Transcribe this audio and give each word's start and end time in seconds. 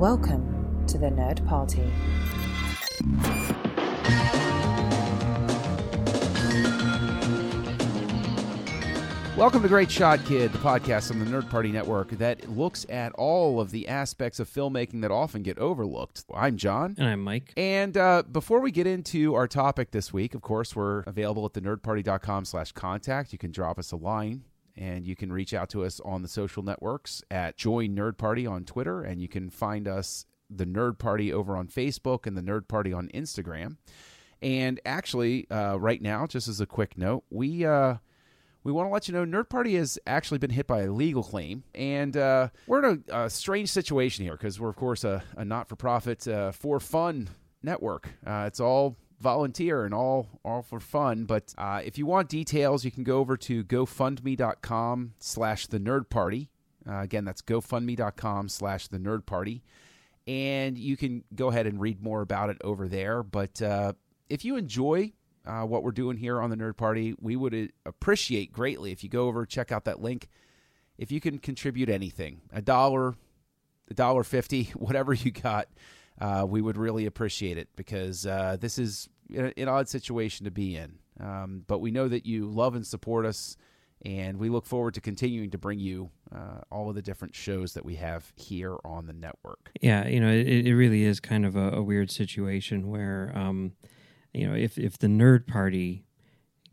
Welcome 0.00 0.86
to 0.86 0.96
the 0.96 1.08
Nerd 1.08 1.46
Party. 1.46 1.92
Welcome 9.36 9.60
to 9.60 9.68
Great 9.68 9.90
Shot 9.90 10.24
Kid, 10.24 10.54
the 10.54 10.58
podcast 10.58 11.10
on 11.10 11.18
the 11.18 11.26
Nerd 11.26 11.50
Party 11.50 11.70
Network 11.70 12.12
that 12.12 12.48
looks 12.48 12.86
at 12.88 13.12
all 13.12 13.60
of 13.60 13.72
the 13.72 13.88
aspects 13.88 14.40
of 14.40 14.48
filmmaking 14.48 15.02
that 15.02 15.10
often 15.10 15.42
get 15.42 15.58
overlooked. 15.58 16.24
I'm 16.34 16.56
John. 16.56 16.94
And 16.96 17.06
I'm 17.06 17.22
Mike. 17.22 17.52
And 17.58 17.94
uh, 17.94 18.22
before 18.22 18.60
we 18.60 18.70
get 18.70 18.86
into 18.86 19.34
our 19.34 19.46
topic 19.46 19.90
this 19.90 20.14
week, 20.14 20.34
of 20.34 20.40
course, 20.40 20.74
we're 20.74 21.00
available 21.00 21.44
at 21.44 21.52
thenerdparty.com 21.52 22.46
slash 22.46 22.72
contact. 22.72 23.34
You 23.34 23.38
can 23.38 23.50
drop 23.52 23.78
us 23.78 23.92
a 23.92 23.96
line 23.96 24.44
and 24.76 25.06
you 25.06 25.16
can 25.16 25.32
reach 25.32 25.54
out 25.54 25.68
to 25.70 25.84
us 25.84 26.00
on 26.00 26.22
the 26.22 26.28
social 26.28 26.62
networks 26.62 27.22
at 27.30 27.56
Join 27.56 27.96
Nerd 27.96 28.18
Party 28.18 28.46
on 28.46 28.64
Twitter, 28.64 29.02
and 29.02 29.20
you 29.20 29.28
can 29.28 29.50
find 29.50 29.88
us, 29.88 30.26
the 30.48 30.66
Nerd 30.66 30.98
Party, 30.98 31.32
over 31.32 31.56
on 31.56 31.68
Facebook 31.68 32.26
and 32.26 32.36
the 32.36 32.42
Nerd 32.42 32.68
Party 32.68 32.92
on 32.92 33.08
Instagram. 33.14 33.76
And 34.42 34.80
actually, 34.84 35.50
uh, 35.50 35.76
right 35.76 36.00
now, 36.00 36.26
just 36.26 36.48
as 36.48 36.60
a 36.60 36.66
quick 36.66 36.96
note, 36.96 37.24
we 37.30 37.64
uh, 37.64 37.96
we 38.64 38.72
want 38.72 38.88
to 38.88 38.92
let 38.92 39.08
you 39.08 39.14
know 39.14 39.24
Nerd 39.24 39.48
Party 39.48 39.76
has 39.76 39.98
actually 40.06 40.38
been 40.38 40.50
hit 40.50 40.66
by 40.66 40.82
a 40.82 40.92
legal 40.92 41.22
claim, 41.22 41.64
and 41.74 42.16
uh, 42.16 42.48
we're 42.66 42.84
in 42.84 43.04
a, 43.08 43.24
a, 43.24 43.30
strange 43.30 43.70
situation 43.70 44.24
here 44.24 44.34
because 44.34 44.60
we're, 44.60 44.68
of 44.68 44.76
course, 44.76 45.04
a, 45.04 45.22
a 45.36 45.44
not 45.44 45.68
for 45.68 45.76
profit, 45.76 46.26
uh, 46.26 46.52
for 46.52 46.80
fun 46.80 47.28
network. 47.62 48.08
Uh, 48.26 48.44
it's 48.46 48.60
all 48.60 48.96
volunteer 49.20 49.84
and 49.84 49.94
all 49.94 50.40
all 50.44 50.62
for 50.62 50.80
fun. 50.80 51.24
But 51.24 51.54
uh, 51.56 51.82
if 51.84 51.98
you 51.98 52.06
want 52.06 52.28
details, 52.28 52.84
you 52.84 52.90
can 52.90 53.04
go 53.04 53.18
over 53.18 53.36
to 53.36 53.62
GoFundMe.com 53.64 55.14
slash 55.18 55.66
the 55.66 55.78
Nerd 55.78 56.08
Party. 56.10 56.50
Uh, 56.88 57.00
again, 57.00 57.24
that's 57.24 57.42
GoFundMe.com 57.42 58.48
slash 58.48 58.88
the 58.88 58.98
Nerd 58.98 59.26
Party. 59.26 59.62
And 60.26 60.78
you 60.78 60.96
can 60.96 61.24
go 61.34 61.48
ahead 61.48 61.66
and 61.66 61.80
read 61.80 62.02
more 62.02 62.20
about 62.22 62.50
it 62.50 62.58
over 62.62 62.88
there. 62.88 63.22
But 63.22 63.60
uh, 63.60 63.94
if 64.28 64.44
you 64.44 64.56
enjoy 64.56 65.12
uh, 65.46 65.62
what 65.62 65.82
we're 65.82 65.90
doing 65.92 66.16
here 66.16 66.40
on 66.40 66.50
the 66.50 66.56
Nerd 66.56 66.76
Party, 66.76 67.14
we 67.20 67.36
would 67.36 67.72
appreciate 67.84 68.52
greatly 68.52 68.92
if 68.92 69.02
you 69.02 69.10
go 69.10 69.26
over, 69.26 69.46
check 69.46 69.72
out 69.72 69.84
that 69.84 70.00
link. 70.00 70.28
If 70.98 71.10
you 71.10 71.20
can 71.20 71.38
contribute 71.38 71.88
anything, 71.88 72.42
a 72.52 72.60
dollar, 72.60 73.14
a 73.90 73.94
dollar 73.94 74.22
fifty, 74.22 74.64
whatever 74.74 75.14
you 75.14 75.30
got, 75.30 75.68
uh, 76.20 76.46
we 76.48 76.60
would 76.60 76.76
really 76.76 77.06
appreciate 77.06 77.58
it 77.58 77.68
because 77.76 78.26
uh, 78.26 78.56
this 78.60 78.78
is 78.78 79.08
an 79.34 79.68
odd 79.68 79.88
situation 79.88 80.44
to 80.44 80.50
be 80.50 80.76
in. 80.76 80.98
Um, 81.18 81.64
but 81.66 81.80
we 81.80 81.90
know 81.90 82.08
that 82.08 82.24
you 82.26 82.46
love 82.46 82.74
and 82.74 82.86
support 82.86 83.26
us, 83.26 83.56
and 84.04 84.38
we 84.38 84.48
look 84.48 84.64
forward 84.66 84.94
to 84.94 85.00
continuing 85.00 85.50
to 85.50 85.58
bring 85.58 85.78
you 85.78 86.10
uh, 86.34 86.60
all 86.70 86.88
of 86.88 86.94
the 86.94 87.02
different 87.02 87.34
shows 87.34 87.74
that 87.74 87.84
we 87.84 87.96
have 87.96 88.32
here 88.36 88.76
on 88.84 89.06
the 89.06 89.12
network. 89.12 89.70
Yeah, 89.80 90.08
you 90.08 90.18
know, 90.20 90.30
it, 90.30 90.66
it 90.66 90.74
really 90.74 91.04
is 91.04 91.20
kind 91.20 91.44
of 91.44 91.56
a, 91.56 91.72
a 91.72 91.82
weird 91.82 92.10
situation 92.10 92.88
where, 92.88 93.32
um, 93.34 93.72
you 94.32 94.46
know, 94.46 94.54
if 94.54 94.78
if 94.78 94.98
the 94.98 95.08
nerd 95.08 95.46
party 95.46 96.04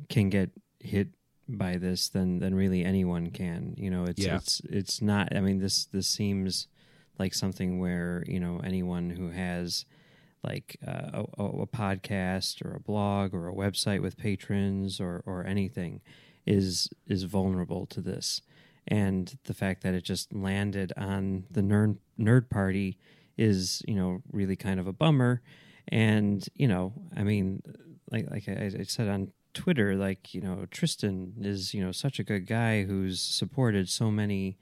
can 0.09 0.29
get 0.29 0.51
hit 0.79 1.09
by 1.49 1.75
this, 1.77 2.07
then 2.09 2.39
then 2.39 2.55
really 2.55 2.85
anyone 2.85 3.31
can. 3.31 3.73
You 3.77 3.89
know, 3.89 4.05
it's 4.05 4.23
Yeah. 4.23 4.37
it's 4.37 4.61
it's 4.69 5.01
not. 5.01 5.35
I 5.35 5.41
mean, 5.41 5.59
this 5.59 5.85
this 5.85 6.07
seems 6.07 6.67
like 7.19 7.33
something 7.33 7.79
where 7.79 8.23
you 8.27 8.39
know 8.39 8.61
anyone 8.63 9.09
who 9.09 9.29
has 9.29 9.85
like 10.43 10.77
uh, 10.87 11.23
a, 11.37 11.43
a 11.43 11.67
podcast 11.67 12.63
or 12.63 12.75
a 12.75 12.79
blog 12.79 13.33
or 13.33 13.47
a 13.47 13.53
website 13.53 14.01
with 14.01 14.17
patrons 14.17 14.99
or 14.99 15.23
or 15.25 15.45
anything 15.45 16.01
is 16.45 16.89
is 17.07 17.23
vulnerable 17.23 17.85
to 17.87 18.01
this. 18.01 18.41
And 18.89 19.37
the 19.43 19.53
fact 19.53 19.83
that 19.83 19.93
it 19.93 20.03
just 20.03 20.33
landed 20.33 20.93
on 20.95 21.45
the 21.51 21.61
nerd 21.61 21.97
nerd 22.19 22.49
party 22.49 22.97
is 23.37 23.81
you 23.87 23.95
know 23.95 24.21
really 24.31 24.55
kind 24.55 24.79
of 24.79 24.87
a 24.87 24.93
bummer. 24.93 25.41
And 25.89 26.45
you 26.55 26.67
know 26.67 26.93
i 27.15 27.23
mean 27.23 27.61
like 28.11 28.29
like 28.29 28.47
i, 28.49 28.71
I 28.77 28.83
said 28.83 29.07
on 29.07 29.31
twitter 29.53 29.95
like 29.95 30.33
you 30.33 30.41
know 30.41 30.65
tristan 30.69 31.33
is 31.41 31.73
you 31.73 31.83
know 31.83 31.91
such 31.91 32.19
a 32.19 32.23
good 32.23 32.45
guy 32.45 32.83
who's 32.83 33.21
supported 33.21 33.89
so 33.89 34.11
many 34.11 34.57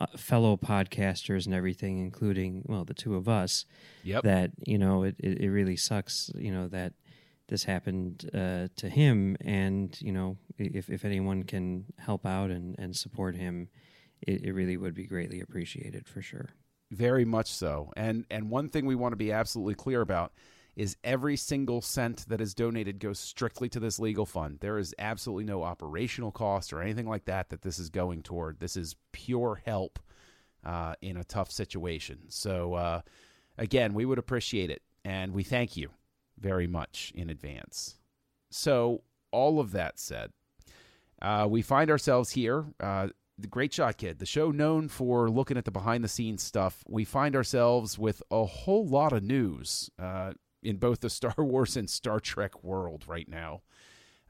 uh, 0.00 0.06
fellow 0.16 0.56
podcasters 0.56 1.46
and 1.46 1.54
everything 1.54 1.98
including 1.98 2.62
well 2.66 2.84
the 2.84 2.94
two 2.94 3.14
of 3.14 3.28
us 3.28 3.64
Yep. 4.04 4.22
that 4.24 4.50
you 4.66 4.78
know 4.78 5.02
it, 5.04 5.16
it, 5.18 5.40
it 5.40 5.50
really 5.50 5.76
sucks 5.76 6.30
you 6.36 6.52
know 6.52 6.68
that 6.68 6.92
this 7.48 7.64
happened 7.64 8.28
uh, 8.34 8.68
to 8.76 8.88
him 8.88 9.36
and 9.40 9.96
you 10.00 10.12
know 10.12 10.36
if, 10.58 10.90
if 10.90 11.04
anyone 11.04 11.44
can 11.44 11.84
help 11.98 12.26
out 12.26 12.50
and, 12.50 12.74
and 12.78 12.96
support 12.96 13.36
him 13.36 13.68
it, 14.20 14.42
it 14.44 14.52
really 14.52 14.76
would 14.76 14.94
be 14.94 15.06
greatly 15.06 15.40
appreciated 15.40 16.06
for 16.08 16.22
sure 16.22 16.48
Very 16.90 17.24
much 17.24 17.48
so. 17.48 17.92
And 17.96 18.24
and 18.30 18.48
one 18.50 18.68
thing 18.68 18.86
we 18.86 18.94
want 18.94 19.12
to 19.12 19.16
be 19.16 19.32
absolutely 19.32 19.74
clear 19.74 20.00
about 20.00 20.32
is 20.76 20.96
every 21.02 21.36
single 21.36 21.80
cent 21.80 22.28
that 22.28 22.40
is 22.40 22.54
donated 22.54 23.00
goes 23.00 23.18
strictly 23.18 23.68
to 23.70 23.80
this 23.80 23.98
legal 23.98 24.26
fund. 24.26 24.58
There 24.60 24.78
is 24.78 24.94
absolutely 24.98 25.44
no 25.44 25.62
operational 25.62 26.30
cost 26.30 26.72
or 26.72 26.82
anything 26.82 27.08
like 27.08 27.24
that 27.24 27.48
that 27.48 27.62
this 27.62 27.78
is 27.78 27.88
going 27.88 28.22
toward. 28.22 28.60
This 28.60 28.76
is 28.76 28.94
pure 29.12 29.62
help 29.64 29.98
uh, 30.64 30.94
in 31.00 31.16
a 31.16 31.24
tough 31.24 31.50
situation. 31.50 32.18
So 32.28 32.74
uh, 32.74 33.00
again, 33.56 33.94
we 33.94 34.04
would 34.04 34.18
appreciate 34.18 34.70
it, 34.70 34.82
and 35.02 35.32
we 35.32 35.42
thank 35.42 35.76
you 35.78 35.90
very 36.38 36.66
much 36.66 37.10
in 37.14 37.30
advance. 37.30 37.94
So 38.50 39.02
all 39.30 39.58
of 39.60 39.72
that 39.72 39.98
said, 39.98 40.30
uh, 41.22 41.46
we 41.48 41.62
find 41.62 41.90
ourselves 41.90 42.30
here. 42.30 42.66
Uh, 42.78 43.08
the 43.38 43.48
Great 43.48 43.72
Shot 43.72 43.96
Kid, 43.96 44.18
the 44.18 44.26
show 44.26 44.50
known 44.50 44.88
for 44.88 45.30
looking 45.30 45.56
at 45.56 45.64
the 45.64 45.70
behind 45.70 46.04
the 46.04 46.08
scenes 46.08 46.42
stuff, 46.42 46.82
we 46.86 47.04
find 47.04 47.36
ourselves 47.36 47.98
with 47.98 48.22
a 48.30 48.44
whole 48.44 48.86
lot 48.86 49.12
of 49.12 49.22
news 49.22 49.90
uh, 49.98 50.32
in 50.66 50.76
both 50.76 51.00
the 51.00 51.10
Star 51.20 51.34
Wars 51.38 51.76
and 51.76 51.88
Star 51.88 52.20
Trek 52.20 52.62
world 52.62 53.04
right 53.06 53.28
now. 53.28 53.62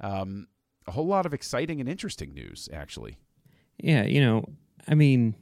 Um, 0.01 0.49
a 0.87 0.93
whole 0.93 1.07
lot 1.07 1.27
of 1.27 1.35
exciting 1.35 1.81
and 1.81 1.89
interesting 1.89 2.33
news, 2.33 2.69
actually. 2.73 3.17
yeah 3.79 4.05
you 4.05 4.21
know 4.21 4.45
i 4.89 4.95
mean 4.95 5.35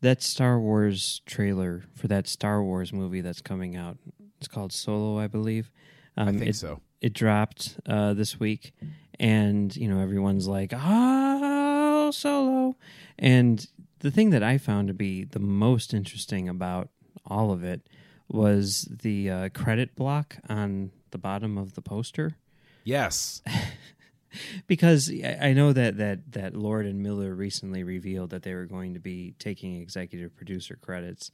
that 0.00 0.22
star 0.22 0.58
wars 0.58 1.20
trailer 1.26 1.84
for 1.94 2.08
that 2.08 2.26
star 2.26 2.62
wars 2.64 2.92
movie 2.92 3.20
that's 3.20 3.40
coming 3.42 3.76
out 3.76 3.96
it's 4.38 4.48
called 4.48 4.72
solo 4.72 5.18
i 5.18 5.26
believe 5.26 5.70
um, 6.16 6.28
I 6.28 6.32
think 6.32 6.46
it, 6.50 6.56
so. 6.56 6.80
it 7.00 7.12
dropped 7.12 7.78
uh, 7.86 8.14
this 8.14 8.38
week, 8.38 8.72
and 9.18 9.74
you 9.76 9.88
know 9.88 10.00
everyone's 10.00 10.46
like, 10.46 10.72
"Oh, 10.76 12.10
solo!" 12.12 12.76
And 13.18 13.66
the 14.00 14.10
thing 14.10 14.30
that 14.30 14.42
I 14.42 14.58
found 14.58 14.88
to 14.88 14.94
be 14.94 15.24
the 15.24 15.38
most 15.38 15.94
interesting 15.94 16.48
about 16.48 16.88
all 17.26 17.52
of 17.52 17.62
it 17.62 17.88
was 18.30 18.88
the 18.90 19.28
uh, 19.30 19.48
credit 19.50 19.94
block 19.96 20.36
on 20.48 20.90
the 21.10 21.18
bottom 21.18 21.58
of 21.58 21.74
the 21.74 21.82
poster, 21.82 22.36
Yes. 22.84 23.42
because 24.66 25.10
I 25.40 25.52
know 25.52 25.72
that 25.72 25.96
that 25.98 26.32
that 26.32 26.54
Lord 26.54 26.86
and 26.86 27.02
Miller 27.02 27.34
recently 27.34 27.82
revealed 27.82 28.30
that 28.30 28.42
they 28.42 28.54
were 28.54 28.66
going 28.66 28.94
to 28.94 29.00
be 29.00 29.34
taking 29.38 29.80
executive 29.80 30.34
producer 30.36 30.76
credits. 30.80 31.30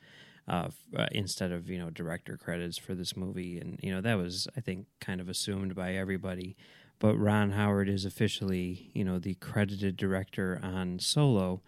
Uh, 0.48 0.66
f- 0.68 1.00
uh, 1.00 1.06
instead 1.10 1.50
of 1.50 1.68
you 1.68 1.76
know 1.78 1.90
director 1.90 2.36
credits 2.36 2.78
for 2.78 2.94
this 2.94 3.16
movie, 3.16 3.58
and 3.58 3.80
you 3.82 3.92
know 3.92 4.00
that 4.00 4.14
was 4.14 4.46
I 4.56 4.60
think 4.60 4.86
kind 5.00 5.20
of 5.20 5.28
assumed 5.28 5.74
by 5.74 5.94
everybody, 5.94 6.56
but 7.00 7.16
Ron 7.16 7.50
Howard 7.50 7.88
is 7.88 8.04
officially 8.04 8.90
you 8.94 9.02
know 9.04 9.18
the 9.18 9.34
credited 9.34 9.96
director 9.96 10.60
on 10.62 11.00
Solo, 11.00 11.62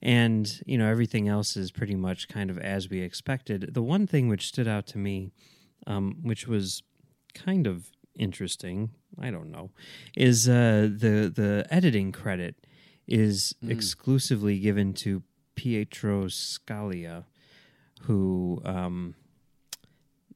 and 0.00 0.60
you 0.66 0.78
know 0.78 0.88
everything 0.88 1.28
else 1.28 1.56
is 1.56 1.70
pretty 1.70 1.94
much 1.94 2.28
kind 2.28 2.50
of 2.50 2.58
as 2.58 2.88
we 2.88 3.00
expected. 3.00 3.74
The 3.74 3.82
one 3.82 4.06
thing 4.06 4.28
which 4.28 4.48
stood 4.48 4.68
out 4.68 4.86
to 4.88 4.98
me, 4.98 5.32
um, 5.86 6.18
which 6.22 6.46
was 6.46 6.82
kind 7.34 7.66
of 7.66 7.90
interesting, 8.16 8.90
I 9.18 9.30
don't 9.30 9.50
know, 9.50 9.70
is 10.16 10.48
uh, 10.48 10.88
the 10.90 11.32
the 11.34 11.66
editing 11.70 12.12
credit 12.12 12.66
is 13.06 13.54
exclusively 13.66 14.58
given 14.58 14.92
to 14.92 15.22
Pietro 15.54 16.26
Scalia, 16.26 17.24
who 18.02 18.60
um, 18.64 19.14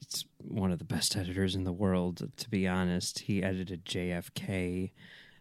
it's 0.01 0.25
one 0.39 0.73
of 0.73 0.79
the 0.79 0.85
best 0.85 1.17
editors 1.17 1.55
in 1.55 1.65
the 1.65 1.73
world. 1.73 2.31
To 2.37 2.51
be 2.51 2.67
honest, 2.67 3.21
he 3.21 3.43
edited 3.43 3.85
JFK. 3.85 4.91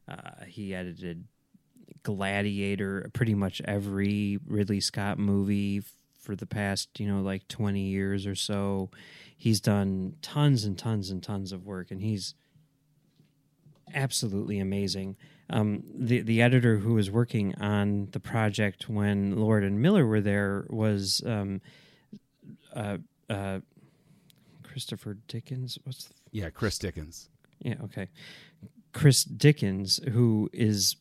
Uh, 0.07 0.45
he 0.45 0.75
edited 0.75 1.25
Gladiator, 2.03 3.09
pretty 3.13 3.35
much 3.35 3.61
every 3.65 4.39
Ridley 4.45 4.79
Scott 4.79 5.19
movie 5.19 5.83
for 6.19 6.35
the 6.35 6.45
past, 6.45 6.99
you 6.99 7.07
know, 7.07 7.21
like 7.21 7.47
20 7.47 7.79
years 7.81 8.25
or 8.25 8.35
so. 8.35 8.89
He's 9.37 9.59
done 9.59 10.15
tons 10.21 10.63
and 10.65 10.77
tons 10.77 11.09
and 11.09 11.21
tons 11.23 11.51
of 11.51 11.65
work, 11.65 11.89
and 11.91 12.01
he's 12.01 12.35
absolutely 13.93 14.59
amazing. 14.59 15.17
Um, 15.49 15.83
the 15.93 16.21
the 16.21 16.41
editor 16.41 16.77
who 16.77 16.93
was 16.93 17.11
working 17.11 17.55
on 17.59 18.07
the 18.11 18.19
project 18.19 18.87
when 18.87 19.35
Lord 19.35 19.63
and 19.63 19.81
Miller 19.81 20.05
were 20.05 20.21
there 20.21 20.65
was 20.69 21.21
um, 21.25 21.59
uh, 22.73 22.97
uh, 23.29 23.59
Christopher 24.63 25.17
Dickens. 25.27 25.77
What's 25.83 26.05
the 26.05 26.13
Yeah, 26.31 26.49
Chris 26.51 26.77
Dickens. 26.77 27.27
yeah, 27.59 27.75
okay. 27.83 28.07
Chris 28.93 29.23
Dickens, 29.23 29.99
who 30.11 30.49
is, 30.53 30.95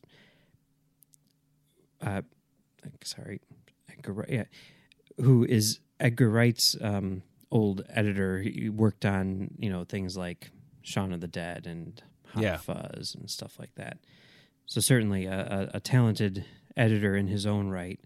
uh, 2.01 2.21
sorry, 3.03 3.41
Edgar, 3.89 4.25
yeah, 4.29 4.45
who 5.17 5.43
is 5.45 5.79
Edgar 5.99 6.29
Wright's 6.29 6.75
um, 6.81 7.23
old 7.51 7.83
editor. 7.89 8.41
He 8.41 8.69
worked 8.69 9.05
on 9.05 9.51
you 9.57 9.69
know 9.69 9.83
things 9.83 10.17
like 10.17 10.51
Shaun 10.81 11.13
of 11.13 11.21
the 11.21 11.27
Dead 11.27 11.67
and 11.67 12.01
Hot 12.33 12.43
Yeah. 12.43 12.57
Fuzz 12.57 13.15
and 13.15 13.29
stuff 13.29 13.59
like 13.59 13.75
that. 13.75 13.97
So 14.65 14.79
certainly 14.79 15.25
a, 15.25 15.69
a, 15.73 15.77
a 15.77 15.79
talented 15.79 16.45
editor 16.77 17.15
in 17.15 17.27
his 17.27 17.45
own 17.45 17.69
right. 17.69 17.99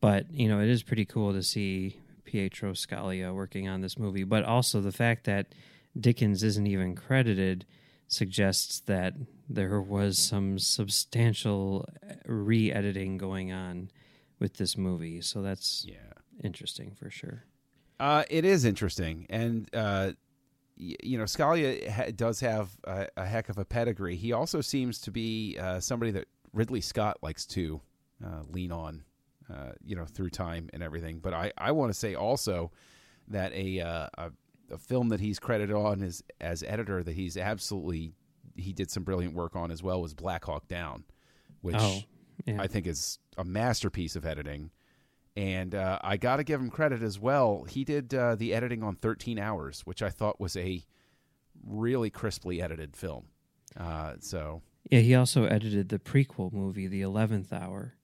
But 0.00 0.30
you 0.32 0.48
know, 0.48 0.60
it 0.60 0.68
is 0.68 0.82
pretty 0.82 1.04
cool 1.04 1.32
to 1.32 1.42
see 1.42 1.96
Pietro 2.24 2.72
Scalia 2.72 3.34
working 3.34 3.68
on 3.68 3.80
this 3.80 3.98
movie. 3.98 4.24
But 4.24 4.44
also 4.44 4.80
the 4.80 4.92
fact 4.92 5.24
that 5.24 5.54
Dickens 5.98 6.42
isn't 6.42 6.66
even 6.66 6.94
credited 6.94 7.64
suggests 8.12 8.80
that 8.80 9.14
there 9.48 9.80
was 9.80 10.18
some 10.18 10.58
substantial 10.58 11.86
re-editing 12.26 13.16
going 13.18 13.52
on 13.52 13.90
with 14.38 14.54
this 14.54 14.76
movie. 14.76 15.20
So 15.20 15.42
that's 15.42 15.84
Yeah. 15.88 15.96
interesting 16.42 16.94
for 16.94 17.10
sure. 17.10 17.44
Uh, 18.00 18.24
it 18.30 18.44
is 18.44 18.64
interesting, 18.64 19.26
and 19.30 19.68
uh, 19.74 20.12
y- 20.78 20.96
you 21.02 21.16
know, 21.18 21.24
Scalia 21.24 21.88
ha- 21.88 22.10
does 22.14 22.40
have 22.40 22.70
a, 22.84 23.06
a 23.16 23.24
heck 23.26 23.48
of 23.48 23.58
a 23.58 23.64
pedigree. 23.64 24.16
He 24.16 24.32
also 24.32 24.60
seems 24.60 25.00
to 25.02 25.10
be 25.12 25.56
uh, 25.60 25.78
somebody 25.78 26.10
that 26.12 26.26
Ridley 26.52 26.80
Scott 26.80 27.18
likes 27.22 27.46
to 27.46 27.80
uh, 28.24 28.42
lean 28.50 28.72
on, 28.72 29.04
uh, 29.48 29.72
you 29.84 29.94
know, 29.94 30.04
through 30.04 30.30
time 30.30 30.68
and 30.72 30.82
everything. 30.82 31.20
But 31.20 31.32
I, 31.32 31.52
I 31.56 31.70
want 31.72 31.92
to 31.92 31.98
say 31.98 32.14
also 32.16 32.72
that 33.28 33.52
a, 33.52 33.80
uh, 33.80 34.08
a 34.18 34.32
a 34.72 34.78
film 34.78 35.08
that 35.10 35.20
he's 35.20 35.38
credited 35.38 35.74
on 35.74 36.02
as 36.02 36.22
as 36.40 36.62
editor 36.62 37.02
that 37.02 37.14
he's 37.14 37.36
absolutely 37.36 38.14
he 38.56 38.72
did 38.72 38.90
some 38.90 39.02
brilliant 39.02 39.34
work 39.34 39.56
on 39.56 39.70
as 39.70 39.82
well 39.82 40.00
was 40.00 40.14
Black 40.14 40.44
Hawk 40.44 40.68
Down, 40.68 41.04
which 41.60 41.76
Oh, 41.78 42.00
yeah. 42.46 42.60
I 42.60 42.66
think 42.66 42.86
is 42.86 43.18
a 43.38 43.44
masterpiece 43.44 44.16
of 44.16 44.26
editing. 44.26 44.70
And 45.34 45.74
uh, 45.74 45.98
I 46.02 46.18
got 46.18 46.36
to 46.36 46.44
give 46.44 46.60
him 46.60 46.68
credit 46.68 47.02
as 47.02 47.18
well. 47.18 47.64
He 47.64 47.84
did 47.84 48.12
uh, 48.12 48.34
the 48.34 48.52
editing 48.52 48.82
on 48.82 48.96
13 48.96 49.38
Hours, 49.38 49.80
which 49.86 50.02
I 50.02 50.10
thought 50.10 50.38
was 50.38 50.56
a 50.58 50.84
really 51.66 52.10
crisply 52.10 52.60
edited 52.60 52.94
film. 52.94 53.24
Uh, 53.74 54.14
so, 54.20 54.60
Yeah, 54.90 55.00
he 55.00 55.14
also 55.14 55.46
edited 55.46 55.88
the 55.88 55.98
prequel 55.98 56.52
movie, 56.52 56.86
The 56.86 57.00
Eleventh 57.00 57.50
Hour, 57.50 57.94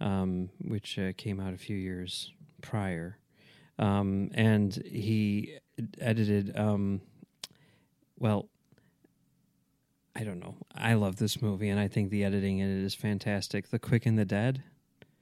um, 0.00 0.48
which 0.62 0.98
uh, 0.98 1.12
came 1.18 1.38
out 1.38 1.52
a 1.52 1.58
few 1.58 1.76
years 1.76 2.32
prior, 2.62 3.18
um, 3.78 4.30
and 4.32 4.74
he 4.86 5.58
edited. 6.00 6.56
Um, 6.56 7.00
well, 8.18 8.48
I 10.14 10.24
don't 10.24 10.40
know. 10.40 10.56
I 10.74 10.94
love 10.94 11.16
this 11.16 11.40
movie, 11.40 11.68
and 11.68 11.78
I 11.78 11.88
think 11.88 12.10
the 12.10 12.24
editing 12.24 12.58
in 12.58 12.68
it 12.80 12.84
is 12.84 12.94
fantastic. 12.94 13.70
The 13.70 13.78
Quick 13.78 14.06
and 14.06 14.18
the 14.18 14.24
Dead. 14.24 14.62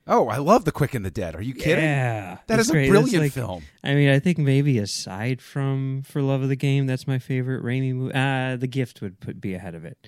oh, 0.06 0.28
I 0.28 0.38
love 0.38 0.64
The 0.64 0.72
Quick 0.72 0.94
and 0.94 1.04
the 1.04 1.10
Dead. 1.10 1.34
Are 1.36 1.42
you 1.42 1.54
kidding? 1.54 1.84
Yeah, 1.84 2.38
That 2.46 2.58
it's 2.58 2.70
a 2.70 2.72
great. 2.72 2.88
Brilliant 2.88 3.24
like- 3.24 3.32
film. 3.32 3.62
I 3.84 3.94
mean, 3.94 4.08
I 4.08 4.18
think 4.18 4.38
maybe 4.38 4.78
aside 4.78 5.42
from 5.42 6.02
For 6.02 6.22
Love 6.22 6.42
of 6.42 6.48
the 6.48 6.56
Game, 6.56 6.86
that's 6.86 7.06
my 7.06 7.18
favorite 7.18 7.62
Raimi 7.62 7.94
movie. 7.94 8.14
Uh, 8.14 8.56
the 8.56 8.66
Gift 8.66 9.02
would 9.02 9.20
put, 9.20 9.40
be 9.40 9.54
ahead 9.54 9.74
of 9.74 9.84
it. 9.84 9.98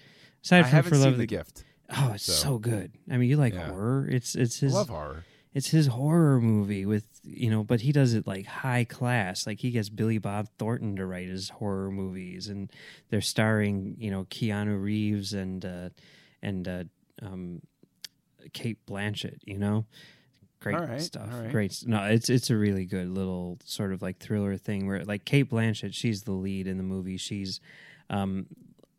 Aside 0.42 0.64
I 0.64 0.70
from 0.70 0.82
For 0.84 0.96
Love 0.96 1.08
of 1.08 1.12
The 1.18 1.18
the 1.18 1.26
Gift. 1.26 1.64
Oh, 1.94 2.12
it's 2.14 2.24
So- 2.24 2.32
so, 2.32 2.58
good. 2.58 2.92
I 3.10 3.18
mean, 3.18 3.28
you 3.28 3.36
like 3.36 3.52
Yeah. 3.52 3.68
horror. 3.68 4.08
It's 4.10 4.34
it's 4.34 4.62
I 4.62 4.66
his 4.66 4.74
love 4.74 4.88
horror. 4.88 5.24
It's 5.52 5.68
his 5.68 5.88
horror 5.88 6.40
movie 6.40 6.86
with 6.86 7.06
you 7.24 7.50
know, 7.50 7.64
but 7.64 7.80
he 7.80 7.92
does 7.92 8.14
it 8.14 8.26
like 8.26 8.46
high 8.46 8.84
class. 8.84 9.46
Like 9.46 9.60
he 9.60 9.70
gets 9.70 9.88
Billy 9.88 10.18
Bob 10.18 10.48
Thornton 10.58 10.96
to 10.96 11.06
write 11.06 11.28
his 11.28 11.50
horror 11.50 11.90
movies, 11.90 12.48
and 12.48 12.70
they're 13.08 13.20
starring 13.20 13.96
you 13.98 14.10
know 14.10 14.24
Keanu 14.24 14.80
Reeves 14.80 15.32
and 15.32 15.64
uh, 15.64 15.88
and 16.42 16.68
uh, 16.68 16.84
um, 17.22 17.62
Cate 18.52 18.78
Blanchett. 18.86 19.38
You 19.44 19.58
know, 19.58 19.86
great 20.60 20.76
right, 20.76 21.00
stuff. 21.00 21.28
right. 21.32 21.50
Great. 21.50 21.82
No, 21.84 22.04
it's 22.04 22.30
it's 22.30 22.50
a 22.50 22.56
really 22.56 22.84
good 22.84 23.08
little 23.08 23.58
sort 23.64 23.92
of 23.92 24.02
like 24.02 24.18
thriller 24.18 24.56
thing 24.56 24.86
where 24.86 25.04
like 25.04 25.24
Cate 25.24 25.50
Blanchett, 25.50 25.94
she's 25.94 26.22
the 26.22 26.32
lead 26.32 26.68
in 26.68 26.76
the 26.76 26.84
movie. 26.84 27.16
She's 27.16 27.60
um, 28.08 28.46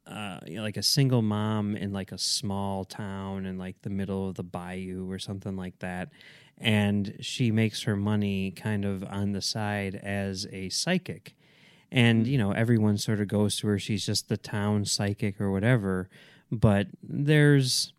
uh, 0.06 0.40
you 0.46 0.58
know, 0.58 0.64
like 0.64 0.78
a 0.78 0.84
single 0.84 1.22
mom 1.22 1.76
in 1.76 1.94
like 1.94 2.12
a 2.12 2.18
small 2.18 2.84
town 2.84 3.46
in 3.46 3.58
like 3.58 3.82
the 3.82 3.90
middle 3.90 4.28
of 4.28 4.36
the 4.36 4.44
bayou 4.44 5.10
or 5.10 5.20
something 5.20 5.56
like 5.56 5.78
that. 5.80 6.10
And 6.62 7.16
she 7.20 7.52
makes 7.52 7.84
her 7.84 7.96
money 7.96 8.52
kind 8.52 8.86
of 8.86 9.04
on 9.04 9.32
the 9.32 9.42
side 9.42 9.96
as 9.96 10.48
a 10.52 10.70
psychic. 10.70 11.36
And, 11.92 12.26
hmm. 12.26 12.32
you 12.32 12.38
know, 12.38 12.52
everyone 12.52 12.98
sort 12.98 13.20
of 13.20 13.28
goes 13.28 13.58
to 13.58 13.68
her. 13.68 13.80
She's 13.80 14.06
just 14.06 14.30
the 14.30 14.38
town 14.38 14.86
psychic 14.86 15.42
or 15.42 15.52
whatever. 15.52 16.10
But 16.52 16.88
there's 17.02 17.94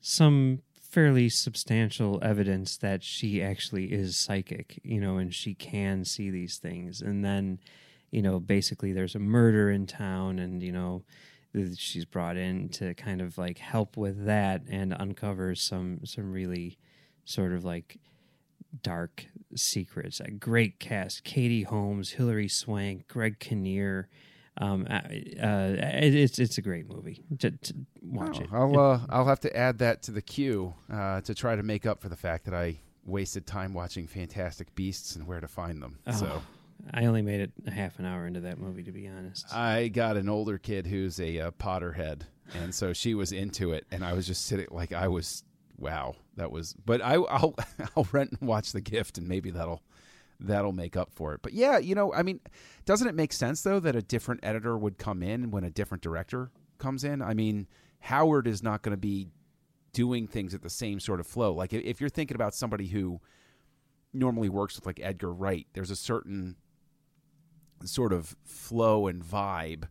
some 0.00 0.62
fairly 0.80 1.28
substantial 1.28 2.18
evidence 2.20 2.76
that 2.78 3.04
she 3.04 3.42
actually 3.42 3.92
is 3.92 4.16
psychic, 4.16 4.80
you 4.82 5.00
know, 5.00 5.18
and 5.18 5.32
she 5.32 5.54
can 5.54 6.04
see 6.04 6.30
these 6.30 6.58
things. 6.58 7.00
And 7.00 7.24
then, 7.24 7.60
you 8.10 8.22
know, 8.22 8.40
basically 8.40 8.92
there's 8.92 9.14
a 9.14 9.20
murder 9.20 9.70
in 9.70 9.86
town 9.86 10.40
and, 10.40 10.62
you 10.62 10.72
know, 10.72 11.04
she's 11.76 12.04
brought 12.04 12.36
in 12.36 12.68
to 12.70 12.94
kind 12.94 13.20
of 13.20 13.38
like 13.38 13.58
help 13.58 13.96
with 13.96 14.24
that 14.26 14.62
and 14.68 14.94
uncover 14.98 15.54
some 15.54 16.00
some 16.04 16.32
really 16.32 16.78
sort 17.30 17.52
of 17.52 17.64
like 17.64 17.98
dark 18.82 19.26
secrets. 19.54 20.20
A 20.20 20.30
great 20.30 20.78
cast: 20.78 21.24
Katie 21.24 21.62
Holmes, 21.64 22.10
Hilary 22.12 22.48
Swank, 22.48 23.08
Greg 23.08 23.38
Kinnear. 23.38 24.08
Um, 24.58 24.86
uh, 24.90 25.00
it, 25.10 26.14
it's 26.14 26.38
it's 26.38 26.58
a 26.58 26.62
great 26.62 26.88
movie. 26.88 27.22
To, 27.38 27.50
to 27.50 27.74
watch 28.02 28.38
Oh, 28.40 28.42
it. 28.42 28.48
I'll 28.52 28.78
uh, 28.78 29.00
I'll 29.08 29.26
have 29.26 29.40
to 29.40 29.56
add 29.56 29.78
that 29.78 30.02
to 30.04 30.10
the 30.12 30.22
queue 30.22 30.74
uh, 30.92 31.20
to 31.22 31.34
try 31.34 31.56
to 31.56 31.62
make 31.62 31.86
up 31.86 32.00
for 32.00 32.08
the 32.08 32.16
fact 32.16 32.44
that 32.44 32.54
I 32.54 32.78
wasted 33.06 33.46
time 33.46 33.72
watching 33.72 34.06
Fantastic 34.06 34.74
Beasts 34.74 35.16
and 35.16 35.26
where 35.26 35.40
to 35.40 35.48
find 35.48 35.82
them. 35.82 35.98
Oh, 36.06 36.12
So 36.12 36.42
I 36.92 37.06
only 37.06 37.22
made 37.22 37.40
it 37.40 37.52
a 37.66 37.70
half 37.70 37.98
an 37.98 38.04
hour 38.04 38.26
into 38.26 38.40
that 38.40 38.58
movie, 38.58 38.82
to 38.82 38.92
be 38.92 39.08
honest. 39.08 39.46
I 39.54 39.88
got 39.88 40.16
an 40.16 40.28
older 40.28 40.58
kid 40.58 40.86
who's 40.86 41.18
a 41.20 41.38
uh, 41.40 41.50
Potterhead, 41.52 42.22
and 42.54 42.74
so 42.74 42.92
she 42.92 43.14
was 43.14 43.32
into 43.32 43.72
it, 43.72 43.86
and 43.90 44.04
I 44.04 44.12
was 44.12 44.26
just 44.26 44.44
sitting 44.46 44.66
like 44.70 44.92
I 44.92 45.08
was. 45.08 45.42
Wow, 45.80 46.16
that 46.36 46.52
was. 46.52 46.74
But 46.74 47.02
I, 47.02 47.14
I'll 47.14 47.56
I'll 47.96 48.06
rent 48.12 48.36
and 48.38 48.48
watch 48.48 48.72
The 48.72 48.80
Gift, 48.80 49.18
and 49.18 49.26
maybe 49.26 49.50
that'll 49.50 49.82
that'll 50.38 50.72
make 50.72 50.96
up 50.96 51.10
for 51.12 51.34
it. 51.34 51.40
But 51.42 51.54
yeah, 51.54 51.78
you 51.78 51.94
know, 51.94 52.12
I 52.12 52.22
mean, 52.22 52.40
doesn't 52.84 53.08
it 53.08 53.14
make 53.14 53.32
sense 53.32 53.62
though 53.62 53.80
that 53.80 53.96
a 53.96 54.02
different 54.02 54.40
editor 54.44 54.78
would 54.78 54.98
come 54.98 55.22
in 55.22 55.50
when 55.50 55.64
a 55.64 55.70
different 55.70 56.02
director 56.02 56.50
comes 56.78 57.02
in? 57.02 57.22
I 57.22 57.34
mean, 57.34 57.66
Howard 58.00 58.46
is 58.46 58.62
not 58.62 58.82
going 58.82 58.92
to 58.92 59.00
be 59.00 59.28
doing 59.92 60.26
things 60.26 60.54
at 60.54 60.62
the 60.62 60.70
same 60.70 61.00
sort 61.00 61.18
of 61.18 61.26
flow. 61.26 61.52
Like 61.54 61.72
if 61.72 61.82
if 61.82 62.00
you're 62.00 62.10
thinking 62.10 62.34
about 62.34 62.54
somebody 62.54 62.86
who 62.86 63.20
normally 64.12 64.50
works 64.50 64.76
with 64.76 64.86
like 64.86 65.00
Edgar 65.02 65.32
Wright, 65.32 65.66
there's 65.72 65.90
a 65.90 65.96
certain 65.96 66.56
sort 67.84 68.12
of 68.12 68.36
flow 68.44 69.06
and 69.06 69.24
vibe, 69.24 69.84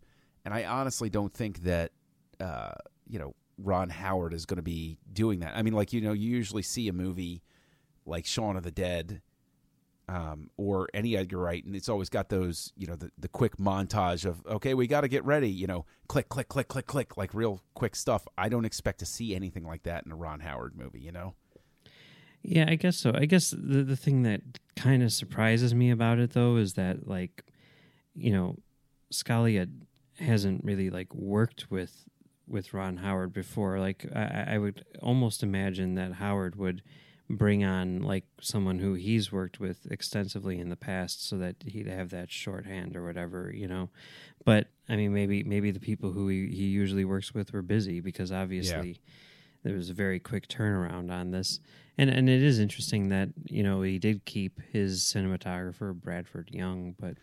and 0.45 0.53
I 0.53 0.65
honestly 0.65 1.09
don't 1.09 1.33
think 1.33 1.63
that 1.63 1.91
uh, 2.39 2.73
you 3.07 3.17
know 3.17 3.33
Ron 3.61 3.89
Howard 3.89 4.33
is 4.33 4.45
going 4.45 4.57
to 4.57 4.63
be 4.63 4.97
doing 5.11 5.39
that. 5.39 5.55
I 5.55 5.61
mean, 5.61 5.73
like 5.73 5.93
you 5.93 6.01
know, 6.01 6.13
you 6.13 6.29
usually 6.29 6.63
see 6.63 6.87
a 6.87 6.93
movie 6.93 7.43
like 8.05 8.25
Shaun 8.25 8.57
of 8.57 8.63
the 8.63 8.71
Dead. 8.71 9.21
Um, 10.07 10.49
or 10.57 10.89
any 10.91 11.15
Edgar 11.15 11.37
Wright, 11.37 11.63
and 11.63 11.75
it's 11.75 11.87
always 11.87 12.09
got 12.09 12.29
those, 12.29 12.73
you 12.75 12.87
know, 12.87 12.95
the, 12.95 13.11
the 13.19 13.27
quick 13.27 13.57
montage 13.57 14.25
of, 14.25 14.43
okay, 14.47 14.73
we 14.73 14.87
got 14.87 15.01
to 15.01 15.07
get 15.07 15.23
ready, 15.23 15.51
you 15.51 15.67
know, 15.67 15.85
click, 16.07 16.29
click, 16.29 16.47
click, 16.47 16.67
click, 16.67 16.87
click, 16.87 17.15
like 17.15 17.31
real 17.35 17.61
quick 17.75 17.95
stuff. 17.95 18.27
I 18.35 18.49
don't 18.49 18.65
expect 18.65 18.97
to 19.01 19.05
see 19.05 19.35
anything 19.35 19.63
like 19.63 19.83
that 19.83 20.07
in 20.07 20.11
a 20.11 20.15
Ron 20.15 20.39
Howard 20.39 20.75
movie, 20.75 20.99
you 20.99 21.11
know? 21.11 21.35
Yeah, 22.41 22.65
I 22.67 22.73
guess 22.73 22.97
so. 22.97 23.11
I 23.13 23.25
guess 23.25 23.51
the 23.51 23.83
the 23.83 23.95
thing 23.95 24.23
that 24.23 24.41
kind 24.75 25.03
of 25.03 25.11
surprises 25.11 25.75
me 25.75 25.91
about 25.91 26.17
it 26.17 26.31
though 26.31 26.55
is 26.55 26.73
that 26.73 27.07
like, 27.07 27.45
you 28.15 28.31
know, 28.31 28.57
Scalia 29.13 29.69
hasn't 30.17 30.63
really 30.63 30.89
like 30.89 31.13
worked 31.13 31.69
with 31.69 32.08
with 32.49 32.73
Ron 32.73 32.97
Howard 32.97 33.33
before. 33.33 33.79
Like 33.79 34.05
I, 34.15 34.45
I 34.49 34.57
would 34.57 34.85
almost 35.01 35.43
imagine 35.43 35.95
that 35.95 36.13
Howard 36.13 36.55
would 36.55 36.81
bring 37.29 37.63
on 37.63 38.01
like 38.01 38.25
someone 38.41 38.79
who 38.79 38.95
he's 38.95 39.31
worked 39.31 39.59
with 39.59 39.85
extensively 39.91 40.59
in 40.59 40.69
the 40.69 40.75
past 40.75 41.27
so 41.27 41.37
that 41.37 41.55
he'd 41.65 41.87
have 41.87 42.09
that 42.09 42.31
shorthand 42.31 42.95
or 42.95 43.05
whatever, 43.05 43.51
you 43.53 43.67
know. 43.67 43.89
But 44.45 44.67
I 44.87 44.95
mean 44.95 45.13
maybe 45.13 45.43
maybe 45.43 45.71
the 45.71 45.79
people 45.79 46.11
who 46.11 46.27
he, 46.27 46.47
he 46.47 46.65
usually 46.65 47.05
works 47.05 47.33
with 47.33 47.53
were 47.53 47.61
busy 47.61 47.99
because 47.99 48.31
obviously 48.31 48.99
there 49.63 49.75
was 49.75 49.89
a 49.89 49.93
very 49.93 50.19
quick 50.19 50.47
turnaround 50.47 51.11
on 51.11 51.31
this. 51.31 51.59
And 51.97 52.09
and 52.09 52.29
it 52.29 52.41
is 52.41 52.59
interesting 52.59 53.09
that, 53.09 53.29
you 53.45 53.61
know, 53.61 53.81
he 53.81 53.99
did 53.99 54.25
keep 54.25 54.59
his 54.71 55.01
cinematographer 55.01 55.93
Bradford 55.93 56.49
Young, 56.51 56.95
but 56.99 57.17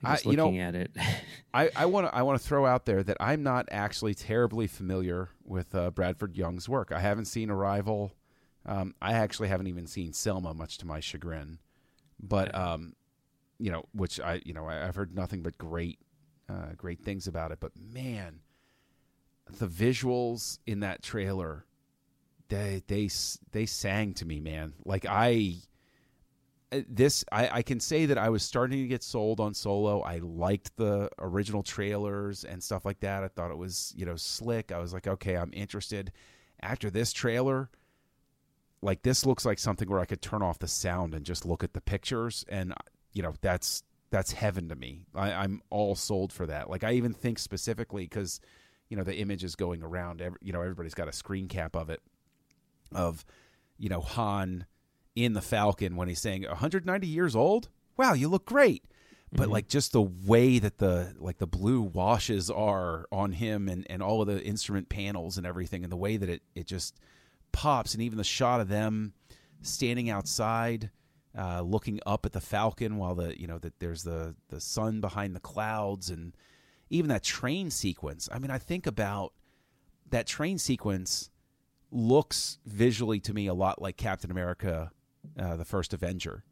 I 0.04 0.14
I- 0.14 0.18
you 0.24 0.36
know- 0.36 0.52
at 0.54 0.74
it 0.74 0.90
I, 1.54 1.70
I 1.74 1.86
want 1.86 2.06
to 2.08 2.14
I 2.14 2.22
want 2.22 2.40
to 2.40 2.46
throw 2.46 2.66
out 2.66 2.84
there 2.86 3.02
that 3.02 3.16
I'm 3.18 3.42
not 3.42 3.66
actually 3.70 4.14
terribly 4.14 4.66
familiar 4.66 5.30
with 5.44 5.74
uh, 5.74 5.90
Bradford 5.90 6.36
Young's 6.36 6.68
work. 6.68 6.92
I 6.92 7.00
haven't 7.00 7.24
seen 7.26 7.48
Arrival. 7.50 8.12
Um, 8.66 8.94
I 9.00 9.12
actually 9.14 9.48
haven't 9.48 9.68
even 9.68 9.86
seen 9.86 10.12
Selma, 10.12 10.52
much 10.52 10.76
to 10.78 10.86
my 10.86 11.00
chagrin. 11.00 11.58
But 12.20 12.54
um, 12.54 12.94
you 13.58 13.70
know, 13.72 13.84
which 13.92 14.20
I 14.20 14.42
you 14.44 14.52
know 14.52 14.66
I, 14.66 14.86
I've 14.86 14.96
heard 14.96 15.14
nothing 15.14 15.42
but 15.42 15.56
great 15.56 15.98
uh, 16.48 16.72
great 16.76 17.00
things 17.02 17.26
about 17.26 17.52
it. 17.52 17.58
But 17.60 17.72
man, 17.76 18.40
the 19.50 19.66
visuals 19.66 20.58
in 20.66 20.80
that 20.80 21.02
trailer, 21.02 21.64
they 22.48 22.82
they 22.86 23.08
they 23.52 23.64
sang 23.66 24.12
to 24.14 24.26
me, 24.26 24.40
man. 24.40 24.74
Like 24.84 25.06
I 25.08 25.54
Uh, 26.72 26.80
this 26.88 27.24
I, 27.30 27.48
I 27.58 27.62
can 27.62 27.78
say 27.78 28.06
that 28.06 28.18
I 28.18 28.28
was 28.28 28.42
starting 28.42 28.82
to 28.82 28.88
get 28.88 29.02
sold 29.02 29.38
on 29.40 29.54
Solo. 29.54 30.00
I 30.00 30.18
liked 30.18 30.76
the 30.76 31.08
original 31.18 31.62
trailers 31.62 32.44
and 32.44 32.62
stuff 32.62 32.84
like 32.84 33.00
that. 33.00 33.22
I 33.22 33.28
thought 33.28 33.50
it 33.50 33.58
was 33.58 33.92
you 33.96 34.04
know 34.04 34.16
slick. 34.16 34.72
I 34.72 34.78
was 34.78 34.92
like, 34.92 35.06
okay, 35.06 35.36
I'm 35.36 35.50
interested. 35.52 36.12
After 36.60 36.90
this 36.90 37.12
trailer, 37.12 37.70
like 38.82 39.02
this 39.02 39.24
looks 39.24 39.44
like 39.44 39.58
something 39.58 39.88
where 39.88 40.00
I 40.00 40.06
could 40.06 40.22
turn 40.22 40.42
off 40.42 40.58
the 40.58 40.68
sound 40.68 41.14
and 41.14 41.24
just 41.24 41.46
look 41.46 41.62
at 41.62 41.72
the 41.72 41.80
pictures, 41.80 42.44
and 42.48 42.72
uh, 42.72 42.76
you 43.12 43.22
know 43.22 43.34
that's 43.40 43.82
that's 44.10 44.32
heaven 44.32 44.68
to 44.68 44.76
me. 44.76 45.06
I, 45.14 45.32
I'm 45.32 45.60
all 45.70 45.94
sold 45.94 46.32
for 46.32 46.46
that. 46.46 46.68
Like 46.68 46.84
I 46.84 46.92
even 46.92 47.12
think 47.12 47.38
specifically 47.38 48.04
because 48.04 48.40
you 48.88 48.96
know 48.96 49.04
the 49.04 49.16
image 49.16 49.44
is 49.44 49.54
going 49.54 49.82
around. 49.82 50.20
Every, 50.20 50.38
you 50.42 50.52
know 50.52 50.62
everybody's 50.62 50.94
got 50.94 51.08
a 51.08 51.12
screen 51.12 51.46
cap 51.46 51.76
of 51.76 51.90
it 51.90 52.00
of 52.92 53.24
you 53.78 53.88
know 53.88 54.00
Han 54.00 54.66
in 55.16 55.32
the 55.32 55.42
Falcon 55.42 55.96
when 55.96 56.06
he's 56.06 56.20
saying 56.20 56.42
190 56.44 57.06
years 57.06 57.34
old. 57.34 57.68
Wow, 57.96 58.12
you 58.12 58.28
look 58.28 58.44
great. 58.44 58.84
But 59.32 59.48
Mhm. 59.48 59.52
like 59.52 59.68
just 59.68 59.90
the 59.92 60.02
way 60.02 60.60
that 60.60 60.78
the 60.78 61.14
like 61.18 61.38
the 61.38 61.46
blue 61.48 61.80
washes 61.82 62.48
are 62.50 63.06
on 63.10 63.32
him 63.32 63.68
and 63.68 63.84
and 63.90 64.02
all 64.02 64.20
of 64.22 64.28
the 64.28 64.40
instrument 64.44 64.88
panels 64.88 65.36
and 65.36 65.44
everything 65.46 65.82
and 65.82 65.90
the 65.90 65.96
way 65.96 66.16
that 66.16 66.28
it 66.28 66.42
it 66.54 66.66
just 66.66 67.00
pops 67.50 67.92
and 67.94 68.02
even 68.02 68.18
the 68.18 68.24
shot 68.24 68.60
of 68.60 68.68
them 68.68 69.14
standing 69.62 70.08
outside 70.10 70.90
uh, 71.36 71.60
looking 71.60 72.00
up 72.06 72.24
at 72.24 72.32
the 72.32 72.40
falcon 72.40 72.98
while 72.98 73.14
the 73.14 73.38
you 73.38 73.46
know 73.46 73.58
that 73.58 73.78
there's 73.80 74.04
the 74.04 74.34
the 74.48 74.60
sun 74.60 75.00
behind 75.00 75.34
the 75.34 75.40
clouds 75.40 76.08
and 76.08 76.34
even 76.88 77.08
that 77.08 77.22
train 77.22 77.70
sequence 77.70 78.28
i 78.32 78.38
mean 78.38 78.50
i 78.50 78.58
think 78.58 78.86
about 78.86 79.32
that 80.08 80.26
train 80.26 80.56
sequence 80.58 81.30
looks 81.90 82.58
visually 82.64 83.20
to 83.20 83.32
me 83.34 83.46
a 83.46 83.54
lot 83.54 83.80
like 83.82 83.96
captain 83.96 84.30
america 84.30 84.90
uh, 85.38 85.56
the 85.56 85.64
first 85.64 85.92
avenger 85.92 86.44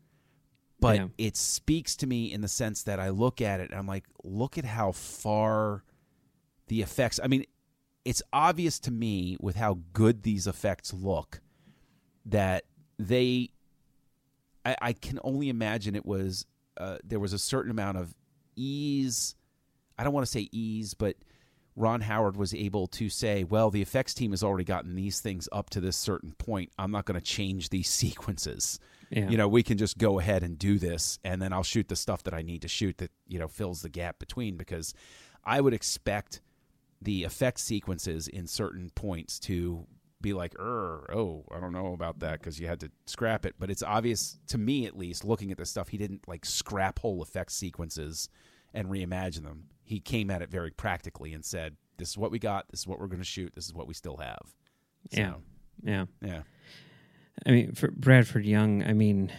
but 0.80 0.96
Yeah. 0.96 1.06
it 1.18 1.36
speaks 1.36 1.96
to 1.96 2.06
me 2.06 2.32
in 2.32 2.40
the 2.40 2.48
sense 2.48 2.82
that 2.82 2.98
i 3.00 3.08
look 3.10 3.40
at 3.40 3.60
it 3.60 3.70
and 3.70 3.78
i'm 3.78 3.86
like 3.86 4.04
look 4.22 4.58
at 4.58 4.64
how 4.64 4.92
far 4.92 5.84
the 6.68 6.82
effects 6.82 7.18
i 7.22 7.26
mean 7.26 7.44
it's 8.04 8.22
obvious 8.32 8.78
to 8.80 8.90
me 8.90 9.36
with 9.40 9.56
how 9.56 9.78
good 9.92 10.22
these 10.22 10.46
effects 10.46 10.92
look 10.92 11.40
that 12.26 12.64
they 12.98 13.50
I, 14.64 14.76
I 14.80 14.92
can 14.92 15.18
only 15.24 15.48
imagine 15.48 15.94
it 15.94 16.06
was 16.06 16.46
uh, 16.76 16.98
there 17.04 17.20
was 17.20 17.32
a 17.32 17.38
certain 17.38 17.70
amount 17.70 17.98
of 17.98 18.14
ease. 18.56 19.36
I 19.96 20.04
don't 20.04 20.12
want 20.12 20.26
to 20.26 20.30
say 20.32 20.48
ease, 20.52 20.92
but 20.94 21.16
Ron 21.76 22.02
Howard 22.02 22.36
was 22.36 22.54
able 22.54 22.86
to 22.88 23.08
say, 23.08 23.44
"Well, 23.44 23.70
the 23.70 23.82
effects 23.82 24.14
team 24.14 24.30
has 24.30 24.42
already 24.42 24.64
gotten 24.64 24.94
these 24.94 25.20
things 25.20 25.48
up 25.50 25.70
to 25.70 25.80
this 25.80 25.96
certain 25.96 26.32
point. 26.32 26.70
I'm 26.78 26.90
not 26.90 27.04
going 27.04 27.18
to 27.18 27.24
change 27.24 27.70
these 27.70 27.88
sequences. 28.02 28.78
Yeah. 29.10 29.28
You 29.28 29.36
know, 29.36 29.48
we 29.48 29.62
can 29.62 29.78
just 29.78 29.98
go 29.98 30.18
ahead 30.18 30.42
and 30.42 30.58
do 30.58 30.78
this, 30.78 31.18
and 31.24 31.40
then 31.40 31.52
I'll 31.52 31.62
shoot 31.62 31.88
the 31.88 31.96
stuff 31.96 32.22
that 32.24 32.34
I 32.34 32.42
need 32.42 32.62
to 32.62 32.68
shoot 32.68 32.98
that 32.98 33.10
you 33.26 33.38
know 33.38 33.48
fills 33.48 33.82
the 33.82 33.88
gap 33.88 34.18
between. 34.18 34.56
Because 34.56 34.94
I 35.44 35.60
would 35.60 35.74
expect 35.74 36.40
the 37.02 37.24
effect 37.24 37.60
sequences 37.60 38.28
in 38.28 38.46
certain 38.46 38.90
points 38.94 39.38
to 39.38 39.86
be 40.24 40.32
like, 40.32 40.58
er, 40.58 41.06
oh, 41.14 41.44
I 41.54 41.60
don't 41.60 41.72
know 41.72 41.92
about 41.92 42.20
that 42.20 42.40
because 42.40 42.58
you 42.58 42.66
had 42.66 42.80
to 42.80 42.90
scrap 43.06 43.44
it. 43.44 43.56
But 43.58 43.70
it's 43.70 43.82
obvious 43.82 44.38
to 44.48 44.58
me, 44.58 44.86
at 44.86 44.96
least, 44.96 45.24
looking 45.24 45.52
at 45.52 45.58
this 45.58 45.70
stuff, 45.70 45.88
he 45.88 45.98
didn't 45.98 46.26
like 46.26 46.46
scrap 46.46 46.98
whole 46.98 47.22
effect 47.22 47.52
sequences 47.52 48.28
and 48.72 48.88
reimagine 48.88 49.44
them. 49.44 49.64
He 49.84 50.00
came 50.00 50.30
at 50.30 50.42
it 50.42 50.50
very 50.50 50.70
practically 50.70 51.32
and 51.32 51.44
said, 51.44 51.76
"This 51.98 52.08
is 52.10 52.18
what 52.18 52.30
we 52.30 52.38
got. 52.38 52.68
This 52.70 52.80
is 52.80 52.86
what 52.86 52.98
we're 52.98 53.06
going 53.06 53.20
to 53.20 53.24
shoot. 53.24 53.54
This 53.54 53.66
is 53.66 53.74
what 53.74 53.86
we 53.86 53.94
still 53.94 54.16
have." 54.16 54.54
So, 55.12 55.20
Yeah. 55.20 55.34
yeah. 55.82 56.04
yeah. 56.22 56.42
I 57.46 57.50
mean, 57.50 57.72
for 57.72 57.90
Bradford 57.90 58.46
Young, 58.46 58.82
I 58.84 58.92
mean, 58.92 59.32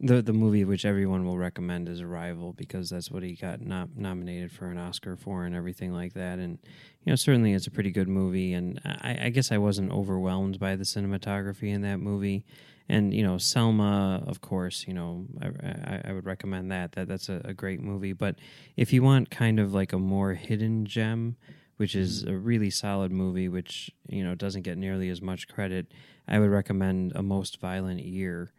the 0.00 0.20
the 0.20 0.32
movie 0.34 0.64
which 0.64 0.84
everyone 0.84 1.24
will 1.24 1.38
recommend 1.38 1.88
is 1.88 2.00
Arrival 2.02 2.52
because 2.52 2.90
that's 2.90 3.10
what 3.10 3.22
he 3.22 3.34
got 3.34 3.60
nom- 3.62 3.92
nominated 3.96 4.52
for 4.52 4.66
an 4.66 4.76
Oscar 4.78 5.16
for 5.16 5.44
and 5.46 5.54
everything 5.54 5.92
like 5.92 6.12
that. 6.14 6.38
And 6.38 6.58
you 7.04 7.12
know, 7.12 7.16
certainly 7.16 7.54
it's 7.54 7.66
a 7.66 7.70
pretty 7.70 7.90
good 7.90 8.08
movie. 8.08 8.52
And 8.52 8.80
I, 8.84 9.18
I 9.26 9.28
guess 9.30 9.50
I 9.50 9.58
wasn't 9.58 9.92
overwhelmed 9.92 10.58
by 10.58 10.76
the 10.76 10.84
cinematography 10.84 11.72
in 11.72 11.80
that 11.82 11.98
movie. 11.98 12.44
And 12.88 13.12
you 13.12 13.22
know, 13.22 13.38
Selma, 13.38 14.22
of 14.26 14.40
course, 14.40 14.84
you 14.86 14.94
know, 14.94 15.26
I, 15.40 15.46
I, 15.46 16.02
I 16.06 16.12
would 16.12 16.24
recommend 16.24 16.70
that. 16.70 16.92
That 16.92 17.08
that's 17.08 17.28
a, 17.28 17.40
a 17.44 17.52
great 17.52 17.80
movie. 17.80 18.12
But 18.12 18.36
if 18.76 18.92
you 18.92 19.02
want 19.02 19.30
kind 19.30 19.58
of 19.58 19.74
like 19.74 19.92
a 19.92 19.98
more 19.98 20.34
hidden 20.34 20.86
gem, 20.86 21.36
which 21.76 21.94
is 21.94 22.22
a 22.22 22.34
really 22.34 22.70
solid 22.70 23.10
movie, 23.10 23.48
which 23.48 23.90
you 24.08 24.22
know 24.22 24.34
doesn't 24.34 24.62
get 24.62 24.78
nearly 24.78 25.08
as 25.08 25.20
much 25.20 25.48
credit, 25.48 25.92
I 26.28 26.38
would 26.38 26.50
recommend 26.50 27.12
A 27.14 27.22
Most 27.22 27.60
Violent 27.60 28.04
Year, 28.04 28.52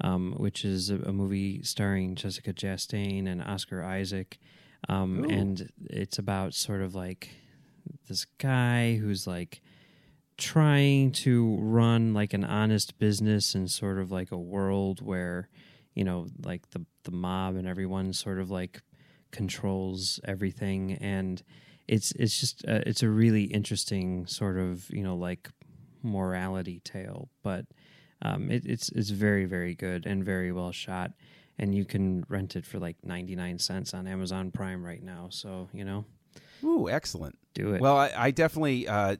um, 0.00 0.34
which 0.36 0.64
is 0.64 0.90
a, 0.90 0.96
a 0.96 1.12
movie 1.12 1.62
starring 1.62 2.14
Jessica 2.14 2.52
Chastain 2.52 3.26
and 3.26 3.42
Oscar 3.42 3.82
Isaac, 3.82 4.38
um, 4.88 5.24
and 5.24 5.70
it's 5.90 6.18
about 6.18 6.54
sort 6.54 6.82
of 6.82 6.94
like 6.94 7.30
this 8.08 8.26
guy 8.38 8.96
who's 8.96 9.26
like 9.26 9.60
trying 10.36 11.12
to 11.12 11.56
run 11.60 12.14
like 12.14 12.32
an 12.32 12.44
honest 12.44 12.98
business 12.98 13.54
in 13.54 13.68
sort 13.68 13.98
of 13.98 14.10
like 14.10 14.32
a 14.32 14.38
world 14.38 15.00
where 15.00 15.48
you 15.94 16.04
know 16.04 16.26
like 16.44 16.70
the 16.70 16.84
the 17.04 17.10
mob 17.10 17.56
and 17.56 17.66
everyone 17.66 18.12
sort 18.12 18.38
of 18.38 18.50
like 18.50 18.82
controls 19.30 20.20
everything. 20.24 20.92
And 21.00 21.42
it's 21.88 22.12
it's 22.12 22.38
just 22.38 22.64
uh, 22.66 22.80
it's 22.86 23.02
a 23.02 23.08
really 23.08 23.44
interesting 23.44 24.26
sort 24.26 24.58
of 24.58 24.88
you 24.90 25.02
know 25.02 25.16
like 25.16 25.48
morality 26.02 26.80
tale. 26.84 27.28
But 27.42 27.66
um, 28.22 28.50
it, 28.50 28.64
it's 28.66 28.90
it's 28.90 29.10
very 29.10 29.44
very 29.44 29.74
good 29.74 30.06
and 30.06 30.24
very 30.24 30.52
well 30.52 30.72
shot. 30.72 31.12
And 31.58 31.74
you 31.74 31.84
can 31.84 32.24
rent 32.28 32.56
it 32.56 32.64
for 32.64 32.78
like 32.78 32.96
99 33.04 33.58
cents 33.58 33.92
on 33.92 34.06
Amazon 34.06 34.50
Prime 34.50 34.84
right 34.84 35.02
now. 35.02 35.28
So 35.30 35.68
you 35.72 35.84
know? 35.84 36.04
Ooh, 36.64 36.88
excellent. 36.88 37.38
do 37.54 37.74
it. 37.74 37.80
Well, 37.80 37.96
I, 37.96 38.12
I 38.16 38.30
definitely, 38.30 38.88
uh, 38.88 39.16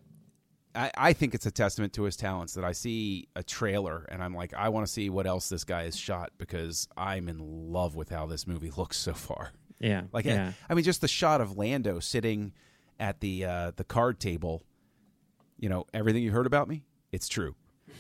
I, 0.75 0.91
I 0.97 1.13
think 1.13 1.35
it's 1.35 1.47
a 1.47 1.51
testament 1.51 1.93
to 1.95 2.03
his 2.05 2.17
talents 2.17 2.55
that 2.55 2.65
I 2.65 2.73
see 2.73 3.29
a 3.37 3.43
trailer 3.43 4.07
and 4.11 4.23
I'm 4.23 4.35
like, 4.35 4.55
I 4.55 4.71
want 4.71 4.87
to 4.87 4.93
see 4.93 5.11
what 5.11 5.27
else 5.27 5.49
this 5.49 5.65
guy 5.65 5.85
has 5.85 5.97
shot 5.97 6.31
because 6.39 6.89
I'm 6.97 7.29
in 7.29 7.39
love 7.73 7.95
with 7.95 8.09
how 8.11 8.27
this 8.27 8.47
movie 8.47 8.71
looks 8.77 8.97
so 8.97 9.13
far. 9.13 9.53
yeah 9.81 10.03
Like, 10.13 10.25
yeah 10.25 10.53
I 10.69 10.75
mean, 10.75 10.85
just 10.85 11.01
the 11.01 11.09
shot 11.09 11.41
of 11.41 11.59
Lando 11.59 11.99
sitting 12.01 12.53
at 13.01 13.21
the 13.21 13.45
uh, 13.45 13.73
the 13.77 13.85
card 13.85 14.21
table. 14.21 14.63
You 15.59 15.69
know, 15.69 15.87
everything 15.95 16.23
you 16.23 16.31
heard 16.33 16.47
about 16.47 16.69
me, 16.69 16.85
it's 17.13 17.29
true. 17.29 17.55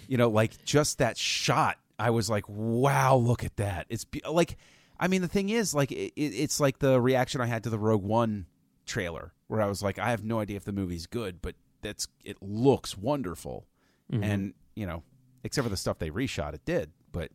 You 0.08 0.16
know, 0.16 0.28
like 0.30 0.64
just 0.64 0.98
that 0.98 1.16
shot, 1.16 1.78
I 1.98 2.10
was 2.10 2.28
like, 2.30 2.44
wow, 2.48 3.16
look 3.16 3.44
at 3.44 3.56
that. 3.56 3.86
It's 3.88 4.04
be- 4.04 4.22
like, 4.28 4.56
I 4.98 5.08
mean, 5.08 5.20
the 5.22 5.28
thing 5.28 5.48
is, 5.48 5.74
like, 5.74 5.92
it- 5.92 6.12
it's 6.16 6.58
like 6.60 6.78
the 6.78 7.00
reaction 7.00 7.40
I 7.40 7.46
had 7.46 7.64
to 7.64 7.70
the 7.70 7.78
Rogue 7.78 8.02
One 8.02 8.46
trailer, 8.86 9.32
where 9.48 9.60
I 9.60 9.66
was 9.66 9.82
like, 9.82 9.98
I 9.98 10.10
have 10.10 10.24
no 10.24 10.40
idea 10.40 10.56
if 10.56 10.64
the 10.64 10.72
movie's 10.72 11.06
good, 11.06 11.40
but 11.42 11.54
that's 11.82 12.08
it 12.24 12.36
looks 12.40 12.96
wonderful, 12.96 13.66
Mhm. 14.10 14.24
and 14.24 14.54
you 14.74 14.86
know, 14.86 15.02
except 15.44 15.64
for 15.64 15.68
the 15.70 15.76
stuff 15.76 15.98
they 15.98 16.10
reshot, 16.10 16.54
it 16.54 16.64
did, 16.64 16.90
but 17.12 17.30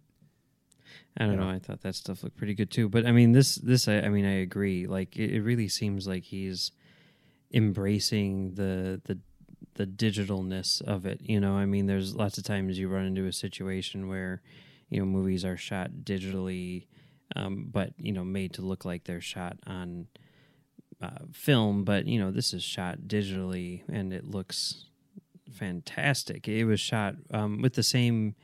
I 1.17 1.23
don't 1.25 1.31
you 1.33 1.37
know. 1.37 1.43
know. 1.45 1.51
I 1.55 1.59
thought 1.59 1.81
that 1.81 1.95
stuff 1.95 2.23
looked 2.23 2.37
pretty 2.37 2.53
good 2.55 2.71
too. 2.71 2.89
But 2.89 3.05
I 3.05 3.11
mean, 3.11 3.31
this 3.33 3.55
this 3.55 3.87
I, 3.87 3.97
I 3.99 4.09
mean, 4.09 4.25
I 4.25 4.39
agree. 4.39 4.87
Like 4.87 5.15
it, 5.17 5.31
it 5.35 5.41
really 5.41 5.67
seems 5.67 6.07
like 6.07 6.23
he's 6.23 6.71
embracing 7.53 8.55
the 8.55 9.01
the 9.05 9.19
the 9.75 9.85
digitalness 9.87 10.81
of 10.81 11.05
it. 11.05 11.21
You 11.21 11.39
know, 11.39 11.53
I 11.53 11.65
mean, 11.65 11.85
there's 11.87 12.15
lots 12.15 12.37
of 12.37 12.43
times 12.43 12.79
you 12.79 12.87
run 12.89 13.05
into 13.05 13.25
a 13.25 13.33
situation 13.33 14.07
where 14.07 14.41
you 14.89 14.99
know 14.99 15.05
movies 15.05 15.43
are 15.45 15.57
shot 15.57 15.91
digitally, 16.03 16.87
um, 17.35 17.67
but 17.71 17.93
you 17.97 18.11
know 18.11 18.23
made 18.23 18.53
to 18.53 18.61
look 18.61 18.85
like 18.85 19.03
they're 19.03 19.21
shot 19.21 19.57
on 19.67 20.07
uh, 21.01 21.25
film. 21.31 21.83
But 21.83 22.07
you 22.07 22.19
know, 22.19 22.31
this 22.31 22.53
is 22.53 22.63
shot 22.63 23.01
digitally, 23.07 23.83
and 23.91 24.13
it 24.13 24.25
looks 24.25 24.85
fantastic. 25.51 26.47
It 26.47 26.65
was 26.65 26.79
shot 26.79 27.15
um, 27.31 27.61
with 27.61 27.73
the 27.73 27.83
same 27.83 28.35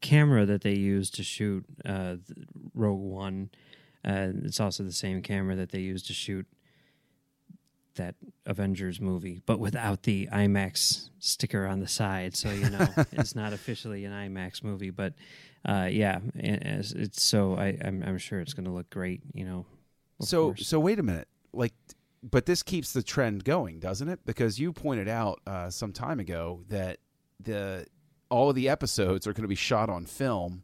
camera 0.00 0.46
that 0.46 0.62
they 0.62 0.74
used 0.74 1.14
to 1.16 1.22
shoot 1.22 1.64
uh, 1.84 2.16
Rogue 2.74 3.00
One. 3.00 3.50
Uh, 4.04 4.32
it's 4.44 4.60
also 4.60 4.82
the 4.82 4.92
same 4.92 5.22
camera 5.22 5.56
that 5.56 5.72
they 5.72 5.80
used 5.80 6.06
to 6.06 6.14
shoot 6.14 6.46
that 7.96 8.14
Avengers 8.46 9.00
movie, 9.00 9.42
but 9.44 9.58
without 9.58 10.04
the 10.04 10.26
IMAX 10.32 11.10
sticker 11.18 11.66
on 11.66 11.80
the 11.80 11.88
side. 11.88 12.34
So 12.34 12.50
you 12.50 12.70
know 12.70 12.88
it's 13.12 13.34
not 13.34 13.52
officially 13.52 14.04
an 14.04 14.12
IMAX 14.12 14.64
movie, 14.64 14.90
but 14.90 15.14
uh, 15.66 15.88
yeah, 15.90 16.20
as 16.38 16.92
it's 16.92 17.22
so 17.22 17.56
I, 17.56 17.76
I'm 17.84 18.02
I'm 18.06 18.18
sure 18.18 18.40
it's 18.40 18.54
going 18.54 18.64
to 18.64 18.70
look 18.70 18.88
great. 18.88 19.20
You 19.34 19.44
know, 19.44 19.66
so 20.20 20.46
course. 20.46 20.66
so 20.66 20.80
wait 20.80 20.98
a 20.98 21.02
minute 21.02 21.28
like 21.52 21.74
but 22.22 22.44
this 22.44 22.62
keeps 22.62 22.92
the 22.92 23.02
trend 23.02 23.44
going 23.44 23.80
doesn't 23.80 24.08
it? 24.08 24.20
Because 24.26 24.58
you 24.58 24.72
pointed 24.72 25.08
out 25.08 25.40
uh, 25.46 25.70
some 25.70 25.92
time 25.92 26.20
ago 26.20 26.62
that 26.68 26.98
the 27.38 27.86
all 28.28 28.48
of 28.48 28.54
the 28.54 28.68
episodes 28.68 29.26
are 29.26 29.32
going 29.32 29.42
to 29.42 29.48
be 29.48 29.54
shot 29.54 29.88
on 29.88 30.06
film 30.06 30.62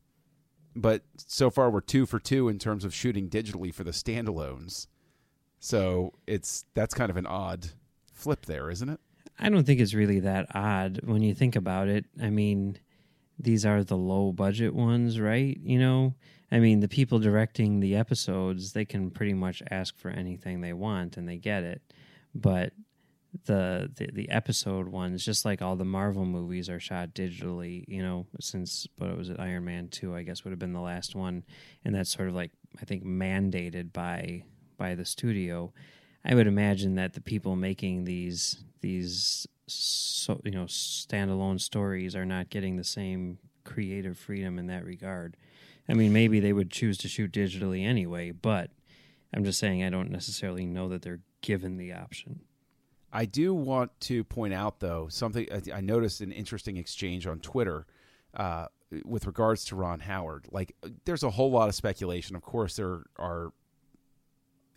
but 0.74 1.02
so 1.16 1.48
far 1.48 1.70
we're 1.70 1.80
two 1.80 2.04
for 2.04 2.18
two 2.18 2.48
in 2.48 2.58
terms 2.58 2.84
of 2.84 2.94
shooting 2.94 3.30
digitally 3.30 3.72
for 3.72 3.82
the 3.82 3.92
standalones. 3.92 4.86
So 5.58 6.12
it's 6.26 6.66
that's 6.74 6.94
kind 6.94 7.10
of 7.10 7.16
an 7.16 7.26
odd 7.26 7.68
flip 8.12 8.44
there 8.46 8.70
isn't 8.70 8.88
it? 8.88 9.00
I 9.38 9.48
don't 9.48 9.64
think 9.64 9.80
it's 9.80 9.94
really 9.94 10.20
that 10.20 10.46
odd 10.54 11.00
when 11.04 11.22
you 11.22 11.34
think 11.34 11.56
about 11.56 11.88
it. 11.88 12.04
I 12.20 12.30
mean, 12.30 12.78
these 13.38 13.66
are 13.66 13.84
the 13.84 13.96
low 13.96 14.32
budget 14.32 14.74
ones, 14.74 15.20
right? 15.20 15.58
You 15.62 15.78
know, 15.78 16.14
I 16.50 16.58
mean, 16.58 16.80
the 16.80 16.88
people 16.88 17.18
directing 17.18 17.80
the 17.80 17.96
episodes, 17.96 18.72
they 18.72 18.84
can 18.84 19.10
pretty 19.10 19.34
much 19.34 19.62
ask 19.70 19.96
for 19.98 20.10
anything 20.10 20.60
they 20.60 20.72
want 20.72 21.16
and 21.16 21.28
they 21.28 21.36
get 21.36 21.64
it. 21.64 21.82
But 22.34 22.72
the, 23.44 23.90
the 23.96 24.10
the 24.12 24.30
episode 24.30 24.88
ones, 24.88 25.24
just 25.24 25.44
like 25.44 25.60
all 25.60 25.76
the 25.76 25.84
Marvel 25.84 26.24
movies, 26.24 26.70
are 26.70 26.80
shot 26.80 27.14
digitally. 27.14 27.84
You 27.88 28.02
know, 28.02 28.26
since 28.40 28.86
what 28.96 29.16
was 29.16 29.28
it, 29.28 29.40
Iron 29.40 29.64
Man 29.64 29.88
two, 29.88 30.14
I 30.14 30.22
guess 30.22 30.44
would 30.44 30.50
have 30.50 30.58
been 30.58 30.72
the 30.72 30.80
last 30.80 31.14
one, 31.14 31.44
and 31.84 31.94
that's 31.94 32.10
sort 32.10 32.28
of 32.28 32.34
like 32.34 32.52
I 32.80 32.84
think 32.84 33.04
mandated 33.04 33.92
by 33.92 34.44
by 34.78 34.94
the 34.94 35.04
studio. 35.04 35.72
I 36.24 36.34
would 36.34 36.46
imagine 36.46 36.94
that 36.96 37.12
the 37.12 37.20
people 37.20 37.56
making 37.56 38.04
these 38.04 38.64
these 38.80 39.46
so 39.66 40.40
you 40.44 40.50
know 40.50 40.64
standalone 40.64 41.60
stories 41.60 42.14
are 42.14 42.26
not 42.26 42.50
getting 42.50 42.76
the 42.76 42.84
same 42.84 43.38
creative 43.64 44.16
freedom 44.16 44.58
in 44.58 44.66
that 44.68 44.84
regard. 44.84 45.36
I 45.88 45.94
mean, 45.94 46.12
maybe 46.12 46.40
they 46.40 46.52
would 46.52 46.70
choose 46.70 46.98
to 46.98 47.08
shoot 47.08 47.32
digitally 47.32 47.84
anyway, 47.84 48.30
but 48.32 48.70
I'm 49.34 49.44
just 49.44 49.58
saying 49.58 49.84
I 49.84 49.90
don't 49.90 50.10
necessarily 50.10 50.66
know 50.66 50.88
that 50.88 51.02
they're 51.02 51.20
given 51.42 51.76
the 51.76 51.92
option. 51.92 52.40
I 53.12 53.24
do 53.24 53.54
want 53.54 53.98
to 54.02 54.24
point 54.24 54.52
out, 54.52 54.80
though, 54.80 55.08
something 55.08 55.46
I 55.72 55.80
noticed 55.80 56.20
an 56.20 56.32
interesting 56.32 56.76
exchange 56.76 57.26
on 57.26 57.38
Twitter 57.40 57.86
uh, 58.34 58.66
with 59.04 59.26
regards 59.26 59.64
to 59.66 59.76
Ron 59.76 60.00
Howard. 60.00 60.46
Like, 60.50 60.74
there's 61.04 61.22
a 61.22 61.30
whole 61.30 61.50
lot 61.50 61.68
of 61.68 61.74
speculation. 61.74 62.36
Of 62.36 62.42
course, 62.42 62.76
there 62.76 63.04
are 63.18 63.52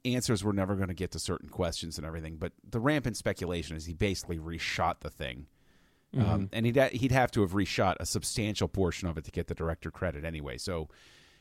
answers 0.06 0.44
we're 0.44 0.51
never 0.51 0.75
going 0.75 0.88
to 0.88 0.94
get 0.94 1.12
to 1.12 1.20
certain 1.20 1.50
questions 1.50 1.98
and 1.98 2.06
everything, 2.06 2.38
but 2.38 2.53
the 2.68 2.79
rampant 2.79 3.18
speculation 3.18 3.75
is 3.75 3.86
he 3.86 3.94
basically 3.94 4.38
reshot 4.38 5.00
the 5.01 5.10
thing. 5.10 5.48
Mm-hmm. 6.15 6.29
Um, 6.29 6.50
and 6.51 6.65
he'd 6.65 6.77
he'd 6.91 7.12
have 7.12 7.32
to 7.32 7.41
have 7.41 7.51
reshot 7.51 7.96
a 8.00 8.06
substantial 8.06 8.68
portion 8.68 9.08
of 9.08 9.18
it 9.18 9.25
to 9.25 9.32
get 9.32 9.48
the 9.48 9.53
director 9.53 9.91
credit 9.91 10.25
anyway. 10.25 10.58
So 10.58 10.89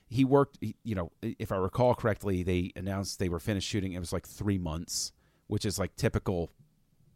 he 0.06 0.24
worked. 0.24 0.58
You 0.60 0.94
know, 0.94 1.12
if 1.22 1.52
I 1.52 1.56
recall 1.56 1.94
correctly, 1.94 2.42
they 2.42 2.72
announced 2.76 3.18
they 3.18 3.30
were 3.30 3.40
finished 3.40 3.68
shooting. 3.68 3.92
It 3.92 3.98
was 3.98 4.12
like 4.12 4.26
three 4.26 4.58
months, 4.58 5.12
which 5.46 5.64
is 5.64 5.78
like 5.78 5.96
typical 5.96 6.50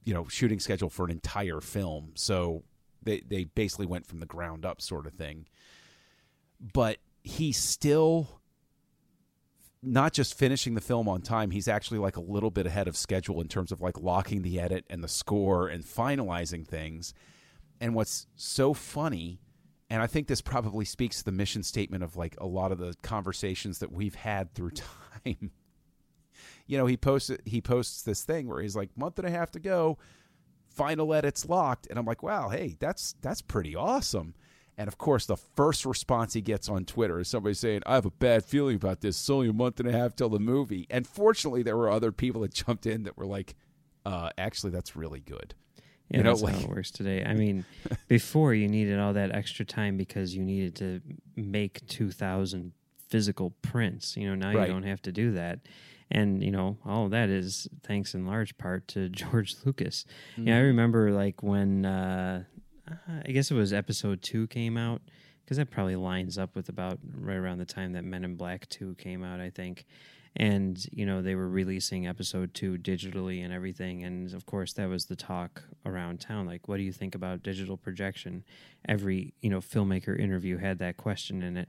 you 0.05 0.15
know 0.15 0.27
shooting 0.29 0.61
schedule 0.61 0.89
for 0.89 1.05
an 1.05 1.11
entire 1.11 1.61
film. 1.61 2.13
So 2.15 2.63
they 3.03 3.21
they 3.21 3.45
basically 3.45 3.87
went 3.87 4.07
from 4.07 4.21
the 4.21 4.27
ground 4.27 4.65
up 4.65 4.81
sort 4.81 5.07
of 5.07 5.13
thing. 5.13 5.47
But 6.73 6.99
he 7.23 7.53
still 7.53 8.41
not 9.83 10.13
just 10.13 10.35
finishing 10.39 10.75
the 10.75 10.81
film 10.81 11.09
on 11.09 11.23
time, 11.23 11.51
he's 11.51 11.69
actually 11.69 11.99
like 11.99 12.17
a 12.17 12.21
little 12.21 12.51
bit 12.51 12.67
ahead 12.67 12.89
of 12.89 12.97
schedule 12.97 13.41
in 13.41 13.49
terms 13.49 13.73
of 13.73 13.81
like 13.81 13.99
locking 13.99 14.43
the 14.43 14.61
edit 14.61 14.85
and 14.89 15.03
the 15.03 15.09
score 15.09 15.69
and 15.69 15.85
finalizing 15.85 16.67
things. 16.67 17.15
And 17.81 17.95
what's 17.95 18.27
so 18.37 18.75
funny, 18.75 19.41
and 19.91 20.01
I 20.01 20.07
think 20.07 20.29
this 20.29 20.41
probably 20.41 20.85
speaks 20.85 21.19
to 21.19 21.25
the 21.25 21.33
mission 21.33 21.63
statement 21.63 22.05
of 22.05 22.17
like 22.17 22.37
a 22.39 22.47
lot 22.47 22.71
of 22.71 22.79
the 22.79 22.95
conversations 23.03 23.81
that 23.81 23.91
we've 23.91 24.15
had 24.15 24.55
through 24.55 24.71
time 25.25 25.51
you 26.67 26.79
know, 26.79 26.87
he 26.87 26.97
posts 26.97 27.31
he 27.45 27.61
posts 27.61 28.03
this 28.03 28.25
thing 28.25 28.49
where 28.49 28.61
he's 28.63 28.77
like, 28.77 28.97
month 28.97 29.19
and 29.19 29.27
a 29.27 29.31
half 29.31 29.51
to 29.53 29.61
go, 29.61 29.99
final 30.71 31.13
edits 31.13 31.47
locked, 31.47 31.87
and 31.89 31.99
I'm 31.99 32.07
like, 32.07 32.23
wow, 32.23 32.49
hey, 32.49 32.77
that's 32.79 33.15
that's 33.21 33.43
pretty 33.43 33.75
awesome. 33.77 34.35
And 34.79 34.89
of 34.89 34.97
course, 34.99 35.27
the 35.27 35.37
first 35.37 35.85
response 35.85 36.33
he 36.33 36.41
gets 36.41 36.69
on 36.69 36.85
Twitter 36.85 37.21
is 37.21 37.29
somebody 37.29 37.55
saying, 37.55 37.83
I 37.85 37.95
have 37.95 38.07
a 38.07 38.11
bad 38.11 38.45
feeling 38.45 38.77
about 38.77 39.01
this. 39.01 39.21
It's 39.21 39.31
only 39.31 39.49
a 39.49 39.53
month 39.53 39.81
and 39.81 39.89
a 39.89 39.93
half 39.93 40.17
till 40.17 40.31
the 40.31 40.39
movie. 40.39 40.87
And 40.91 41.07
fortunately, 41.07 41.63
there 41.63 41.77
were 41.77 41.91
other 41.91 42.11
people 42.11 42.41
that 42.43 42.55
jumped 42.67 42.87
in 42.87 43.05
that 43.05 43.17
were 43.17 43.27
like, 43.27 43.55
uh, 44.07 44.31
actually, 44.39 44.71
that's 44.71 44.97
really 44.97 45.21
good. 45.21 45.55
Yeah, 46.09 46.19
you 46.19 46.23
know, 46.25 46.31
that's 46.31 46.43
like, 46.43 46.55
how 46.55 46.61
it 46.63 46.69
works 46.69 46.91
today. 46.91 47.25
I 47.25 47.35
mean, 47.35 47.65
before 48.09 48.55
you 48.55 48.69
needed 48.69 48.99
all 48.99 49.13
that 49.13 49.35
extra 49.35 49.65
time 49.65 49.97
because 49.97 50.35
you 50.35 50.43
needed 50.43 50.75
to 50.77 51.01
make 51.37 51.87
2,000 51.87 52.73
physical 53.09 53.51
prints. 53.63 54.17
You 54.17 54.29
know, 54.29 54.35
now 54.35 54.57
right. 54.57 54.67
you 54.67 54.73
don't 54.73 54.85
have 54.85 55.03
to 55.03 55.13
do 55.13 55.33
that 55.33 55.61
and 56.13 56.43
you 56.43 56.51
know 56.51 56.77
all 56.85 57.07
of 57.07 57.11
that 57.11 57.31
is 57.31 57.67
thanks 57.83 58.15
in 58.15 58.27
large 58.27 58.57
part 58.59 58.87
to 58.87 59.09
George 59.11 59.57
Lucas. 59.65 60.05
Mm-hmm. 60.33 60.49
Yeah, 60.49 60.57
I 60.57 60.61
remember 60.61 61.11
like 61.11 61.43
when 61.43 61.85
uh, 61.85 62.45
I 63.27 63.33
guess 63.33 63.51
it 63.51 63.55
was 63.55 63.73
Episode 63.73 64.23
Two 64.23 64.47
came 64.47 64.77
out 64.77 65.03
because 65.45 65.57
that 65.57 65.71
probably 65.71 65.97
lines 65.97 66.39
up 66.39 66.55
with 66.55 66.69
about 66.69 66.99
right 67.15 67.37
around 67.37 67.59
the 67.59 67.65
time 67.65 67.93
that 67.93 68.05
Men 68.05 68.25
in 68.25 68.37
Black 68.37 68.69
Two 68.69 68.95
came 68.97 69.23
out, 69.25 69.41
I 69.41 69.51
think. 69.51 69.85
And 70.35 70.83
you 70.91 71.05
know 71.05 71.21
they 71.21 71.35
were 71.35 71.49
releasing 71.49 72.07
Episode 72.07 72.55
Two 72.55 72.79
digitally 72.79 73.45
and 73.45 73.53
everything, 73.53 74.03
and 74.05 74.33
of 74.33 74.47
course 74.47 74.73
that 74.75 74.89
was 74.89 75.05
the 75.05 75.17
talk 75.17 75.63
around 75.85 76.21
town. 76.21 76.47
Like, 76.47 76.69
what 76.69 76.79
do 76.79 76.85
you 76.85 76.93
think 76.93 77.15
about 77.15 77.43
digital 77.43 77.77
projection? 77.77 78.45
Every 78.89 79.35
you 79.43 79.51
know 79.51 79.61
filmmaker 79.61 80.19
interview 80.19 80.57
had 80.57 80.79
that 80.79 80.97
question 80.97 81.43
in 81.43 81.57
it. 81.59 81.69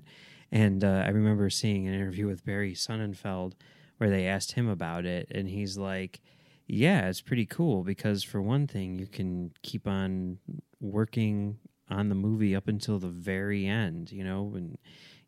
And 0.52 0.84
uh, 0.84 1.04
I 1.06 1.10
remember 1.10 1.50
seeing 1.50 1.88
an 1.88 1.94
interview 1.94 2.28
with 2.28 2.46
Barry 2.46 2.74
Sonnenfeld 2.74 3.54
where 3.98 4.10
they 4.10 4.28
asked 4.28 4.54
him 4.54 4.70
about 4.70 5.06
it, 5.06 5.28
and 5.32 5.50
he's 5.50 5.78
like, 5.78 6.22
"Yeah, 6.66 7.10
it's 7.10 7.22
pretty 7.22 7.46
cool 7.46 7.84
because 7.84 8.24
for 8.24 8.42
one 8.42 8.68
thing, 8.68 8.98
you 8.98 9.08
can 9.08 9.52
keep 9.62 9.88
on 9.88 10.38
working 10.84 11.58
on 11.90 12.10
the 12.10 12.16
movie 12.16 12.56
up 12.56 12.68
until 12.68 13.00
the 13.00 13.10
very 13.10 13.66
end, 13.66 14.12
you 14.12 14.24
know, 14.24 14.54
and 14.56 14.78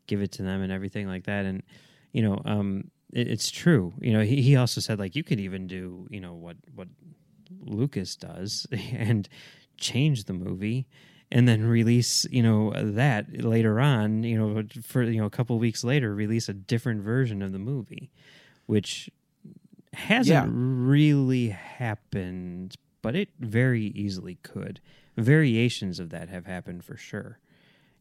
give 0.06 0.22
it 0.22 0.32
to 0.32 0.42
them 0.42 0.62
and 0.62 0.72
everything 0.72 1.06
like 1.06 1.24
that." 1.24 1.44
And 1.44 1.62
you 2.12 2.22
know, 2.22 2.40
um, 2.44 2.90
it, 3.12 3.28
it's 3.28 3.50
true. 3.50 3.94
You 4.00 4.12
know, 4.12 4.20
he, 4.20 4.42
he 4.42 4.56
also 4.56 4.80
said 4.80 4.98
like 4.98 5.16
you 5.16 5.24
could 5.24 5.40
even 5.40 5.66
do, 5.66 6.06
you 6.10 6.20
know, 6.20 6.34
what 6.34 6.56
what 6.74 6.88
Lucas 7.60 8.16
does 8.16 8.66
and 8.92 9.28
change 9.78 10.24
the 10.24 10.32
movie 10.32 10.86
and 11.30 11.48
then 11.48 11.64
release 11.64 12.24
you 12.30 12.42
know 12.42 12.72
that 12.76 13.44
later 13.44 13.78
on 13.78 14.22
you 14.22 14.38
know 14.38 14.62
for 14.82 15.02
you 15.02 15.20
know 15.20 15.26
a 15.26 15.30
couple 15.30 15.58
weeks 15.58 15.84
later 15.84 16.14
release 16.14 16.48
a 16.48 16.54
different 16.54 17.02
version 17.02 17.42
of 17.42 17.52
the 17.52 17.58
movie 17.58 18.10
which 18.66 19.10
hasn't 19.96 20.34
yeah. 20.34 20.46
really 20.48 21.48
happened, 21.48 22.76
but 23.02 23.16
it 23.16 23.30
very 23.40 23.84
easily 23.86 24.36
could. 24.42 24.80
Variations 25.16 25.98
of 25.98 26.10
that 26.10 26.28
have 26.28 26.46
happened 26.46 26.84
for 26.84 26.96
sure. 26.96 27.38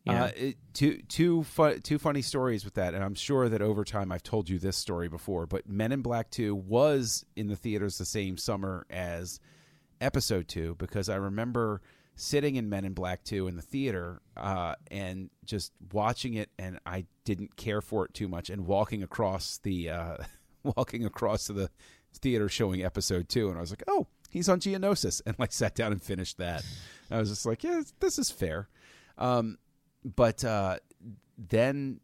Yeah. 0.06 0.25
Uh, 0.25 0.32
it, 0.36 0.58
two 0.73 1.01
two 1.08 1.43
fu- 1.43 1.80
two 1.80 1.97
funny 1.97 2.21
stories 2.21 2.63
with 2.63 2.75
that, 2.75 2.93
and 2.93 3.04
I'm 3.04 3.15
sure 3.15 3.49
that 3.49 3.62
over 3.62 3.84
time 3.84 4.12
I've 4.12 4.23
told 4.23 4.49
you 4.49 4.60
this 4.60 4.78
story 4.78 5.08
before. 5.08 5.47
But 5.47 5.67
Men 5.67 5.91
in 5.91 6.01
Black 6.01 6.30
Two 6.30 6.54
was 6.54 7.25
in 7.36 7.47
the 7.47 7.56
theaters 7.56 7.97
the 7.97 8.06
same 8.06 8.38
summer 8.38 8.86
as 8.89 9.39
Episode 9.99 10.47
Two 10.47 10.75
because 10.78 11.10
I 11.10 11.15
remember 11.15 11.82
sitting 12.15 12.56
in 12.56 12.69
Men 12.69 12.86
in 12.86 12.93
Black 12.93 13.23
2 13.23 13.47
in 13.47 13.56
the 13.56 13.62
theater 13.62 14.21
uh, 14.38 14.75
and 14.89 15.30
just 15.43 15.73
watching 15.91 16.34
it, 16.36 16.49
and 16.58 16.80
I 16.86 17.06
didn't 17.25 17.56
care 17.58 17.82
for 17.82 18.06
it 18.06 18.13
too 18.13 18.28
much. 18.28 18.49
And 18.49 18.65
walking 18.65 19.04
across 19.04 19.60
the 19.63 19.89
uh, 19.89 20.17
walking 20.63 21.06
across 21.06 21.47
to 21.47 21.54
the 21.54 21.69
theater 22.13 22.49
showing 22.49 22.84
episode 22.84 23.30
two, 23.30 23.49
and 23.49 23.58
I 23.58 23.62
was 23.62 23.71
like, 23.71 23.84
oh, 23.88 24.08
he's 24.30 24.49
on 24.49 24.60
Geonosis, 24.60 25.21
and 25.25 25.38
like 25.39 25.51
sat 25.51 25.75
down 25.75 25.91
and 25.91 26.01
finished 26.01 26.38
that. 26.38 26.63
I 27.11 27.17
was 27.17 27.29
just 27.29 27.45
like, 27.45 27.63
yeah, 27.63 27.81
this 27.99 28.17
is 28.17 28.31
fair. 28.31 28.67
Um, 29.17 29.57
but 30.03 30.43
uh, 30.43 30.77
then 31.37 31.99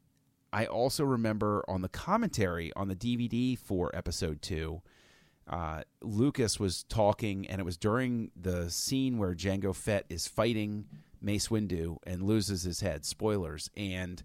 I 0.54 0.66
also 0.66 1.04
remember 1.04 1.64
on 1.68 1.82
the 1.82 1.90
commentary 1.90 2.72
on 2.76 2.88
the 2.88 2.96
DVD 2.96 3.58
for 3.58 3.96
episode 3.96 4.42
two, 4.42 4.82
uh, 5.48 5.82
Lucas 6.02 6.60
was 6.60 6.84
talking, 6.84 7.48
and 7.48 7.60
it 7.60 7.64
was 7.64 7.78
during 7.78 8.32
the 8.40 8.70
scene 8.70 9.18
where 9.18 9.34
Jango 9.34 9.76
Fett 9.76 10.06
is 10.10 10.28
fighting 10.28 10.86
Mace 11.22 11.50
Windu 11.50 11.98
and 12.06 12.24
loses 12.24 12.64
his 12.64 12.82
head. 12.82 13.06
Spoilers. 13.06 13.70
And 13.76 14.22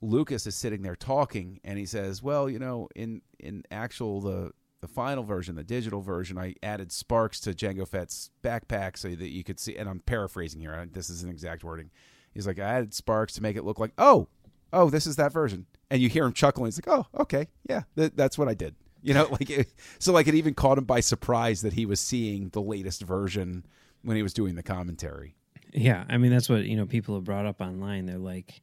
Lucas 0.00 0.46
is 0.46 0.54
sitting 0.54 0.82
there 0.82 0.96
talking, 0.96 1.60
and 1.62 1.78
he 1.78 1.86
says, 1.86 2.22
"Well, 2.22 2.48
you 2.48 2.58
know, 2.58 2.88
in 2.96 3.22
in 3.38 3.64
actual 3.70 4.20
the 4.20 4.52
the 4.80 4.88
final 4.88 5.24
version, 5.24 5.54
the 5.54 5.64
digital 5.64 6.00
version, 6.00 6.38
I 6.38 6.54
added 6.62 6.92
sparks 6.92 7.40
to 7.40 7.52
Jango 7.52 7.86
Fett's 7.86 8.30
backpack 8.42 8.96
so 8.96 9.08
that 9.08 9.28
you 9.28 9.44
could 9.44 9.60
see." 9.60 9.76
And 9.76 9.88
I'm 9.88 10.00
paraphrasing 10.00 10.60
here. 10.60 10.86
This 10.92 11.10
is 11.10 11.22
an 11.22 11.30
exact 11.30 11.64
wording. 11.64 11.90
He's 12.32 12.46
like, 12.46 12.58
"I 12.58 12.64
added 12.64 12.94
sparks 12.94 13.34
to 13.34 13.42
make 13.42 13.56
it 13.56 13.64
look 13.64 13.78
like, 13.78 13.92
oh, 13.98 14.28
oh, 14.72 14.90
this 14.90 15.06
is 15.06 15.16
that 15.16 15.32
version." 15.32 15.66
And 15.90 16.00
you 16.00 16.08
hear 16.08 16.24
him 16.24 16.32
chuckling. 16.32 16.66
He's 16.66 16.78
like, 16.84 16.88
"Oh, 16.88 17.06
okay, 17.22 17.48
yeah, 17.68 17.82
th- 17.96 18.12
that's 18.14 18.38
what 18.38 18.48
I 18.48 18.54
did." 18.54 18.74
You 19.02 19.14
know, 19.14 19.28
like 19.30 19.48
it, 19.48 19.72
so, 19.98 20.12
like 20.12 20.28
it 20.28 20.34
even 20.34 20.52
caught 20.52 20.76
him 20.76 20.84
by 20.84 21.00
surprise 21.00 21.62
that 21.62 21.72
he 21.72 21.86
was 21.86 22.00
seeing 22.00 22.50
the 22.50 22.60
latest 22.60 23.00
version 23.00 23.64
when 24.02 24.14
he 24.14 24.22
was 24.22 24.34
doing 24.34 24.56
the 24.56 24.62
commentary. 24.62 25.36
Yeah, 25.72 26.04
I 26.10 26.18
mean 26.18 26.30
that's 26.30 26.50
what 26.50 26.64
you 26.64 26.76
know 26.76 26.84
people 26.84 27.14
have 27.14 27.24
brought 27.24 27.46
up 27.46 27.62
online. 27.62 28.04
They're 28.04 28.18
like 28.18 28.60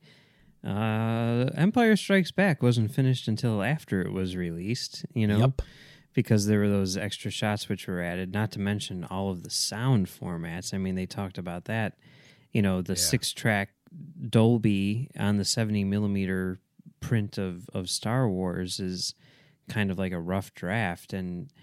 uh, 0.63 1.49
Empire 1.56 1.95
Strikes 1.95 2.32
Back 2.32 2.62
wasn't 2.62 2.91
finished 2.91 3.27
until 3.27 3.63
after 3.63 4.01
it 4.01 4.12
was 4.12 4.36
released, 4.36 5.06
you 5.13 5.27
know, 5.27 5.38
yep. 5.38 5.62
Because 6.17 6.47
there 6.47 6.58
were 6.58 6.67
those 6.67 6.97
extra 6.97 7.30
shots 7.30 7.69
which 7.69 7.86
were 7.86 8.01
added, 8.01 8.34
not 8.34 8.51
to 8.51 8.60
mention 8.60 9.03
all 9.03 9.30
of 9.30 9.43
the 9.43 9.51
sound 9.51 10.08
formats. 10.08 10.73
I 10.73 10.80
mean, 10.80 10.95
they 10.95 11.06
talked 11.06 11.38
about 11.38 11.65
that, 11.65 11.93
you 12.51 12.60
know, 12.60 12.82
the 12.82 12.93
yeah. 12.93 12.99
six 12.99 13.32
track 13.32 13.69
Dolby 14.27 15.12
on 15.19 15.38
the 15.38 15.45
70 15.45 15.84
millimeter 15.84 16.60
print 17.01 17.38
of, 17.38 17.69
of 17.71 17.88
Star 17.88 18.27
Wars 18.27 18.80
is 18.80 19.13
kind 19.69 19.91
of 19.91 19.99
like 19.99 20.12
a 20.12 20.19
rough 20.19 20.56
draft. 20.56 21.13
And, 21.13 21.53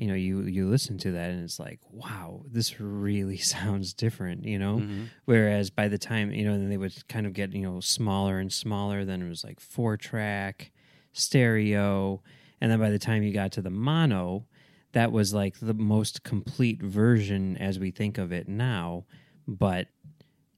you 0.00 0.06
know 0.06 0.14
you 0.14 0.42
you 0.42 0.68
listen 0.68 0.96
to 0.96 1.10
that 1.10 1.30
and 1.30 1.42
it's 1.42 1.58
like 1.58 1.80
wow 1.90 2.42
this 2.48 2.78
really 2.80 3.36
sounds 3.56 3.92
different 3.92 4.44
you 4.44 4.56
know 4.56 4.76
Mm-hmm. 4.76 5.04
whereas 5.24 5.70
by 5.70 5.88
the 5.88 5.98
time 5.98 6.30
you 6.30 6.44
know 6.44 6.52
then 6.52 6.70
they 6.70 6.76
would 6.76 7.08
kind 7.08 7.26
of 7.26 7.32
get 7.32 7.52
you 7.52 7.62
know 7.62 7.80
smaller 7.80 8.38
and 8.38 8.52
smaller 8.52 9.04
then 9.04 9.20
it 9.20 9.28
was 9.28 9.42
like 9.42 9.58
four 9.58 9.96
track 9.96 10.70
stereo 11.12 12.22
and 12.60 12.70
then 12.70 12.78
by 12.78 12.90
the 12.90 12.98
time 12.98 13.22
you 13.22 13.32
got 13.32 13.52
to 13.52 13.62
the 13.62 13.70
mono 13.70 14.46
that 14.92 15.12
was 15.12 15.34
like 15.34 15.58
the 15.60 15.74
most 15.74 16.22
complete 16.24 16.82
version 16.82 17.56
as 17.58 17.78
we 17.78 17.90
think 17.90 18.18
of 18.18 18.32
it 18.32 18.48
now 18.48 19.04
but 19.46 19.86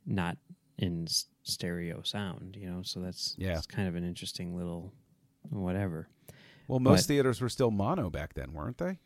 not 0.06 0.36
in 0.78 1.06
stereo 1.42 2.02
sound 2.02 2.56
you 2.58 2.68
know 2.70 2.82
so 2.82 3.00
that's 3.00 3.34
Yeah. 3.38 3.56
it's 3.58 3.66
kind 3.66 3.88
of 3.88 3.94
an 3.96 4.04
interesting 4.04 4.56
little 4.56 4.92
whatever 5.48 6.08
Well, 6.68 6.80
most 6.80 7.02
But- 7.02 7.06
theaters 7.08 7.40
were 7.40 7.48
still 7.48 7.70
mono 7.72 8.10
back 8.10 8.34
then, 8.34 8.52
weren't 8.52 8.78
they? 8.78 8.98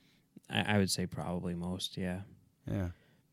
I, 0.51 0.75
I 0.75 0.79
would 0.79 0.91
say 0.91 1.07
probably 1.07 1.55
most 1.55 1.97
yeah 1.97 2.21
Yeah. 2.71 2.89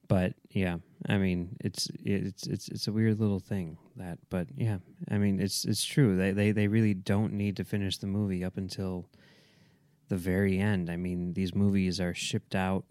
but 0.08 0.34
yeah 0.50 0.78
i 1.10 1.18
mean 1.18 1.58
it's 1.60 1.90
it's 2.04 2.48
it's 2.48 2.68
it's 2.70 2.88
a 2.88 2.92
weird 2.94 3.20
little 3.20 3.40
thing 3.40 3.78
that 3.98 4.18
but 4.30 4.48
yeah 4.56 4.78
i 5.10 5.18
mean 5.18 5.40
it's 5.40 5.66
it's 5.66 5.84
true 5.84 6.16
they 6.16 6.32
they 6.32 6.52
they 6.52 6.68
really 6.68 6.94
don't 6.94 7.34
need 7.34 7.58
to 7.58 7.64
finish 7.66 7.98
the 7.98 8.08
movie 8.08 8.44
up 8.46 8.56
until 8.58 9.10
the 10.12 10.18
very 10.18 10.60
end 10.60 10.90
i 10.90 10.98
mean 10.98 11.34
these 11.34 11.56
movies 11.56 12.00
are 12.00 12.14
shipped 12.14 12.54
out 12.54 12.84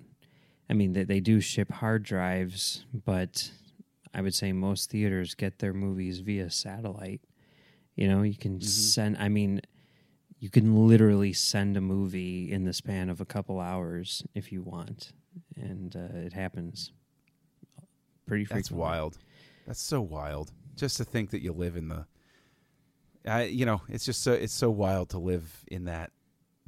i 0.70 0.72
mean 0.72 0.94
they, 0.94 1.04
they 1.04 1.20
do 1.20 1.40
ship 1.40 1.70
hard 1.70 2.02
drives 2.02 2.86
but 3.04 3.50
i 4.14 4.22
would 4.22 4.34
say 4.34 4.52
most 4.52 4.90
theaters 4.90 5.34
get 5.34 5.58
their 5.58 5.74
movies 5.74 6.20
via 6.20 6.50
satellite 6.50 7.20
you 7.94 8.08
know 8.08 8.22
you 8.22 8.36
can 8.36 8.58
send 8.60 9.16
i 9.18 9.28
mean 9.28 9.60
you 10.38 10.48
can 10.48 10.88
literally 10.88 11.34
send 11.34 11.76
a 11.76 11.80
movie 11.82 12.50
in 12.50 12.64
the 12.64 12.72
span 12.72 13.10
of 13.10 13.20
a 13.20 13.26
couple 13.26 13.60
hours 13.60 14.24
if 14.34 14.50
you 14.50 14.62
want 14.62 15.12
and 15.56 15.94
uh, 15.94 16.16
it 16.18 16.32
happens 16.32 16.92
pretty 18.30 18.44
frequently. 18.44 18.62
That's 18.62 18.70
wild. 18.70 19.18
That's 19.66 19.82
so 19.82 20.00
wild. 20.00 20.52
Just 20.76 20.96
to 20.96 21.04
think 21.04 21.30
that 21.30 21.42
you 21.42 21.52
live 21.52 21.76
in 21.76 21.88
the, 21.88 22.06
I 23.26 23.44
you 23.44 23.66
know, 23.66 23.82
it's 23.88 24.06
just 24.06 24.22
so 24.22 24.32
it's 24.32 24.52
so 24.52 24.70
wild 24.70 25.10
to 25.10 25.18
live 25.18 25.64
in 25.66 25.84
that 25.84 26.10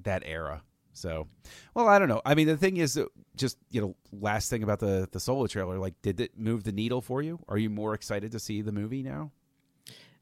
that 0.04 0.22
era. 0.24 0.62
So, 0.94 1.28
well, 1.74 1.88
I 1.88 1.98
don't 1.98 2.08
know. 2.08 2.20
I 2.24 2.34
mean, 2.34 2.46
the 2.46 2.56
thing 2.56 2.76
is, 2.76 3.00
just 3.34 3.56
you 3.70 3.80
know, 3.80 3.96
last 4.12 4.50
thing 4.50 4.62
about 4.62 4.80
the 4.80 5.08
the 5.10 5.20
solo 5.20 5.46
trailer, 5.46 5.78
like, 5.78 6.00
did 6.02 6.20
it 6.20 6.38
move 6.38 6.64
the 6.64 6.72
needle 6.72 7.00
for 7.00 7.22
you? 7.22 7.38
Are 7.48 7.58
you 7.58 7.70
more 7.70 7.94
excited 7.94 8.32
to 8.32 8.38
see 8.38 8.60
the 8.60 8.72
movie 8.72 9.02
now? 9.02 9.30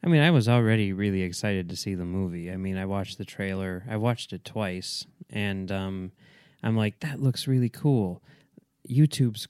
I 0.02 0.08
mean, 0.08 0.22
I 0.22 0.30
was 0.30 0.48
already 0.48 0.92
really 0.92 1.22
excited 1.22 1.68
to 1.68 1.76
see 1.76 1.94
the 1.94 2.06
movie. 2.06 2.50
I 2.50 2.56
mean, 2.56 2.78
I 2.78 2.86
watched 2.86 3.18
the 3.18 3.24
trailer. 3.24 3.84
I 3.88 3.96
watched 3.96 4.32
it 4.32 4.44
twice, 4.44 5.06
and 5.28 5.70
um, 5.70 6.12
I'm 6.62 6.76
like, 6.76 7.00
that 7.00 7.20
looks 7.20 7.46
really 7.46 7.68
cool. 7.68 8.22
YouTube's 8.88 9.48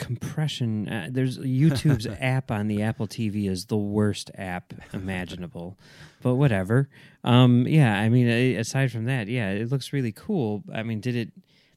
compression. 0.00 0.88
Uh, 0.88 1.08
there's 1.10 1.38
YouTube's 1.38 2.06
app 2.20 2.50
on 2.50 2.66
the 2.66 2.82
Apple 2.82 3.06
TV 3.06 3.48
is 3.48 3.66
the 3.66 3.76
worst 3.76 4.30
app 4.34 4.72
imaginable, 4.92 5.78
but 6.22 6.34
whatever. 6.34 6.88
Um, 7.22 7.66
yeah, 7.68 7.98
I 8.00 8.08
mean, 8.08 8.26
aside 8.56 8.90
from 8.90 9.04
that, 9.04 9.28
yeah, 9.28 9.50
it 9.50 9.70
looks 9.70 9.92
really 9.92 10.12
cool. 10.12 10.64
I 10.74 10.82
mean, 10.82 11.00
did 11.00 11.14
it 11.14 11.30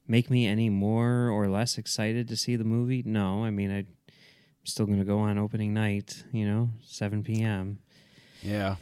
make 0.07 0.29
me 0.31 0.47
any 0.47 0.69
more 0.69 1.29
or 1.29 1.47
less 1.47 1.77
excited 1.77 2.27
to 2.29 2.36
see 2.36 2.55
the 2.55 2.63
movie? 2.63 3.03
No. 3.05 3.43
I 3.45 3.51
mean. 3.51 3.69
I'm 3.71 3.88
still 4.65 4.86
going 4.86 4.99
to 4.99 5.03
go 5.05 5.19
on 5.19 5.38
opening 5.38 5.73
night, 5.73 6.23
you 6.31 6.47
know, 6.47 6.69
7 6.86 7.21
p.m. 7.21 7.79
Yeah, 8.41 8.77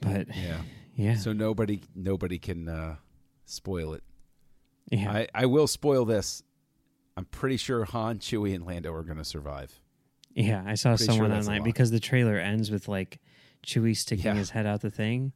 But 0.00 0.28
yeah. 0.36 0.58
yeah, 0.94 1.16
So 1.16 1.32
nobody 1.32 1.80
nobody 1.96 2.38
can 2.38 2.68
uh, 2.68 2.94
spoil 3.44 3.94
it. 3.94 4.04
yeah, 4.92 5.10
I 5.10 5.26
I 5.34 5.46
will 5.46 5.66
spoil 5.66 6.04
this. 6.04 6.44
I'm 7.16 7.24
pretty 7.26 7.56
sure 7.56 7.84
Han, 7.84 8.18
Chewie, 8.18 8.54
and 8.54 8.64
Lando 8.66 8.92
are 8.92 9.02
going 9.02 9.18
to 9.18 9.24
survive. 9.24 9.80
yeah. 10.34 10.62
I 10.66 10.74
saw 10.74 10.90
Pretty 10.96 11.04
someone 11.04 11.32
a 11.32 11.36
online 11.36 11.62
because 11.62 11.90
the 11.90 12.00
trailer 12.00 12.36
ends 12.38 12.70
with 12.70 12.88
like 12.88 13.20
Chewie 13.66 13.96
sticking 13.96 14.24
Yeah. 14.26 14.34
his 14.34 14.50
head 14.50 14.64
out 14.66 14.80
the 14.80 14.90
thing, 14.90 15.32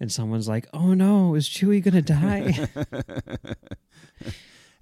and 0.00 0.10
someone's 0.10 0.48
like, 0.48 0.66
"Oh 0.72 0.94
no, 0.94 1.34
is 1.34 1.48
Chewie 1.48 1.82
gonna 1.82 2.02
die?" 2.02 2.68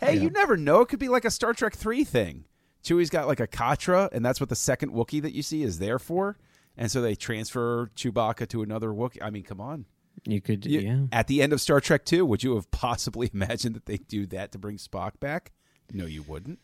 Hey, 0.00 0.16
Yeah. 0.16 0.22
you 0.22 0.30
never 0.30 0.56
know. 0.56 0.80
It 0.80 0.88
could 0.88 0.98
be 0.98 1.08
like 1.08 1.24
a 1.24 1.30
Star 1.30 1.52
Trek 1.54 1.74
3 1.74 2.04
thing. 2.04 2.44
Chewie's 2.82 3.10
got 3.10 3.26
like 3.26 3.40
a 3.40 3.46
Katra, 3.46 4.08
and 4.12 4.24
that's 4.24 4.40
what 4.40 4.48
the 4.48 4.56
second 4.56 4.92
Wookiee 4.92 5.22
that 5.22 5.32
you 5.32 5.42
see 5.42 5.62
is 5.62 5.78
there 5.78 5.98
for. 5.98 6.36
And 6.76 6.90
so 6.90 7.00
they 7.00 7.14
transfer 7.14 7.90
Chewbacca 7.96 8.48
to 8.48 8.62
another 8.62 8.88
Wookiee. 8.88 9.22
I 9.22 9.30
mean, 9.30 9.44
come 9.44 9.60
on. 9.60 9.86
you 10.26 10.40
could, 10.40 10.66
You- 10.66 10.80
yeah. 10.80 10.98
At 11.12 11.28
the 11.28 11.40
end 11.42 11.52
of 11.52 11.60
Star 11.60 11.80
Trek 11.80 12.04
2, 12.04 12.26
would 12.26 12.42
you 12.42 12.56
have 12.56 12.70
possibly 12.70 13.30
imagined 13.34 13.76
that 13.76 13.86
they'd 13.86 14.06
do 14.08 14.26
that 14.26 14.52
to 14.52 14.58
bring 14.58 14.76
Spock 14.76 15.18
back? 15.20 15.52
No, 15.94 16.04
you 16.06 16.22
wouldn't. 16.22 16.58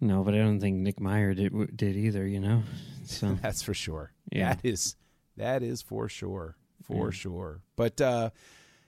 No, 0.00 0.22
but 0.22 0.34
I 0.34 0.38
don't 0.38 0.60
think 0.60 0.76
Nick 0.76 1.00
Meyer 1.00 1.32
did 1.32 1.76
did 1.76 1.96
either. 1.96 2.26
You 2.26 2.40
know, 2.40 2.62
so 3.06 3.38
That's 3.40 3.62
for 3.62 3.72
sure. 3.72 4.12
Yeah. 4.30 4.54
That 4.54 4.64
is 4.64 4.96
that 5.38 5.62
is 5.62 5.80
for 5.80 6.08
sure. 6.08 6.56
For 6.82 7.06
Yeah. 7.06 7.10
sure. 7.12 7.60
But 7.76 8.00
uh 8.00 8.30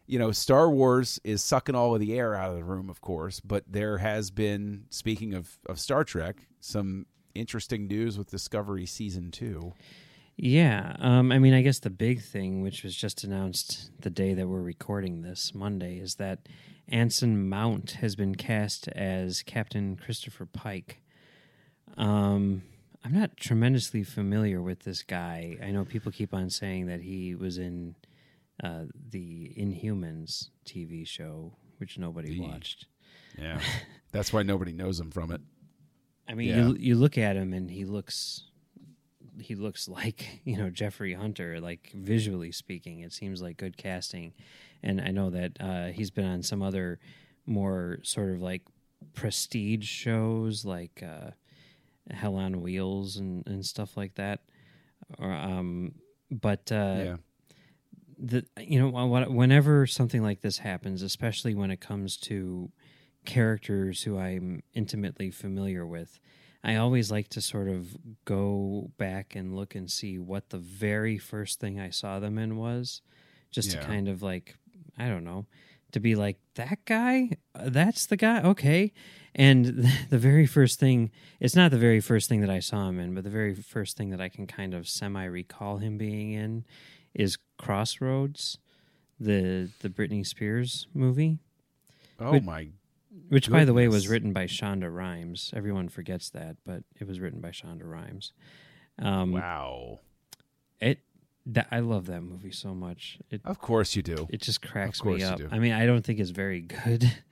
you 0.08 0.18
know, 0.20 0.30
Star 0.30 0.70
Wars 0.70 1.18
is 1.24 1.42
sucking 1.42 1.74
all 1.74 1.94
of 1.94 2.00
the 2.00 2.16
air 2.16 2.34
out 2.36 2.50
of 2.50 2.56
the 2.56 2.64
room, 2.64 2.88
of 2.90 3.00
course, 3.00 3.40
but 3.40 3.64
there 3.66 3.98
has 3.98 4.30
been 4.30 4.84
speaking 4.90 5.34
of, 5.34 5.58
of 5.66 5.80
Star 5.80 6.04
Trek, 6.04 6.46
some 6.60 7.06
interesting 7.34 7.88
news 7.88 8.16
with 8.16 8.30
Discovery 8.30 8.86
season 8.86 9.32
two. 9.32 9.72
yeah. 10.36 10.94
Um, 11.00 11.32
I 11.32 11.40
mean, 11.40 11.54
I 11.54 11.62
guess 11.62 11.80
the 11.80 11.90
big 11.90 12.22
thing, 12.22 12.62
which 12.62 12.84
was 12.84 12.94
just 12.94 13.24
announced 13.24 13.90
the 14.00 14.10
day 14.10 14.32
that 14.34 14.46
we're 14.46 14.62
recording 14.62 15.22
this 15.22 15.52
Monday, 15.54 15.98
is 15.98 16.14
that 16.16 16.38
Anson 16.88 17.48
Mount 17.48 17.92
has 17.92 18.14
been 18.16 18.34
cast 18.34 18.88
as 18.88 19.42
Captain 19.42 19.96
Christopher 19.96 20.46
Pike. 20.46 21.00
Um, 21.96 22.62
I'm 23.04 23.12
not 23.12 23.36
tremendously 23.36 24.02
familiar 24.04 24.60
with 24.62 24.80
this 24.80 25.02
guy. 25.02 25.56
I 25.62 25.70
know 25.70 25.84
people 25.84 26.12
keep 26.12 26.34
on 26.34 26.50
saying 26.50 26.86
that 26.86 27.00
he 27.00 27.34
was 27.34 27.58
in 27.58 27.94
uh, 28.62 28.84
the 29.10 29.52
Inhumans 29.58 30.48
TV 30.64 31.06
show, 31.06 31.52
which 31.78 31.98
nobody 31.98 32.34
The- 32.34 32.40
watched. 32.40 32.86
Yeah. 33.38 33.60
That's 34.12 34.32
why 34.32 34.42
nobody 34.42 34.72
knows 34.72 34.98
him 34.98 35.10
from 35.10 35.30
it. 35.30 35.40
I 36.28 36.34
mean, 36.34 36.48
Yeah. 36.48 36.56
you 36.68 36.76
you 36.78 36.94
look 36.96 37.18
at 37.18 37.36
him 37.36 37.52
and 37.52 37.70
he 37.70 37.84
looks 37.84 38.44
he 39.38 39.54
looks 39.54 39.86
like 40.00 40.40
you 40.44 40.56
know 40.56 40.70
Jeffrey 40.70 41.12
Hunter. 41.14 41.60
Like 41.60 41.92
visually 41.94 42.50
speaking, 42.50 43.00
it 43.00 43.12
seems 43.12 43.42
like 43.42 43.56
good 43.58 43.76
casting. 43.76 44.32
And 44.86 45.00
I 45.00 45.10
know 45.10 45.30
that 45.30 45.52
uh, 45.60 45.86
he's 45.86 46.10
been 46.12 46.24
on 46.24 46.42
some 46.42 46.62
other 46.62 46.98
more 47.44 47.98
sort 48.02 48.30
of 48.30 48.40
like 48.40 48.62
prestige 49.14 49.86
shows, 49.86 50.64
like 50.64 51.02
uh, 51.02 51.30
Hell 52.10 52.36
on 52.36 52.60
Wheels 52.62 53.16
and, 53.16 53.44
and 53.46 53.66
stuff 53.66 53.96
like 53.96 54.14
that. 54.14 54.40
Or, 55.18 55.32
um, 55.32 55.92
but 56.30 56.70
uh, 56.72 57.02
yeah. 57.04 57.16
the 58.18 58.44
you 58.58 58.78
know 58.80 58.88
whenever 59.28 59.86
something 59.86 60.22
like 60.22 60.40
this 60.40 60.58
happens 60.58 61.02
especially 61.02 61.54
when 61.54 61.70
it 61.70 61.80
comes 61.80 62.16
to 62.16 62.70
characters 63.24 64.02
who 64.02 64.18
I'm 64.18 64.62
intimately 64.72 65.30
familiar 65.30 65.86
with 65.86 66.18
I 66.64 66.76
always 66.76 67.10
like 67.10 67.28
to 67.30 67.40
sort 67.40 67.68
of 67.68 67.96
go 68.24 68.90
back 68.98 69.36
and 69.36 69.54
look 69.54 69.74
and 69.74 69.88
see 69.90 70.18
what 70.18 70.50
the 70.50 70.58
very 70.58 71.18
first 71.18 71.60
thing 71.60 71.78
I 71.78 71.90
saw 71.90 72.18
them 72.18 72.38
in 72.38 72.56
was 72.56 73.02
just 73.52 73.72
Yeah. 73.74 73.80
to 73.80 73.86
kind 73.86 74.08
of 74.08 74.22
like 74.22 74.56
I 74.98 75.08
don't 75.08 75.24
know 75.24 75.46
to 75.92 76.00
be 76.00 76.14
like 76.14 76.38
that 76.56 76.78
guy 76.84 77.30
that's 77.54 78.06
the 78.06 78.16
guy 78.16 78.42
okay 78.42 78.92
and 79.34 79.66
the 80.10 80.18
very 80.18 80.46
first 80.46 80.78
thing 80.80 81.10
it's 81.40 81.54
not 81.56 81.70
the 81.70 81.78
very 81.78 82.00
first 82.00 82.28
thing 82.28 82.40
that 82.40 82.50
I 82.50 82.58
saw 82.60 82.88
him 82.88 82.98
in 82.98 83.14
but 83.14 83.24
the 83.24 83.30
very 83.30 83.54
first 83.54 83.96
thing 83.96 84.10
that 84.10 84.20
I 84.20 84.28
can 84.28 84.46
kind 84.46 84.74
of 84.74 84.88
semi 84.88 85.24
recall 85.24 85.78
him 85.78 85.96
being 85.96 86.32
in 86.32 86.64
is 87.14 87.38
Crossroads, 87.58 88.58
the 89.18 89.70
the 89.80 89.88
Britney 89.88 90.26
Spears 90.26 90.86
movie, 90.92 91.38
Oh 92.20 92.32
But- 92.32 92.44
my 92.44 92.68
which 93.28 93.50
by 93.50 93.64
the 93.64 93.72
way 93.72 93.88
was 93.88 94.08
written 94.08 94.34
by 94.34 94.44
Shonda 94.44 94.94
Rhimes. 94.94 95.50
Everyone 95.56 95.88
forgets 95.88 96.28
that, 96.30 96.56
but 96.66 96.82
it 97.00 97.08
was 97.08 97.18
written 97.18 97.40
by 97.40 97.48
Shonda 97.50 97.84
Rhimes. 97.84 98.32
Um, 98.98 99.32
wow. 99.32 100.00
It 100.80 100.98
that 101.46 101.68
I 101.70 101.78
love 101.80 102.06
that 102.06 102.22
movie 102.22 102.50
so 102.50 102.74
much. 102.74 103.18
It 103.30 103.40
Of 103.44 103.58
course 103.60 103.94
you 103.96 104.02
do. 104.02 104.26
it 104.30 104.40
just 104.42 104.60
cracks 104.62 104.98
Of 105.00 105.04
course 105.04 105.20
me 105.20 105.26
you 105.26 105.32
up. 105.32 105.38
do. 105.38 105.48
I 105.50 105.58
mean, 105.58 105.72
I 105.72 105.86
don't 105.86 106.04
think 106.04 106.18
it's 106.20 106.30
very 106.30 106.60
good. 106.60 107.10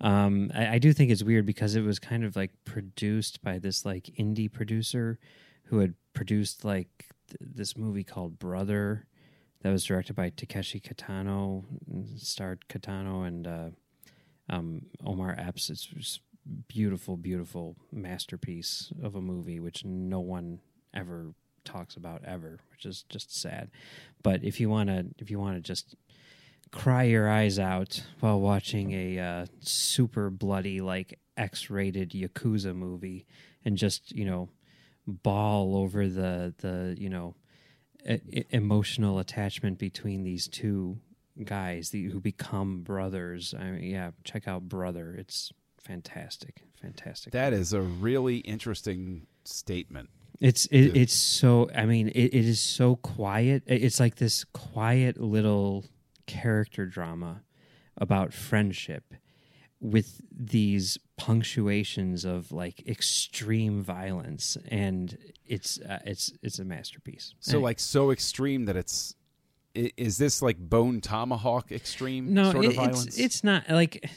Um, 0.00 0.50
I, 0.52 0.66
I 0.66 0.78
do 0.78 0.92
think 0.92 1.12
it's 1.12 1.22
weird 1.22 1.46
because 1.46 1.76
it 1.76 1.82
was 1.82 2.00
kind 2.00 2.24
of 2.24 2.34
like 2.34 2.50
produced 2.64 3.40
by 3.40 3.60
this 3.60 3.84
like 3.86 4.10
indie 4.18 4.50
producer 4.52 5.20
who 5.66 5.78
had 5.78 5.94
produced 6.12 6.64
like 6.64 6.88
th- 7.28 7.38
this 7.54 7.76
movie 7.76 8.02
called 8.02 8.36
Brother 8.40 9.06
that 9.60 9.70
was 9.70 9.84
directed 9.84 10.16
by 10.16 10.30
Takeshi 10.30 10.80
Kitano, 10.80 11.62
starred 12.16 12.64
Kitano 12.68 13.24
and 13.28 13.46
uh, 13.46 13.68
um, 14.50 14.86
Omar 15.06 15.36
Epps. 15.38 15.70
It's 15.70 15.84
just 15.84 16.20
beautiful, 16.66 17.16
beautiful 17.16 17.76
masterpiece 17.92 18.92
of 19.04 19.14
a 19.14 19.20
movie 19.20 19.60
which 19.60 19.84
no 19.84 20.18
one 20.18 20.58
ever 20.92 21.32
talks 21.64 21.96
about 21.96 22.24
ever, 22.24 22.60
which 22.70 22.86
is 22.86 23.04
just 23.08 23.34
sad. 23.34 23.70
But 24.22 24.44
if 24.44 24.60
you 24.60 24.68
want 24.68 24.88
to, 24.88 25.06
if 25.18 25.30
you 25.30 25.38
want 25.38 25.56
to 25.56 25.60
just 25.60 25.94
cry 26.70 27.04
your 27.04 27.28
eyes 27.28 27.58
out 27.58 28.02
while 28.20 28.40
watching 28.40 28.92
a 28.92 29.18
uh, 29.18 29.46
super 29.60 30.30
bloody, 30.30 30.80
like 30.80 31.18
X-rated 31.36 32.10
yakuza 32.10 32.74
movie, 32.74 33.26
and 33.64 33.76
just 33.76 34.12
you 34.12 34.24
know, 34.24 34.48
bawl 35.06 35.76
over 35.76 36.08
the 36.08 36.54
the 36.58 36.96
you 36.98 37.08
know, 37.08 37.34
e- 38.08 38.44
emotional 38.50 39.18
attachment 39.18 39.78
between 39.78 40.22
these 40.22 40.48
two 40.48 40.98
guys 41.44 41.90
the, 41.90 42.04
who 42.04 42.20
become 42.20 42.82
brothers. 42.82 43.54
I 43.58 43.64
mean, 43.70 43.90
yeah, 43.90 44.10
check 44.24 44.46
out 44.46 44.68
Brother. 44.68 45.14
It's 45.18 45.52
fantastic, 45.82 46.62
fantastic. 46.80 47.32
That 47.32 47.52
is 47.52 47.72
a 47.72 47.80
really 47.80 48.38
interesting 48.38 49.26
statement. 49.44 50.10
It's 50.42 50.66
it, 50.66 50.96
it's 50.96 51.14
so. 51.14 51.70
I 51.72 51.86
mean, 51.86 52.08
it, 52.08 52.34
it 52.34 52.44
is 52.44 52.60
so 52.60 52.96
quiet. 52.96 53.62
It's 53.66 54.00
like 54.00 54.16
this 54.16 54.44
quiet 54.44 55.20
little 55.20 55.84
character 56.26 56.84
drama 56.84 57.42
about 57.96 58.32
friendship 58.32 59.14
with 59.80 60.20
these 60.30 60.98
punctuations 61.16 62.24
of 62.24 62.50
like 62.50 62.86
extreme 62.88 63.82
violence 63.82 64.56
and 64.68 65.18
it's 65.44 65.80
uh, 65.80 65.98
it's 66.04 66.32
it's 66.42 66.58
a 66.60 66.64
masterpiece 66.64 67.34
so 67.40 67.58
like 67.58 67.80
so 67.80 68.12
extreme 68.12 68.64
that 68.64 68.76
it's 68.76 69.14
is 69.74 70.18
this 70.18 70.40
like 70.40 70.56
bone 70.56 71.00
tomahawk 71.00 71.72
extreme 71.72 72.32
no 72.32 72.52
sort 72.52 72.64
of 72.64 72.72
it, 72.72 72.76
violence 72.76 73.06
it's, 73.06 73.18
it's 73.18 73.44
not 73.44 73.68
like 73.68 74.08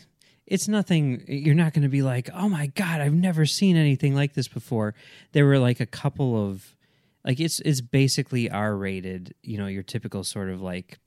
it's 0.48 0.68
nothing 0.68 1.24
you're 1.28 1.56
not 1.56 1.74
going 1.74 1.84
to 1.84 1.90
be 1.90 2.02
like 2.02 2.30
oh 2.34 2.48
my 2.48 2.68
god 2.68 3.02
i've 3.02 3.14
never 3.14 3.46
seen 3.46 3.76
anything 3.76 4.14
like 4.16 4.34
this 4.34 4.48
before. 4.48 4.94
There 5.32 5.46
were 5.46 5.60
like 5.60 5.80
a 5.80 5.86
couple 5.86 6.50
of 6.50 6.76
like 7.24 7.40
it's 7.40 7.60
it's 7.62 7.82
basically 7.82 8.50
r 8.50 8.76
rated 8.76 9.34
you 9.42 9.58
know 9.58 9.68
your 9.68 9.84
typical 9.84 10.24
sort 10.24 10.50
of 10.50 10.62
like 10.62 11.00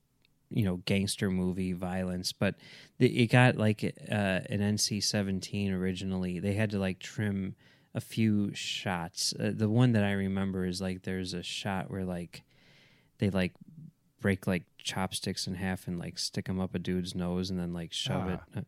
you 0.50 0.64
know 0.64 0.76
gangster 0.86 1.30
movie 1.30 1.72
violence 1.72 2.32
but 2.32 2.54
the, 2.98 3.22
it 3.22 3.26
got 3.28 3.56
like 3.56 3.84
uh, 4.10 4.40
an 4.50 4.60
nc-17 4.60 5.72
originally. 5.72 6.40
They 6.40 6.54
had 6.54 6.70
to 6.70 6.78
like 6.78 6.98
trim 6.98 7.54
a 7.94 8.00
few 8.00 8.52
shots. 8.54 9.34
Uh, 9.38 9.52
the 9.54 9.68
one 9.68 9.92
that 9.92 10.04
i 10.04 10.12
remember 10.12 10.66
is 10.66 10.80
like 10.80 11.02
there's 11.02 11.32
a 11.32 11.42
shot 11.42 11.90
where 11.90 12.04
like 12.04 12.42
they 13.18 13.30
like 13.30 13.52
break 14.20 14.46
like 14.46 14.64
chopsticks 14.92 15.46
in 15.46 15.54
half 15.54 15.86
and 15.86 15.98
like 15.98 16.18
stick 16.18 16.46
them 16.46 16.58
up 16.58 16.74
a 16.74 16.78
dude's 16.78 17.14
nose 17.14 17.50
and 17.50 17.58
then 17.60 17.72
like 17.72 17.92
shove 17.92 18.24
Ah. 18.26 18.32
it 18.32 18.40
uh, 18.58 18.60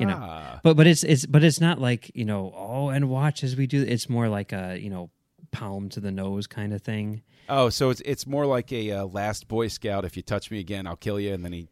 you 0.00 0.06
know 0.06 0.18
Ah. 0.18 0.60
but 0.62 0.74
but 0.76 0.86
it's 0.86 1.04
it's 1.04 1.26
but 1.26 1.44
it's 1.44 1.60
not 1.60 1.80
like 1.80 2.10
you 2.14 2.24
know 2.24 2.52
oh 2.56 2.88
and 2.88 3.08
watch 3.10 3.44
as 3.44 3.56
we 3.56 3.66
do 3.66 3.82
it's 3.82 4.08
more 4.08 4.28
like 4.28 4.52
a 4.52 4.78
you 4.80 4.90
know 4.90 5.10
palm 5.52 5.88
to 5.90 6.00
the 6.00 6.10
nose 6.10 6.46
kind 6.46 6.72
of 6.72 6.82
thing 6.82 7.22
oh 7.48 7.68
so 7.68 7.90
it's 7.90 8.00
it's 8.04 8.26
more 8.26 8.46
like 8.46 8.72
a 8.72 8.90
uh, 8.90 9.04
last 9.06 9.46
boy 9.48 9.68
scout 9.68 10.04
if 10.04 10.16
you 10.16 10.22
touch 10.22 10.50
me 10.50 10.58
again 10.58 10.86
i'll 10.86 10.96
kill 10.96 11.20
you 11.20 11.32
and 11.34 11.44
then 11.44 11.52
he 11.52 11.68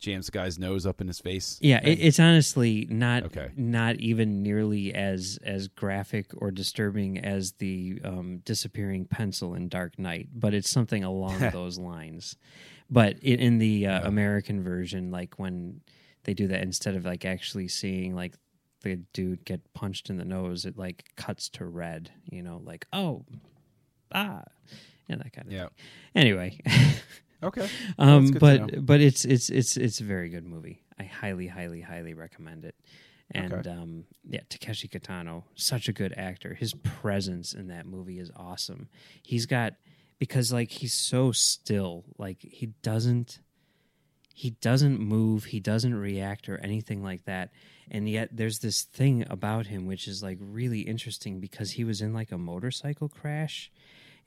jams 0.00 0.26
the 0.26 0.32
guy's 0.32 0.60
nose 0.60 0.86
up 0.86 1.00
in 1.00 1.08
his 1.08 1.18
face 1.18 1.58
Yeah, 1.60 1.80
it, 1.82 1.98
it's 2.00 2.20
honestly 2.20 2.86
not 2.88 3.24
Okay. 3.24 3.48
not 3.56 3.96
even 3.96 4.44
nearly 4.44 4.94
as 4.94 5.40
as 5.44 5.66
graphic 5.66 6.26
or 6.36 6.52
disturbing 6.52 7.18
as 7.18 7.52
the 7.58 8.00
um, 8.04 8.38
disappearing 8.44 9.06
pencil 9.06 9.54
in 9.54 9.68
Dark 9.68 9.98
Knight, 9.98 10.28
but 10.32 10.54
it's 10.54 10.70
something 10.70 11.02
along 11.02 11.40
those 11.52 11.78
lines. 11.80 12.36
But 12.90 13.16
it, 13.22 13.40
in 13.40 13.58
the 13.58 13.86
uh, 13.86 14.06
American 14.06 14.62
version, 14.62 15.10
like 15.10 15.38
when 15.38 15.80
they 16.24 16.34
do 16.34 16.46
that, 16.48 16.62
instead 16.62 16.94
of 16.96 17.04
like 17.04 17.24
actually 17.24 17.68
seeing 17.68 18.14
like 18.14 18.34
the 18.82 18.96
dude 19.12 19.44
get 19.44 19.60
punched 19.74 20.08
in 20.08 20.16
the 20.16 20.24
nose, 20.24 20.64
it 20.64 20.78
like 20.78 21.04
cuts 21.16 21.48
to 21.50 21.66
red. 21.66 22.10
You 22.30 22.42
know, 22.42 22.60
like 22.64 22.86
oh, 22.92 23.24
ah, 24.12 24.42
and 25.08 25.20
that 25.20 25.32
kind 25.32 25.46
of 25.48 25.52
Yeah. 25.52 25.62
thing. 25.68 25.70
Anyway. 26.14 26.60
okay 27.42 27.68
um, 27.98 28.32
but 28.32 28.84
but 28.84 29.00
it's 29.00 29.24
it's 29.24 29.48
it's 29.48 29.76
it's 29.76 30.00
a 30.00 30.04
very 30.04 30.28
good 30.28 30.44
movie. 30.44 30.82
I 30.98 31.04
highly 31.04 31.46
highly 31.46 31.80
highly 31.82 32.14
recommend 32.14 32.64
it. 32.64 32.74
And 33.30 33.52
Okay. 33.52 33.70
um, 33.70 34.04
yeah, 34.28 34.40
Takeshi 34.48 34.88
Kitano, 34.88 35.44
such 35.54 35.86
a 35.88 35.92
good 35.92 36.14
actor. 36.16 36.54
His 36.54 36.72
presence 36.74 37.52
in 37.52 37.68
that 37.68 37.84
movie 37.86 38.18
is 38.18 38.30
awesome. 38.34 38.88
He's 39.22 39.44
got 39.44 39.74
because 40.18 40.52
like 40.52 40.70
he's 40.70 40.94
so 40.94 41.32
still, 41.32 42.04
like 42.18 42.40
he 42.40 42.66
doesn't 42.82 43.40
he 44.38 44.50
doesn't 44.50 45.00
move, 45.00 45.46
he 45.46 45.58
doesn't 45.58 45.96
react 45.96 46.48
or 46.48 46.58
anything 46.58 47.02
like 47.02 47.24
that. 47.24 47.50
And 47.90 48.08
yet 48.08 48.28
there's 48.32 48.60
this 48.60 48.84
thing 48.84 49.26
about 49.28 49.66
him 49.66 49.84
which 49.86 50.06
is 50.06 50.22
like 50.22 50.38
really 50.40 50.80
interesting 50.82 51.40
because 51.40 51.72
he 51.72 51.82
was 51.82 52.00
in 52.00 52.12
like 52.12 52.30
a 52.30 52.38
motorcycle 52.38 53.08
crash 53.08 53.72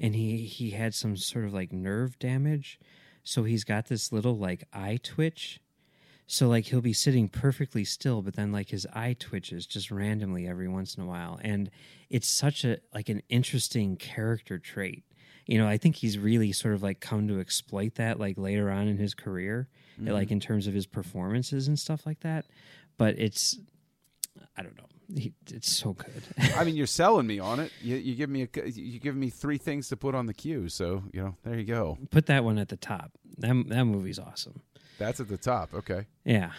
and 0.02 0.14
he 0.14 0.40
he 0.46 0.72
had 0.72 0.94
some 0.94 1.16
sort 1.16 1.46
of 1.46 1.54
like 1.54 1.72
nerve 1.72 2.20
damage. 2.20 2.80
So 3.24 3.44
he's 3.44 3.64
got 3.64 3.88
this 3.88 4.12
little 4.12 4.38
like 4.38 4.66
eye 4.74 5.00
twitch. 5.02 5.62
So 6.28 6.48
like 6.48 6.66
he'll 6.66 6.82
be 6.82 6.94
sitting 6.94 7.28
perfectly 7.30 7.86
still, 7.86 8.22
but 8.22 8.36
then 8.36 8.52
like 8.52 8.70
his 8.70 8.88
eye 8.94 9.16
twitches 9.20 9.66
just 9.66 9.92
randomly 9.92 10.48
every 10.48 10.68
once 10.68 10.96
in 10.96 11.04
a 11.04 11.06
while. 11.06 11.40
And 11.42 11.70
it's 12.10 12.28
such 12.28 12.66
a 12.66 12.80
like 12.94 13.10
an 13.10 13.22
interesting 13.30 13.96
character 13.96 14.58
trait. 14.58 15.04
You 15.46 15.58
know, 15.58 15.68
I 15.68 15.78
think 15.78 15.96
he's 15.96 16.18
really 16.18 16.52
sort 16.52 16.74
of 16.74 16.84
like 16.84 17.00
come 17.00 17.28
to 17.28 17.40
exploit 17.40 17.96
that 17.96 18.20
like 18.20 18.38
later 18.38 18.70
on 18.70 18.88
in 18.88 18.98
his 18.98 19.14
career, 19.14 19.68
like 20.00 20.32
in 20.32 20.40
terms 20.40 20.68
of 20.68 20.74
his 20.74 20.86
performances 20.86 21.68
and 21.68 21.78
stuff 21.78 22.06
like 22.06 22.22
that. 22.22 22.46
But 22.98 23.18
it's 23.18 23.58
I 24.58 24.64
don't 24.64 24.78
know. 24.78 24.86
He, 25.14 25.34
it's 25.52 25.76
so 25.76 25.94
good. 25.94 26.24
I 26.56 26.64
mean, 26.64 26.76
you're 26.76 26.88
selling 26.88 27.28
me 27.28 27.40
on 27.40 27.60
it. 27.60 27.72
You, 27.82 27.98
you 27.98 28.16
give 28.16 28.30
me 28.30 28.44
a, 28.44 28.70
you 28.70 29.00
give 29.00 29.16
me 29.16 29.30
three 29.30 29.58
things 29.58 29.90
to 29.90 29.98
put 29.98 30.16
on 30.16 30.26
the 30.26 30.34
queue. 30.34 30.70
So 30.70 31.04
you 31.12 31.22
know, 31.22 31.36
there 31.44 31.58
you 31.58 31.66
go. 31.66 31.98
Put 32.12 32.28
that 32.28 32.44
one 32.44 32.58
at 32.58 32.70
the 32.70 32.78
top. 32.78 33.12
That 33.38 33.64
that 33.68 33.86
movie's 33.86 34.20
awesome. 34.20 34.62
That's 34.98 35.20
at 35.20 35.28
the 35.28 35.38
top. 35.38 35.74
Okay. 35.74 36.06
Yeah, 36.24 36.52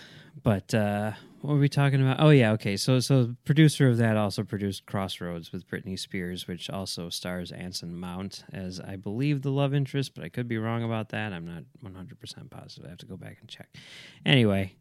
but 0.42 0.74
uh, 0.74 1.12
what 1.42 1.54
were 1.54 1.58
we 1.60 1.68
talking 1.68 2.00
about? 2.00 2.18
Oh 2.20 2.30
yeah, 2.30 2.52
okay. 2.52 2.76
So 2.76 3.00
so 3.00 3.34
producer 3.44 3.88
of 3.88 3.96
that 3.98 4.16
also 4.16 4.42
produced 4.44 4.86
Crossroads 4.86 5.52
with 5.52 5.68
Britney 5.68 5.98
Spears, 5.98 6.46
which 6.48 6.70
also 6.70 7.08
stars 7.08 7.50
Anson 7.52 7.94
Mount 7.96 8.44
as 8.52 8.78
I 8.80 8.96
believe 8.96 9.42
the 9.42 9.50
love 9.50 9.74
interest, 9.74 10.14
but 10.14 10.24
I 10.24 10.28
could 10.28 10.46
be 10.48 10.56
wrong 10.58 10.82
about 10.84 11.08
that. 11.10 11.32
I'm 11.32 11.44
not 11.46 11.64
100 11.80 12.18
percent 12.20 12.50
positive. 12.50 12.86
I 12.86 12.90
have 12.90 12.98
to 12.98 13.06
go 13.06 13.16
back 13.16 13.38
and 13.40 13.48
check. 13.48 13.68
Anyway, 14.24 14.74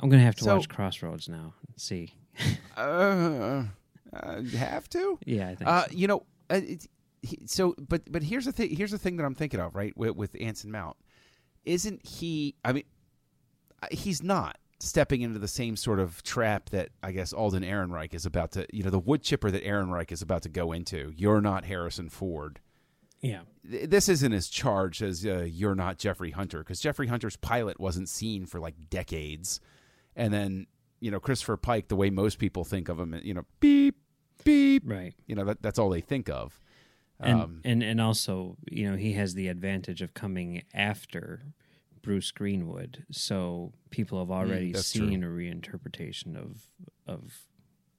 I'm 0.00 0.08
gonna 0.08 0.22
have 0.22 0.36
to 0.36 0.44
So- 0.44 0.56
watch 0.56 0.68
Crossroads 0.68 1.28
now. 1.28 1.54
and 1.68 1.80
see. 1.80 2.14
Uh, 2.76 3.64
uh, 4.12 4.42
have 4.58 4.86
to. 4.90 5.18
Yeah, 5.24 5.48
I 5.48 5.54
think. 5.54 5.68
Uh, 5.70 5.86
so. 5.86 5.92
you 5.96 6.06
know, 6.06 6.26
uh, 6.50 6.60
so 7.46 7.74
but 7.88 8.02
but 8.12 8.22
here's 8.22 8.44
the 8.44 8.52
thing. 8.52 8.74
Here's 8.76 8.90
the 8.90 8.98
thing 8.98 9.16
that 9.16 9.24
I'm 9.24 9.34
thinking 9.34 9.60
of. 9.60 9.74
Right 9.74 9.96
with, 9.96 10.14
with 10.16 10.36
Anson 10.40 10.70
Mount, 10.70 10.96
isn't 11.64 12.06
he? 12.06 12.54
I 12.64 12.72
mean, 12.74 12.84
uh, 13.82 13.86
he's 13.90 14.22
not 14.22 14.58
stepping 14.78 15.22
into 15.22 15.38
the 15.38 15.48
same 15.48 15.76
sort 15.76 15.98
of 15.98 16.22
trap 16.22 16.70
that 16.70 16.90
I 17.02 17.12
guess 17.12 17.32
Alden 17.32 17.62
Ehrenreich 17.62 18.14
is 18.14 18.26
about 18.26 18.52
to. 18.52 18.66
You 18.72 18.84
know, 18.84 18.90
the 18.90 18.98
wood 18.98 19.22
chipper 19.22 19.50
that 19.50 19.64
Ehrenreich 19.64 20.12
is 20.12 20.22
about 20.22 20.42
to 20.42 20.48
go 20.48 20.72
into. 20.72 21.12
You're 21.16 21.40
not 21.40 21.64
Harrison 21.64 22.08
Ford. 22.08 22.60
yeah, 23.22 23.40
This 23.64 24.08
isn't 24.08 24.32
as 24.32 24.48
charged 24.48 25.02
as 25.02 25.24
uh, 25.24 25.46
you're 25.48 25.74
not 25.74 25.98
Jeffrey 25.98 26.30
Hunter 26.30 26.58
because 26.58 26.80
Jeffrey 26.80 27.06
Hunter's 27.06 27.36
pilot 27.36 27.80
wasn't 27.80 28.08
seen 28.08 28.46
for 28.46 28.60
like 28.60 28.74
decades, 28.90 29.60
and 30.14 30.32
then 30.32 30.66
you 31.00 31.10
know 31.10 31.20
Christopher 31.20 31.56
Pike, 31.56 31.88
the 31.88 31.96
way 31.96 32.10
most 32.10 32.38
people 32.38 32.64
think 32.64 32.88
of 32.88 32.98
him, 32.98 33.18
you 33.22 33.34
know, 33.34 33.44
beep 33.60 33.96
beep, 34.44 34.82
right. 34.86 35.14
you 35.26 35.34
know 35.34 35.44
that 35.44 35.62
that's 35.62 35.78
all 35.78 35.90
they 35.90 36.00
think 36.00 36.28
of. 36.28 36.60
and 37.18 37.40
Um, 37.40 37.60
and 37.64 37.82
and 37.82 38.00
also 38.00 38.56
you 38.70 38.90
know 38.90 38.96
he 38.96 39.14
has 39.14 39.34
the 39.34 39.48
advantage 39.48 40.02
of 40.02 40.14
coming 40.14 40.62
after 40.74 41.42
Bruce 42.06 42.30
Greenwood, 42.30 43.04
so 43.10 43.72
people 43.90 44.20
have 44.20 44.30
already 44.30 44.72
Mm, 44.72 44.82
seen 44.84 45.24
a 45.24 45.26
reinterpretation 45.26 46.36
of 46.36 46.62
of 47.04 47.40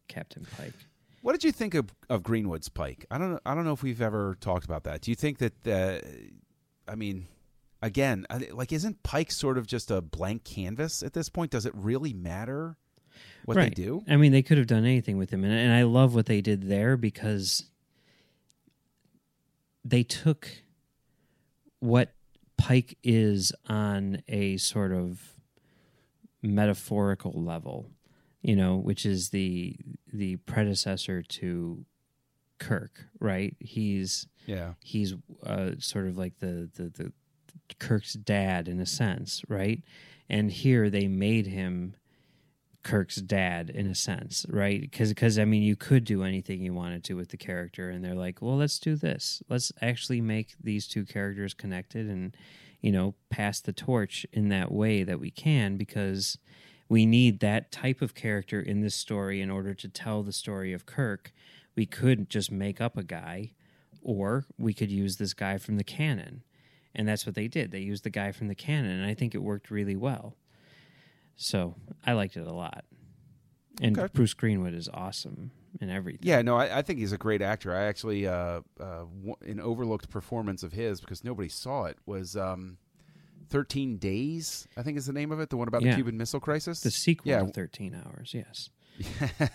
Captain 0.07 0.45
Pike. 0.57 0.73
what 1.21 1.33
did 1.33 1.43
you 1.43 1.51
think 1.51 1.73
of, 1.73 1.93
of 2.09 2.23
Greenwood's 2.23 2.69
Pike? 2.69 3.05
I 3.11 3.17
don't 3.17 3.33
know. 3.33 3.39
I 3.45 3.53
don't 3.53 3.65
know 3.65 3.73
if 3.73 3.83
we've 3.83 4.01
ever 4.01 4.37
talked 4.39 4.63
about 4.63 4.85
that. 4.85 5.01
Do 5.01 5.11
you 5.11 5.15
think 5.15 5.39
that? 5.39 5.67
Uh, 5.67 5.99
I 6.89 6.95
mean, 6.95 7.27
again, 7.81 8.25
like, 8.53 8.71
isn't 8.71 9.03
Pike 9.03 9.29
sort 9.29 9.57
of 9.57 9.67
just 9.67 9.91
a 9.91 9.99
blank 10.01 10.45
canvas 10.45 11.03
at 11.03 11.11
this 11.11 11.27
point? 11.27 11.51
Does 11.51 11.65
it 11.65 11.73
really 11.75 12.13
matter 12.13 12.77
what 13.43 13.57
right. 13.57 13.75
they 13.75 13.83
do? 13.83 14.05
I 14.07 14.15
mean, 14.15 14.31
they 14.31 14.41
could 14.41 14.57
have 14.57 14.67
done 14.67 14.85
anything 14.85 15.17
with 15.17 15.31
him, 15.31 15.43
and, 15.43 15.51
and 15.51 15.73
I 15.73 15.83
love 15.83 16.15
what 16.15 16.27
they 16.27 16.39
did 16.39 16.69
there 16.69 16.95
because 16.95 17.65
they 19.83 20.03
took 20.03 20.49
what 21.79 22.13
Pike 22.57 22.97
is 23.03 23.53
on 23.67 24.23
a 24.27 24.57
sort 24.57 24.91
of 24.91 25.21
metaphorical 26.41 27.31
level, 27.33 27.91
you 28.41 28.55
know, 28.55 28.77
which 28.77 29.05
is 29.05 29.29
the 29.29 29.77
the 30.11 30.37
predecessor 30.37 31.21
to 31.21 31.85
Kirk, 32.59 33.05
right? 33.19 33.55
He's 33.59 34.27
Yeah. 34.45 34.73
he's 34.83 35.13
uh, 35.45 35.71
sort 35.79 36.07
of 36.07 36.17
like 36.17 36.39
the, 36.39 36.69
the 36.75 36.89
the 36.89 37.11
Kirk's 37.79 38.13
dad 38.13 38.67
in 38.67 38.79
a 38.79 38.85
sense, 38.85 39.43
right? 39.47 39.83
And 40.29 40.51
here 40.51 40.89
they 40.89 41.07
made 41.07 41.47
him 41.47 41.95
Kirk's 42.87 43.17
dad 43.17 43.69
in 43.69 43.85
a 43.87 43.95
sense, 43.95 44.45
right? 44.47 44.79
Because 44.79 45.09
because 45.09 45.37
I 45.37 45.43
mean, 45.43 45.61
you 45.61 45.75
could 45.75 46.05
do 46.05 46.23
anything 46.23 46.61
you 46.61 46.73
wanted 46.73 47.03
to 47.05 47.15
with 47.15 47.29
the 47.29 47.37
character, 47.37 47.89
and 47.89 48.03
they're 48.03 48.15
like, 48.15 48.41
well, 48.41 48.55
let's 48.55 48.79
do 48.79 48.95
this. 48.95 49.43
Let's 49.49 49.73
actually 49.81 50.21
make 50.21 50.55
these 50.63 50.87
two 50.87 51.03
characters 51.03 51.53
connected, 51.53 52.07
and 52.07 52.35
you 52.79 52.93
know, 52.93 53.15
pass 53.29 53.59
the 53.59 53.73
torch 53.73 54.25
in 54.31 54.47
that 54.49 54.71
way 54.71 55.03
that 55.03 55.19
we 55.19 55.29
can 55.29 55.75
because 55.75 56.37
we 56.87 57.05
need 57.05 57.41
that 57.41 57.73
type 57.73 58.01
of 58.01 58.15
character 58.15 58.61
in 58.61 58.79
this 58.79 58.95
story 58.95 59.41
in 59.41 59.51
order 59.51 59.73
to 59.73 59.89
tell 59.89 60.23
the 60.23 60.31
story 60.31 60.71
of 60.71 60.85
Kirk. 60.85 61.33
We 61.75 61.85
could 61.85 62.29
just 62.29 62.51
make 62.51 62.79
up 62.79 62.95
a 62.95 63.03
guy, 63.03 63.51
or 64.01 64.45
we 64.57 64.73
could 64.73 64.91
use 64.91 65.17
this 65.17 65.33
guy 65.33 65.57
from 65.57 65.75
the 65.75 65.83
canon. 65.83 66.43
And 66.95 67.05
that's 67.05 67.25
what 67.25 67.35
they 67.35 67.49
did. 67.49 67.71
They 67.71 67.79
used 67.79 68.05
the 68.05 68.09
guy 68.09 68.31
from 68.31 68.47
the 68.47 68.55
canon, 68.55 68.91
and 68.91 69.05
I 69.05 69.13
think 69.13 69.35
it 69.35 69.43
worked 69.43 69.69
really 69.69 69.97
well. 69.97 70.37
So 71.37 71.75
I 72.05 72.13
liked 72.13 72.35
it 72.35 72.45
a 72.45 72.51
lot. 72.53 72.83
And 73.81 73.97
Okay. 73.97 74.09
Bruce 74.13 74.33
Greenwood 74.33 74.73
is 74.73 74.89
awesome 74.91 75.51
in 75.79 75.89
everything. 75.91 76.21
Yeah, 76.27 76.41
no, 76.41 76.55
I, 76.57 76.79
I 76.79 76.81
think 76.81 76.97
he's 76.99 77.11
a 77.13 77.17
great 77.17 77.43
actor. 77.43 77.73
I 77.75 77.83
actually, 77.85 78.27
uh, 78.27 78.61
uh, 78.79 79.05
an 79.45 79.59
overlooked 79.61 80.09
performance 80.09 80.63
of 80.63 80.73
his 80.73 80.99
because 80.99 81.23
nobody 81.23 81.47
saw 81.47 81.85
it 81.85 81.97
was 82.07 82.35
um, 82.35 82.77
Thirteen 83.49 83.97
Days. 83.97 84.67
I 84.75 84.81
think 84.81 84.97
is 84.97 85.05
the 85.05 85.13
name 85.13 85.31
of 85.31 85.39
it. 85.39 85.51
The 85.51 85.57
one 85.57 85.67
about 85.67 85.83
Yeah. 85.83 85.91
the 85.91 85.95
Cuban 85.97 86.17
Missile 86.17 86.39
Crisis. 86.39 86.81
The 86.81 86.89
sequel 86.91 87.29
Yeah. 87.29 87.41
to 87.43 87.51
13 87.51 87.95
Hours, 88.03 88.33
yes. 88.33 88.69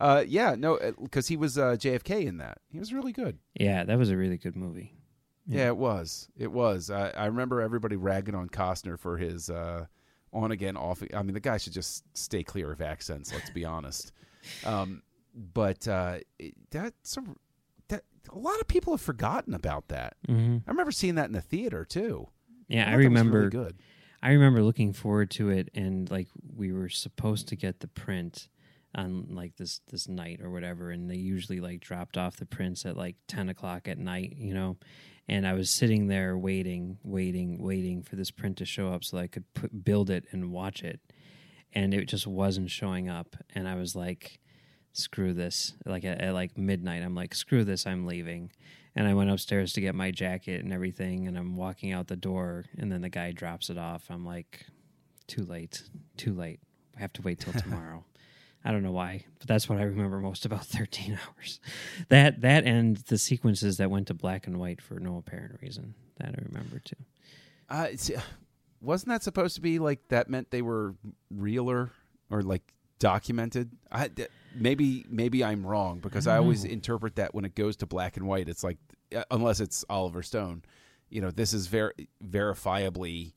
uh, 0.00 0.24
yeah, 0.26 0.54
no, 0.58 0.78
because 1.02 1.28
he 1.28 1.36
was 1.36 1.56
uh, 1.58 1.76
JFK 1.78 2.26
in 2.26 2.36
that. 2.38 2.58
He 2.70 2.78
was 2.78 2.92
really 2.92 3.12
good. 3.12 3.38
Yeah, 3.58 3.84
that 3.84 3.98
was 3.98 4.10
a 4.10 4.16
really 4.18 4.36
good 4.38 4.54
movie. 4.56 4.94
Yeah, 5.46 5.68
it 5.68 5.78
was. 5.78 6.28
It 6.36 6.52
was. 6.52 6.90
I, 6.90 7.08
I 7.10 7.24
remember 7.26 7.62
everybody 7.62 7.96
ragging 7.96 8.34
on 8.34 8.50
Costner 8.50 8.98
for 8.98 9.16
his 9.16 9.48
uh, 9.48 9.86
on 10.32 10.50
again, 10.52 10.76
off. 10.76 11.02
I 11.14 11.22
mean, 11.22 11.34
the 11.34 11.40
guy 11.40 11.56
should 11.56 11.72
just 11.72 12.04
stay 12.16 12.42
clear 12.42 12.70
of 12.72 12.80
accents. 12.80 13.32
Let's 13.32 13.50
be 13.50 13.64
honest. 13.64 14.12
Um, 14.64 15.02
but 15.34 15.86
uh, 15.86 16.18
that's 16.70 17.16
a, 17.16 17.22
that 17.88 18.04
a 18.32 18.38
lot 18.38 18.60
of 18.60 18.68
people 18.68 18.92
have 18.92 19.00
forgotten 19.00 19.54
about 19.54 19.88
that. 19.88 20.16
hmm 20.26 20.58
I 20.66 20.70
remember 20.70 20.92
seeing 20.92 21.16
that 21.16 21.26
in 21.26 21.32
the 21.32 21.40
theater 21.40 21.84
too. 21.84 22.28
Yeah, 22.68 22.90
I, 22.90 22.96
was 22.96 23.04
remember. 23.04 23.38
really 23.38 23.50
good. 23.50 23.78
I 24.22 24.32
remember 24.32 24.62
looking 24.62 24.92
forward 24.92 25.30
to 25.32 25.48
it, 25.50 25.70
and 25.74 26.10
like 26.10 26.28
we 26.56 26.72
were 26.72 26.88
supposed 26.88 27.48
to 27.48 27.56
get 27.56 27.80
the 27.80 27.88
print 27.88 28.48
on 28.94 29.28
like 29.30 29.56
this 29.56 29.80
this 29.90 30.08
night 30.08 30.40
or 30.42 30.50
whatever, 30.50 30.90
and 30.90 31.10
they 31.10 31.16
usually 31.16 31.60
like 31.60 31.80
dropped 31.80 32.16
off 32.16 32.36
the 32.36 32.46
prints 32.46 32.84
at 32.84 32.96
like 32.96 33.16
ten 33.26 33.48
o'clock 33.48 33.86
at 33.88 33.98
night, 33.98 34.34
you 34.36 34.54
know. 34.54 34.76
And 35.28 35.46
I 35.46 35.52
was 35.52 35.70
sitting 35.70 36.06
there 36.06 36.38
waiting, 36.38 36.98
waiting, 37.02 37.62
waiting 37.62 38.02
for 38.02 38.16
this 38.16 38.30
print 38.30 38.56
to 38.58 38.64
show 38.64 38.92
up 38.92 39.04
so 39.04 39.18
I 39.18 39.26
could 39.26 39.52
put, 39.52 39.84
build 39.84 40.08
it 40.08 40.24
and 40.30 40.50
watch 40.52 40.82
it, 40.82 41.00
and 41.72 41.92
it 41.92 42.06
just 42.06 42.26
wasn't 42.26 42.70
showing 42.70 43.08
up, 43.08 43.36
and 43.54 43.68
I 43.68 43.74
was 43.74 43.94
like, 43.94 44.40
"Screw 44.92 45.34
this!" 45.34 45.74
Like 45.84 46.04
at, 46.04 46.20
at 46.22 46.32
like 46.32 46.56
midnight, 46.56 47.02
I'm 47.02 47.14
like, 47.14 47.34
"Screw 47.34 47.64
this! 47.64 47.86
I'm 47.86 48.06
leaving." 48.06 48.52
And 48.96 49.06
I 49.06 49.14
went 49.14 49.30
upstairs 49.30 49.72
to 49.74 49.80
get 49.80 49.94
my 49.94 50.10
jacket 50.10 50.64
and 50.64 50.72
everything, 50.72 51.28
and 51.28 51.36
I'm 51.36 51.56
walking 51.56 51.92
out 51.92 52.08
the 52.08 52.16
door, 52.16 52.64
and 52.78 52.90
then 52.90 53.02
the 53.02 53.08
guy 53.10 53.30
drops 53.32 53.70
it 53.70 53.78
off. 53.78 54.06
I'm 54.10 54.24
like, 54.24 54.66
too 55.28 55.44
late, 55.44 55.84
too 56.16 56.32
late. 56.34 56.60
I 56.96 57.00
have 57.00 57.12
to 57.12 57.22
wait 57.22 57.38
till 57.38 57.52
tomorrow. 57.60 58.04
I 58.64 58.72
don't 58.72 58.82
know 58.82 58.92
why, 58.92 59.24
but 59.38 59.48
that's 59.48 59.68
what 59.68 59.78
I 59.78 59.82
remember 59.82 60.18
most 60.18 60.44
about 60.44 60.64
13 60.66 61.18
hours. 61.26 61.60
That 62.08 62.40
that 62.40 62.64
and 62.64 62.96
the 62.96 63.18
sequences 63.18 63.76
that 63.78 63.90
went 63.90 64.08
to 64.08 64.14
black 64.14 64.46
and 64.46 64.58
white 64.58 64.80
for 64.80 64.98
no 64.98 65.16
apparent 65.16 65.58
reason. 65.62 65.94
That 66.18 66.34
I 66.36 66.42
remember 66.44 66.80
too. 66.80 66.96
Uh, 67.70 67.86
it's, 67.90 68.10
wasn't 68.80 69.10
that 69.10 69.22
supposed 69.22 69.54
to 69.56 69.60
be 69.60 69.78
like 69.78 70.00
that 70.08 70.28
meant 70.28 70.50
they 70.50 70.62
were 70.62 70.94
realer 71.30 71.90
or 72.30 72.42
like 72.42 72.62
documented? 72.98 73.70
I, 73.90 74.10
maybe 74.54 75.04
maybe 75.08 75.44
I'm 75.44 75.66
wrong 75.66 76.00
because 76.00 76.26
I, 76.26 76.36
don't 76.36 76.44
always 76.44 76.64
know. 76.64 76.70
interpret 76.70 77.16
that 77.16 77.34
when 77.34 77.44
it 77.44 77.54
goes 77.54 77.76
to 77.76 77.86
black 77.86 78.16
and 78.16 78.26
white, 78.26 78.48
it's 78.48 78.64
like 78.64 78.78
uh, 79.14 79.24
unless 79.30 79.60
it's 79.60 79.84
Oliver 79.88 80.22
Stone, 80.22 80.62
you 81.10 81.20
know, 81.20 81.30
this 81.30 81.52
is 81.52 81.66
ver- 81.68 81.94
verifiably 82.24 83.32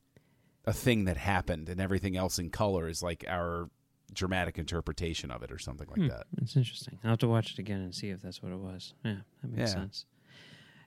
a 0.66 0.74
thing 0.74 1.06
that 1.06 1.18
happened, 1.18 1.70
and 1.70 1.80
everything 1.82 2.16
else 2.18 2.40
in 2.40 2.50
color 2.50 2.88
is 2.88 3.02
like 3.02 3.26
our 3.28 3.70
dramatic 4.14 4.58
interpretation 4.58 5.32
of 5.32 5.44
it 5.44 5.52
or 5.52 5.58
something 5.60 5.88
like 5.90 6.02
Hmm, 6.02 6.08
that. 6.08 6.28
It's 6.42 6.56
interesting. 6.56 7.00
I'll 7.04 7.12
have 7.12 7.20
to 7.20 7.28
watch 7.28 7.52
it 7.54 7.60
again 7.60 7.82
and 7.82 7.94
see 7.96 8.10
if 8.10 8.22
that's 8.22 8.42
what 8.44 8.52
it 8.52 8.60
was. 8.60 8.94
Yeah, 9.06 9.18
that 9.42 9.52
makes 9.52 9.70
Yeah. 9.72 9.76
sense. 9.76 10.06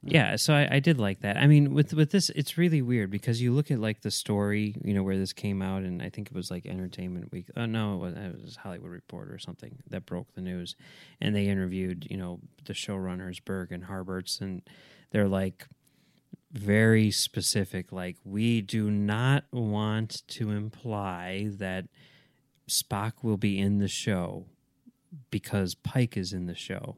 Yeah, 0.06 0.36
so 0.36 0.52
I, 0.52 0.68
I 0.70 0.80
did 0.80 0.98
like 1.00 1.20
that. 1.20 1.38
I 1.38 1.46
mean, 1.46 1.72
with 1.72 1.94
with 1.94 2.10
this, 2.10 2.28
it's 2.28 2.58
really 2.58 2.82
weird 2.82 3.10
because 3.10 3.40
you 3.40 3.54
look 3.54 3.70
at 3.70 3.78
like 3.80 4.02
the 4.02 4.10
story, 4.10 4.74
you 4.84 4.92
know, 4.92 5.02
where 5.02 5.16
this 5.16 5.32
came 5.32 5.62
out, 5.62 5.82
and 5.82 6.02
I 6.02 6.10
think 6.10 6.28
it 6.28 6.34
was 6.34 6.50
like 6.50 6.66
Entertainment 6.66 7.32
Week. 7.32 7.46
Oh 7.56 7.64
no, 7.64 7.94
it 7.94 7.98
was, 8.00 8.14
it 8.14 8.42
was 8.42 8.56
Hollywood 8.56 8.90
Reporter 8.90 9.32
or 9.32 9.38
something 9.38 9.78
that 9.88 10.04
broke 10.04 10.34
the 10.34 10.42
news, 10.42 10.76
and 11.22 11.34
they 11.34 11.46
interviewed, 11.46 12.06
you 12.10 12.18
know, 12.18 12.40
the 12.66 12.74
showrunners 12.74 13.42
Berg 13.42 13.72
and 13.72 13.84
Harberts, 13.84 14.42
and 14.42 14.60
they're 15.10 15.26
like 15.26 15.68
very 16.52 17.10
specific. 17.10 17.90
Like, 17.90 18.16
we 18.24 18.60
do 18.60 18.90
not 18.90 19.44
want 19.52 20.22
to 20.28 20.50
imply 20.50 21.48
that 21.52 21.86
Spock 22.68 23.12
will 23.22 23.36
be 23.36 23.58
in 23.58 23.78
the 23.78 23.88
show 23.88 24.46
because 25.30 25.74
Pike 25.74 26.16
is 26.16 26.32
in 26.32 26.46
the 26.46 26.54
show, 26.54 26.96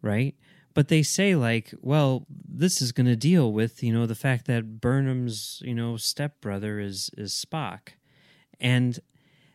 right? 0.00 0.34
But 0.74 0.88
they 0.88 1.02
say 1.02 1.34
like, 1.34 1.74
well, 1.80 2.26
this 2.30 2.80
is 2.80 2.92
going 2.92 3.06
to 3.06 3.16
deal 3.16 3.52
with 3.52 3.82
you 3.82 3.92
know 3.92 4.06
the 4.06 4.14
fact 4.14 4.46
that 4.46 4.80
Burnham's 4.80 5.62
you 5.64 5.74
know 5.74 5.96
stepbrother 5.96 6.78
is 6.78 7.10
is 7.16 7.32
Spock, 7.32 7.90
and 8.60 8.98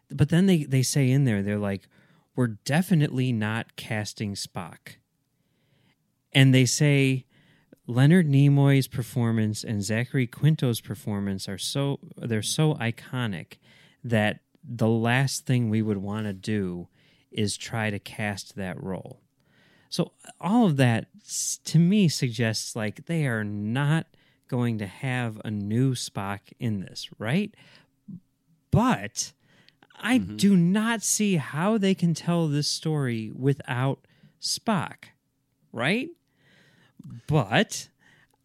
but 0.09 0.29
then 0.29 0.45
they 0.45 0.63
they 0.63 0.83
say 0.83 1.09
in 1.09 1.25
there 1.25 1.41
they're 1.41 1.57
like, 1.57 1.87
we're 2.35 2.47
definitely 2.47 3.31
not 3.31 3.75
casting 3.75 4.35
Spock, 4.35 4.97
and 6.33 6.53
they 6.53 6.65
say 6.65 7.25
Leonard 7.87 8.27
Nimoy's 8.27 8.87
performance 8.87 9.63
and 9.63 9.81
Zachary 9.81 10.27
Quinto's 10.27 10.81
performance 10.81 11.47
are 11.47 11.57
so 11.57 11.99
they're 12.17 12.41
so 12.41 12.75
iconic 12.75 13.57
that 14.03 14.41
the 14.67 14.87
last 14.87 15.45
thing 15.45 15.69
we 15.69 15.81
would 15.81 15.97
want 15.97 16.25
to 16.25 16.33
do 16.33 16.87
is 17.31 17.57
try 17.57 17.89
to 17.89 17.99
cast 17.99 18.55
that 18.55 18.81
role. 18.81 19.21
So 19.89 20.11
all 20.41 20.65
of 20.65 20.77
that 20.77 21.07
to 21.65 21.79
me 21.79 22.09
suggests 22.09 22.75
like 22.75 23.05
they 23.05 23.25
are 23.25 23.43
not 23.43 24.07
going 24.47 24.77
to 24.79 24.87
have 24.87 25.41
a 25.43 25.51
new 25.51 25.93
Spock 25.93 26.39
in 26.59 26.81
this, 26.81 27.09
right? 27.17 27.53
But 28.71 29.33
I 29.99 30.19
mm-hmm. 30.19 30.37
do 30.37 30.55
not 30.55 31.03
see 31.03 31.37
how 31.37 31.77
they 31.77 31.95
can 31.95 32.13
tell 32.13 32.47
this 32.47 32.67
story 32.67 33.31
without 33.33 34.05
Spock, 34.41 35.05
right? 35.71 36.09
But 37.27 37.89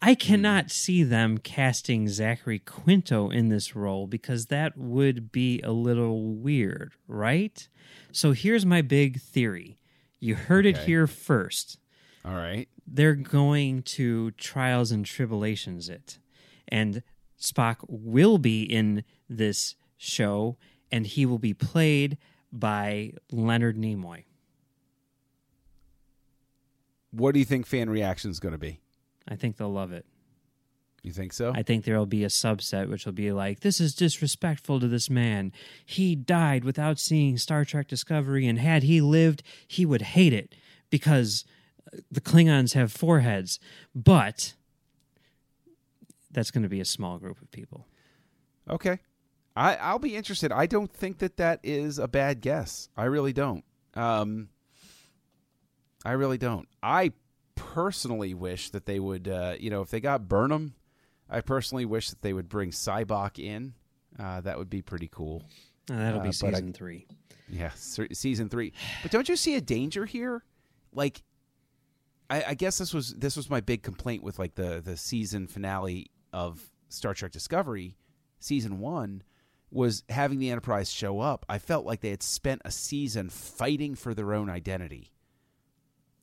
I 0.02 0.14
hmm. 0.14 0.18
cannot 0.18 0.70
see 0.70 1.04
them 1.04 1.38
casting 1.38 2.08
Zachary 2.08 2.58
Quinto 2.58 3.30
in 3.30 3.48
this 3.48 3.74
role 3.76 4.06
because 4.06 4.46
that 4.46 4.76
would 4.76 5.30
be 5.30 5.60
a 5.62 5.70
little 5.72 6.34
weird, 6.34 6.92
right? 7.06 7.66
So 8.10 8.32
here's 8.32 8.66
my 8.66 8.82
big 8.82 9.20
theory. 9.20 9.78
You 10.18 10.34
heard 10.34 10.66
it 10.66 10.78
here 10.78 11.06
first. 11.06 11.78
All 12.24 12.34
right. 12.34 12.68
They're 12.86 13.14
going 13.14 13.82
to 13.82 14.32
Trials 14.32 14.92
and 14.92 15.04
Tribble-ations 15.04 15.88
it. 15.88 16.18
And 16.68 17.02
Spock 17.40 17.78
will 17.88 18.38
be 18.38 18.62
in 18.62 19.04
this 19.28 19.74
show 19.96 20.56
and 20.90 21.06
he 21.06 21.26
will 21.26 21.38
be 21.38 21.54
played 21.54 22.18
by 22.52 23.14
Leonard 23.30 23.76
Nimoy. 23.76 24.24
What 27.10 27.32
do 27.32 27.40
you 27.40 27.44
think 27.44 27.66
fan 27.66 27.90
reaction 27.90 28.30
is 28.30 28.38
going 28.38 28.52
to 28.52 28.58
be? 28.58 28.81
I 29.28 29.36
think 29.36 29.56
they'll 29.56 29.72
love 29.72 29.92
it. 29.92 30.06
You 31.02 31.10
think 31.10 31.32
so? 31.32 31.52
I 31.54 31.62
think 31.62 31.84
there 31.84 31.98
will 31.98 32.06
be 32.06 32.22
a 32.22 32.28
subset 32.28 32.88
which 32.88 33.06
will 33.06 33.12
be 33.12 33.32
like, 33.32 33.60
this 33.60 33.80
is 33.80 33.94
disrespectful 33.94 34.78
to 34.78 34.86
this 34.86 35.10
man. 35.10 35.52
He 35.84 36.14
died 36.14 36.62
without 36.64 37.00
seeing 37.00 37.38
Star 37.38 37.64
Trek 37.64 37.88
Discovery, 37.88 38.46
and 38.46 38.58
had 38.58 38.84
he 38.84 39.00
lived, 39.00 39.42
he 39.66 39.84
would 39.84 40.02
hate 40.02 40.32
it 40.32 40.54
because 40.90 41.44
uh, 41.92 41.98
the 42.10 42.20
Klingons 42.20 42.74
have 42.74 42.92
foreheads. 42.92 43.58
But 43.96 44.54
that's 46.30 46.52
going 46.52 46.62
to 46.62 46.68
be 46.68 46.80
a 46.80 46.84
small 46.84 47.18
group 47.18 47.42
of 47.42 47.50
people. 47.50 47.88
Okay. 48.70 49.00
I, 49.56 49.74
I'll 49.76 49.98
be 49.98 50.16
interested. 50.16 50.52
I 50.52 50.66
don't 50.66 50.92
think 50.92 51.18
that 51.18 51.36
that 51.38 51.60
is 51.64 51.98
a 51.98 52.06
bad 52.06 52.40
guess. 52.40 52.88
I 52.96 53.04
really 53.04 53.32
don't. 53.32 53.64
Um, 53.94 54.48
I 56.04 56.12
really 56.12 56.38
don't. 56.38 56.68
I 56.82 57.12
personally 57.74 58.34
wish 58.34 58.70
that 58.70 58.86
they 58.86 58.98
would, 59.00 59.28
uh, 59.28 59.54
you 59.58 59.70
know, 59.70 59.80
if 59.82 59.90
they 59.90 60.00
got 60.00 60.28
Burnham, 60.28 60.74
I 61.28 61.40
personally 61.40 61.84
wish 61.84 62.10
that 62.10 62.22
they 62.22 62.32
would 62.32 62.48
bring 62.48 62.70
Sybok 62.70 63.38
in. 63.38 63.74
Uh, 64.18 64.40
that 64.42 64.58
would 64.58 64.68
be 64.70 64.82
pretty 64.82 65.08
cool. 65.08 65.42
Uh, 65.90 65.96
that'll 65.96 66.20
Uh, 66.20 66.24
be 66.24 66.28
but 66.40 66.44
I- 66.44 66.50
season 66.52 66.72
three. 66.72 67.06
Yeah, 67.48 67.70
se- 67.74 68.12
season 68.12 68.48
three. 68.48 68.72
But 69.02 69.10
don't 69.10 69.28
you 69.28 69.36
see 69.36 69.54
a 69.56 69.60
danger 69.60 70.04
here? 70.06 70.42
Like, 70.92 71.22
I, 72.30 72.44
I 72.48 72.54
guess 72.54 72.78
this 72.78 72.94
was 72.94 73.14
this 73.14 73.36
was 73.36 73.50
my 73.50 73.60
big 73.60 73.82
complaint 73.82 74.22
with 74.22 74.38
like 74.38 74.54
the 74.54 74.80
the 74.82 74.96
season 74.96 75.46
finale 75.46 76.10
of 76.32 76.62
Star 76.88 77.12
Trek 77.14 77.32
Discovery, 77.32 77.96
season 78.38 78.78
one, 78.78 79.22
was 79.70 80.02
having 80.08 80.38
the 80.38 80.50
Enterprise 80.50 80.90
show 80.90 81.20
up. 81.20 81.44
I 81.48 81.58
felt 81.58 81.84
like 81.84 82.00
they 82.00 82.10
had 82.10 82.22
spent 82.22 82.62
a 82.64 82.70
season 82.70 83.28
fighting 83.28 83.94
for 83.94 84.14
their 84.14 84.32
own 84.32 84.48
identity, 84.48 85.12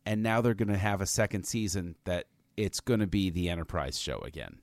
and 0.09 0.23
now 0.23 0.41
they're 0.41 0.55
going 0.55 0.69
to 0.69 0.77
have 0.77 1.01
a 1.01 1.05
second 1.05 1.43
season 1.43 1.95
that 2.05 2.25
it's 2.57 2.79
going 2.79 2.99
to 2.99 3.05
be 3.05 3.29
the 3.29 3.47
Enterprise 3.47 3.99
show 3.99 4.17
again. 4.25 4.57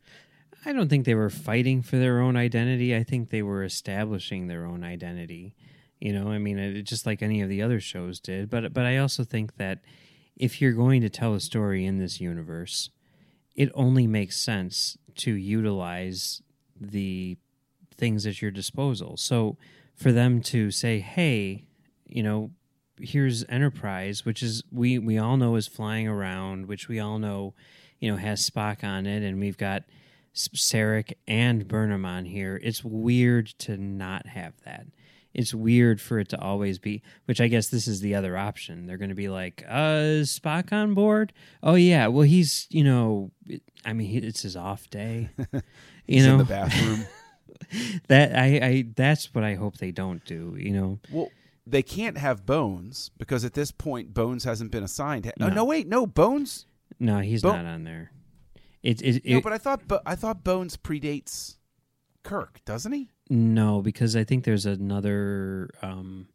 I 0.65 0.73
don't 0.73 0.89
think 0.89 1.07
they 1.07 1.15
were 1.15 1.31
fighting 1.31 1.83
for 1.83 1.99
their 1.99 2.19
own 2.19 2.37
identity. 2.37 2.97
I 2.97 3.05
think 3.05 3.31
they 3.31 3.43
were 3.43 3.63
establishing 3.63 4.49
their 4.49 4.65
own 4.67 4.83
identity. 4.83 5.55
You 6.01 6.13
know, 6.15 6.33
I 6.33 6.39
mean, 6.39 6.59
it, 6.59 6.83
just 6.83 7.07
like 7.07 7.23
any 7.23 7.43
of 7.43 7.49
the 7.49 7.63
other 7.63 7.79
shows 7.79 8.19
did. 8.19 8.51
But 8.51 8.75
but 8.75 8.87
I 8.87 8.97
also 8.97 9.23
think 9.23 9.57
that 9.57 9.79
if 10.35 10.61
you're 10.61 10.73
going 10.73 11.01
to 11.03 11.09
tell 11.09 11.33
a 11.33 11.39
story 11.39 11.87
in 11.87 11.99
this 11.99 12.21
universe, 12.21 12.91
it 13.55 13.71
only 13.73 14.09
makes 14.09 14.37
sense 14.37 14.99
to 15.19 15.33
utilize 15.33 16.43
the 16.81 17.39
things 17.97 18.27
at 18.27 18.43
your 18.43 18.51
disposal. 18.51 19.17
So 19.17 19.59
for 19.95 20.11
them 20.11 20.43
to 20.43 20.73
say, 20.73 20.99
"Hey, 20.99 21.67
you 22.05 22.25
know, 22.25 22.51
here's 23.01 23.45
Enterprise, 23.49 24.25
which 24.25 24.43
is 24.43 24.63
we 24.71 24.99
we 24.99 25.19
all 25.19 25.37
know 25.37 25.57
is 25.57 25.67
flying 25.67 26.09
around, 26.09 26.67
which 26.67 26.89
we 26.89 27.01
all 27.01 27.19
know, 27.19 27.55
you 28.01 28.11
know, 28.11 28.17
has 28.17 28.49
Spock 28.49 28.85
on 28.85 29.07
it, 29.07 29.23
and 29.23 29.41
we've 29.41 29.59
got 29.59 29.85
Sarek 30.35 31.15
and 31.27 31.67
Burnham 31.67 32.05
on 32.05 32.25
here. 32.25 32.61
It's 32.63 32.85
weird 32.85 33.47
to 33.61 33.77
not 33.77 34.27
have 34.27 34.55
that. 34.65 34.87
It's 35.35 35.53
weird 35.53 36.01
for 36.01 36.19
it 36.19 36.31
to 36.31 36.41
always 36.41 36.79
be, 36.79 37.03
which 37.27 37.43
I 37.43 37.49
guess 37.49 37.69
this 37.69 37.87
is 37.87 38.01
the 38.01 38.15
other 38.15 38.39
option. 38.39 38.87
They're 38.87 38.97
going 38.97 39.11
to 39.11 39.15
be 39.15 39.29
like, 39.29 39.63
uh, 39.69 40.25
Spock 40.25 40.73
on 40.73 40.95
board? 40.95 41.35
Oh, 41.63 41.75
yeah. 41.75 42.07
Well, 42.07 42.23
he's, 42.23 42.67
you 42.71 42.83
know, 42.83 43.33
I 43.85 43.93
mean, 43.93 44.25
it's 44.25 44.43
his 44.43 44.57
off 44.57 44.89
day. 44.89 45.29
You 46.09 46.25
know, 46.25 46.33
in 46.35 46.39
the 46.39 46.45
bathroom. 46.45 47.05
that 48.09 48.37
I, 48.37 48.45
I, 48.65 48.85
that's 48.95 49.35
what 49.35 49.43
I 49.43 49.57
hope 49.57 49.79
they 49.79 49.91
don't 49.91 50.25
do. 50.25 50.55
You 50.57 50.71
know, 50.71 50.99
well, 51.11 51.31
they 51.67 51.83
can't 51.83 52.17
have 52.19 52.47
Bones 52.47 53.11
because 53.19 53.45
at 53.45 53.55
this 53.55 53.71
point 53.73 54.15
Bones 54.15 54.45
hasn't 54.45 54.71
been 54.71 54.85
assigned. 54.85 55.31
No, 55.39 55.49
No. 55.49 55.55
no 55.55 55.65
wait, 55.65 55.87
no 55.89 56.07
Bones. 56.07 56.67
no, 57.01 57.19
he's 57.21 57.43
Bo- 57.43 57.53
not 57.57 57.65
on 57.67 57.85
there. 57.85 58.13
It, 58.83 59.03
it, 59.03 59.17
it 59.25 59.35
no, 59.35 59.41
but 59.41 59.53
I 59.53 59.59
thought, 59.59 59.83
but 59.89 60.03
I 60.07 60.15
thought 60.15 60.45
Bones 60.45 60.77
predates 60.77 61.57
Kirk, 62.23 62.61
doesn't 62.65 62.93
he? 62.93 63.11
No, 63.29 63.83
because 63.83 64.15
I 64.15 64.23
think 64.23 64.45
there's 64.45 64.65
another 64.67 65.71
um, 65.83 66.29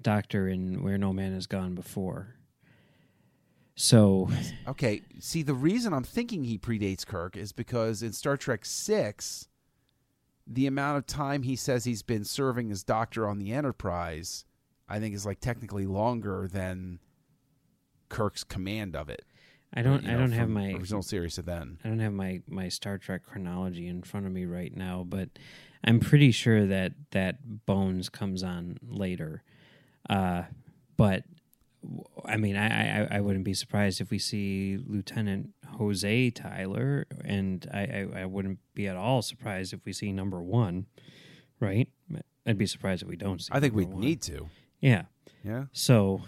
doctor 0.00 0.48
in 0.48 0.82
Where 0.82 0.98
No 0.98 1.12
Man 1.12 1.32
Has 1.32 1.46
Gone 1.46 1.74
Before. 1.76 2.34
So, 3.74 4.28
Okay, 4.68 5.02
see, 5.18 5.42
the 5.42 5.54
reason 5.54 5.92
I'm 5.94 6.04
thinking 6.04 6.44
he 6.44 6.58
predates 6.58 7.06
Kirk 7.06 7.36
is 7.36 7.52
because 7.52 8.02
in 8.02 8.12
Star 8.12 8.36
Trek 8.36 8.64
Six, 8.64 9.48
the 10.46 10.66
amount 10.66 10.98
of 10.98 11.06
time 11.06 11.42
he 11.44 11.56
says 11.56 11.84
he's 11.84 12.02
been 12.02 12.24
serving 12.24 12.70
as 12.70 12.82
Doctor 12.84 13.26
on 13.28 13.38
the 13.38 13.52
Enterprise, 13.52 14.44
I 14.92 15.00
think 15.00 15.14
is 15.14 15.24
like 15.24 15.40
technically 15.40 15.86
longer 15.86 16.48
than 16.52 16.98
Kirk's 18.10 18.44
command 18.44 18.94
of 18.94 19.08
it. 19.08 19.24
I 19.72 19.80
don't 19.80 20.04
you 20.04 20.10
I 20.10 20.14
don't 20.14 20.32
have 20.32 20.50
my 20.50 20.72
original 20.72 21.00
series 21.00 21.36
to 21.36 21.42
then. 21.42 21.78
I 21.82 21.88
don't 21.88 21.98
have 22.00 22.12
my 22.12 22.42
my 22.46 22.68
Star 22.68 22.98
Trek 22.98 23.22
chronology 23.24 23.88
in 23.88 24.02
front 24.02 24.26
of 24.26 24.32
me 24.32 24.44
right 24.44 24.76
now, 24.76 25.02
but 25.08 25.30
I'm 25.82 25.98
pretty 25.98 26.30
sure 26.30 26.66
that 26.66 26.92
that 27.12 27.64
Bones 27.64 28.10
comes 28.10 28.42
on 28.42 28.78
later. 28.86 29.42
Uh, 30.10 30.42
but 30.98 31.24
I 32.26 32.36
mean, 32.36 32.56
I, 32.56 33.04
I 33.04 33.08
I 33.12 33.20
wouldn't 33.20 33.46
be 33.46 33.54
surprised 33.54 34.02
if 34.02 34.10
we 34.10 34.18
see 34.18 34.78
Lieutenant 34.86 35.54
Jose 35.78 36.30
Tyler, 36.32 37.06
and 37.24 37.66
I, 37.72 37.80
I 37.80 38.08
I 38.22 38.24
wouldn't 38.26 38.58
be 38.74 38.88
at 38.88 38.96
all 38.96 39.22
surprised 39.22 39.72
if 39.72 39.86
we 39.86 39.94
see 39.94 40.12
number 40.12 40.42
one. 40.42 40.84
Right? 41.60 41.88
I'd 42.44 42.58
be 42.58 42.66
surprised 42.66 43.02
if 43.02 43.08
we 43.08 43.16
don't 43.16 43.40
see. 43.40 43.50
I 43.52 43.60
think 43.60 43.74
we 43.74 43.86
need 43.86 44.20
to. 44.22 44.48
Yeah. 44.82 45.04
Yeah. 45.42 45.64
So, 45.72 46.22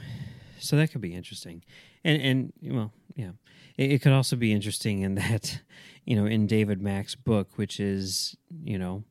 so 0.59 0.77
that 0.77 0.91
could 0.91 1.01
be 1.01 1.15
interesting, 1.15 1.63
and 2.03 2.23
and 2.23 2.53
well, 2.75 2.93
yeah, 3.15 3.33
it, 3.77 3.93
it 3.93 4.03
could 4.03 4.13
also 4.13 4.37
be 4.37 4.53
interesting 4.53 5.03
in 5.03 5.15
that, 5.17 5.61
you 6.05 6.17
know, 6.17 6.27
in 6.27 6.47
David 6.47 6.81
Mack's 6.81 7.15
book, 7.15 7.57
which 7.57 7.79
is 7.79 8.37
you 8.63 8.79
know, 8.79 9.05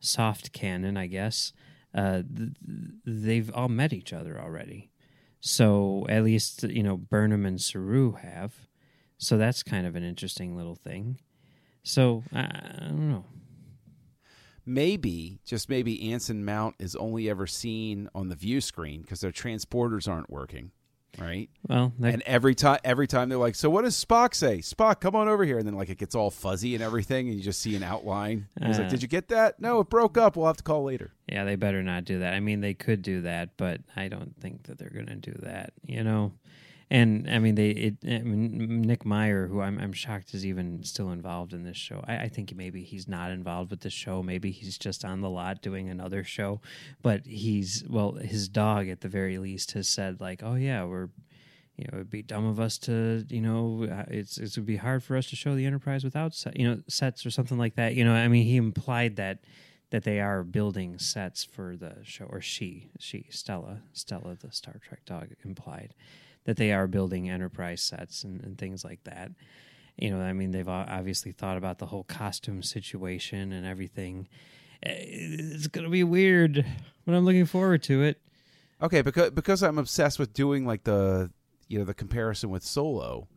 soft 0.00 0.52
canon, 0.52 0.96
I 0.96 1.06
guess. 1.06 1.52
Uh, 1.94 2.22
th- 2.36 2.50
they've 3.06 3.50
all 3.54 3.68
met 3.68 3.92
each 3.92 4.12
other 4.12 4.40
already, 4.40 4.90
so 5.40 6.06
at 6.08 6.24
least 6.24 6.62
you 6.64 6.82
know 6.82 6.96
Burnham 6.96 7.46
and 7.46 7.60
Saru 7.60 8.12
have. 8.12 8.54
So 9.18 9.38
that's 9.38 9.62
kind 9.62 9.86
of 9.86 9.96
an 9.96 10.02
interesting 10.02 10.56
little 10.56 10.74
thing. 10.74 11.18
So 11.82 12.22
I, 12.32 12.40
I 12.40 12.84
don't 12.88 13.10
know. 13.10 13.24
Maybe, 14.68 15.38
just 15.44 15.68
maybe, 15.68 16.10
Anson 16.12 16.44
Mount 16.44 16.74
is 16.80 16.96
only 16.96 17.30
ever 17.30 17.46
seen 17.46 18.08
on 18.14 18.28
the 18.28 18.34
view 18.34 18.60
screen 18.60 19.02
because 19.02 19.20
their 19.20 19.30
transporters 19.30 20.08
aren't 20.08 20.28
working, 20.28 20.72
right? 21.18 21.48
Well, 21.68 21.92
and 22.02 22.20
every 22.26 22.56
time, 22.56 22.80
every 22.82 23.06
time 23.06 23.28
they're 23.28 23.38
like, 23.38 23.54
"So 23.54 23.70
what 23.70 23.82
does 23.82 23.94
Spock 24.04 24.34
say? 24.34 24.58
Spock, 24.58 24.98
come 25.00 25.14
on 25.14 25.28
over 25.28 25.44
here." 25.44 25.58
And 25.58 25.66
then 25.66 25.74
like 25.74 25.88
it 25.88 25.98
gets 25.98 26.16
all 26.16 26.30
fuzzy 26.30 26.74
and 26.74 26.82
everything, 26.82 27.28
and 27.28 27.36
you 27.36 27.44
just 27.44 27.62
see 27.62 27.76
an 27.76 27.84
outline. 27.84 28.48
He's 28.60 28.76
like, 28.78 28.88
Uh. 28.88 28.90
"Did 28.90 29.02
you 29.02 29.08
get 29.08 29.28
that? 29.28 29.60
No, 29.60 29.78
it 29.80 29.88
broke 29.88 30.18
up. 30.18 30.36
We'll 30.36 30.46
have 30.48 30.56
to 30.56 30.64
call 30.64 30.82
later." 30.82 31.12
Yeah, 31.28 31.44
they 31.44 31.54
better 31.54 31.82
not 31.84 32.04
do 32.04 32.18
that. 32.18 32.34
I 32.34 32.40
mean, 32.40 32.60
they 32.60 32.74
could 32.74 33.02
do 33.02 33.20
that, 33.22 33.56
but 33.56 33.80
I 33.94 34.08
don't 34.08 34.34
think 34.40 34.64
that 34.64 34.78
they're 34.78 34.90
going 34.90 35.06
to 35.06 35.14
do 35.14 35.34
that. 35.42 35.72
You 35.84 36.02
know, 36.02 36.32
and 36.88 37.28
I 37.28 37.40
mean, 37.40 37.56
they. 37.56 37.70
It, 37.70 37.96
I 38.04 38.18
mean, 38.18 38.82
Nick 38.82 39.04
Meyer, 39.04 39.48
who 39.48 39.60
I'm, 39.60 39.78
I'm 39.78 39.92
shocked 39.92 40.34
is 40.34 40.46
even 40.46 40.84
still 40.84 41.10
involved 41.10 41.52
in 41.52 41.64
this 41.64 41.76
show. 41.76 42.04
I, 42.06 42.18
I 42.18 42.28
think 42.28 42.54
maybe 42.54 42.84
he's 42.84 43.08
not 43.08 43.32
involved 43.32 43.72
with 43.72 43.80
the 43.80 43.90
show. 43.90 44.22
Maybe 44.22 44.52
he's 44.52 44.78
just 44.78 45.04
on 45.04 45.20
the 45.20 45.30
lot 45.30 45.62
doing 45.62 45.88
another 45.88 46.22
show. 46.22 46.60
But 47.02 47.26
he's 47.26 47.84
well, 47.88 48.12
his 48.12 48.48
dog 48.48 48.88
at 48.88 49.00
the 49.00 49.08
very 49.08 49.38
least 49.38 49.72
has 49.72 49.88
said 49.88 50.20
like, 50.20 50.42
"Oh 50.42 50.54
yeah, 50.54 50.84
we're." 50.84 51.08
You 51.78 51.84
know, 51.92 51.98
it'd 51.98 52.10
be 52.10 52.22
dumb 52.22 52.46
of 52.46 52.58
us 52.58 52.78
to, 52.78 53.26
you 53.28 53.42
know, 53.42 53.86
it's 54.08 54.38
it 54.38 54.56
would 54.56 54.64
be 54.64 54.76
hard 54.76 55.04
for 55.04 55.14
us 55.14 55.28
to 55.28 55.36
show 55.36 55.54
the 55.54 55.66
Enterprise 55.66 56.04
without, 56.04 56.32
you 56.54 56.66
know, 56.66 56.80
sets 56.88 57.26
or 57.26 57.30
something 57.30 57.58
like 57.58 57.74
that. 57.74 57.94
You 57.94 58.02
know, 58.02 58.14
I 58.14 58.28
mean, 58.28 58.46
he 58.46 58.56
implied 58.56 59.16
that 59.16 59.40
that 59.90 60.04
they 60.04 60.18
are 60.18 60.42
building 60.42 60.98
sets 60.98 61.44
for 61.44 61.76
the 61.76 61.96
show 62.02 62.24
or 62.24 62.40
she 62.40 62.88
she 62.98 63.26
stella 63.30 63.82
stella 63.92 64.36
the 64.40 64.50
star 64.50 64.80
trek 64.82 65.04
dog 65.04 65.28
implied 65.44 65.94
that 66.46 66.56
they 66.56 66.72
are 66.72 66.88
building 66.88 67.30
enterprise 67.30 67.82
sets 67.82 68.24
and, 68.24 68.42
and 68.42 68.58
things 68.58 68.84
like 68.84 69.04
that 69.04 69.30
you 69.96 70.10
know 70.10 70.20
i 70.20 70.32
mean 70.32 70.50
they've 70.50 70.68
obviously 70.68 71.30
thought 71.30 71.56
about 71.56 71.78
the 71.78 71.86
whole 71.86 72.04
costume 72.04 72.62
situation 72.62 73.52
and 73.52 73.66
everything 73.66 74.26
Eh, 74.82 74.92
it's 74.92 75.68
gonna 75.68 75.88
be 75.88 76.04
weird 76.04 76.64
but 77.04 77.14
i'm 77.14 77.24
looking 77.24 77.46
forward 77.46 77.82
to 77.82 78.02
it 78.02 78.20
Okay, 78.82 79.00
because 79.02 79.30
because 79.30 79.62
I'm 79.62 79.78
obsessed 79.78 80.18
with 80.18 80.32
doing 80.34 80.66
like 80.66 80.84
the 80.84 81.30
you 81.68 81.78
know 81.78 81.84
the 81.84 81.94
comparison 81.94 82.50
with 82.50 82.62
Solo. 82.62 83.28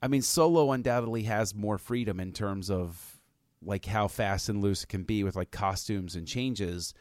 I 0.00 0.08
mean, 0.08 0.22
Solo 0.22 0.70
undoubtedly 0.70 1.22
has 1.24 1.54
more 1.54 1.78
freedom 1.78 2.20
in 2.20 2.32
terms 2.32 2.70
of 2.70 3.20
like 3.62 3.86
how 3.86 4.06
fast 4.06 4.48
and 4.48 4.62
loose 4.62 4.84
it 4.84 4.88
can 4.88 5.02
be 5.02 5.24
with 5.24 5.34
like 5.34 5.50
costumes 5.50 6.14
and 6.14 6.26
changes. 6.26 6.94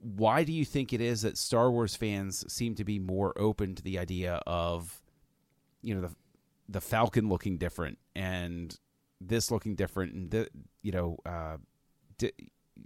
Why 0.00 0.44
do 0.44 0.52
you 0.52 0.64
think 0.64 0.92
it 0.92 1.00
is 1.00 1.22
that 1.22 1.36
Star 1.36 1.70
Wars 1.70 1.94
fans 1.94 2.50
seem 2.52 2.74
to 2.76 2.84
be 2.84 2.98
more 2.98 3.32
open 3.36 3.74
to 3.74 3.82
the 3.82 3.98
idea 3.98 4.40
of 4.46 5.00
you 5.82 5.94
know 5.94 6.00
the 6.00 6.14
the 6.68 6.80
Falcon 6.80 7.28
looking 7.28 7.58
different 7.58 7.98
and 8.14 8.78
this 9.20 9.50
looking 9.50 9.74
different 9.74 10.14
and 10.14 10.30
the 10.30 10.48
you 10.82 10.92
know 10.92 11.18
uh 11.26 11.56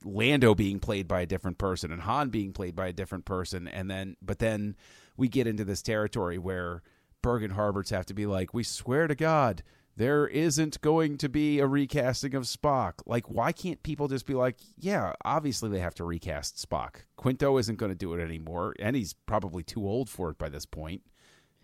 Lando 0.05 0.55
being 0.55 0.81
played 0.81 1.07
by 1.07 1.21
a 1.21 1.27
different 1.27 1.59
person 1.59 1.93
and 1.93 2.03
Han 2.03 2.31
being 2.31 2.53
played 2.53 2.75
by 2.75 2.89
a 2.89 2.93
different 2.93 3.25
person 3.25 3.69
and 3.69 3.91
then 3.91 4.17
but 4.21 4.39
then 4.39 4.77
we 5.17 5.29
get 5.29 5.47
into 5.47 5.65
this 5.65 5.83
territory 5.83 6.39
where 6.39 6.83
Bergen 7.23 7.53
Harberts 7.53 7.91
have 7.91 8.07
to 8.07 8.15
be 8.15 8.27
like 8.27 8.53
we 8.53 8.65
swear 8.65 9.07
to 9.07 9.15
god 9.15 9.63
there 9.97 10.27
isn't 10.27 10.81
going 10.81 11.19
to 11.19 11.29
be 11.29 11.61
a 11.61 11.67
recasting 11.67 12.35
of 12.35 12.45
Spock. 12.45 12.95
Like 13.07 13.31
why 13.31 13.53
can't 13.53 13.83
people 13.83 14.09
just 14.09 14.27
be 14.27 14.35
like 14.35 14.59
yeah 14.77 15.13
obviously 15.25 15.71
they 15.71 15.81
have 15.81 15.95
to 15.97 16.05
recast 16.05 16.57
Spock. 16.57 17.05
Quinto 17.17 17.59
isn't 17.59 17.79
going 17.79 17.93
to 17.93 17.97
do 17.97 18.15
it 18.15 18.23
anymore 18.23 18.75
and 18.79 18.97
he's 18.97 19.15
probably 19.27 19.63
too 19.63 19.87
old 19.87 20.09
for 20.09 20.31
it 20.31 20.39
by 20.39 20.49
this 20.49 20.67
point 20.67 21.03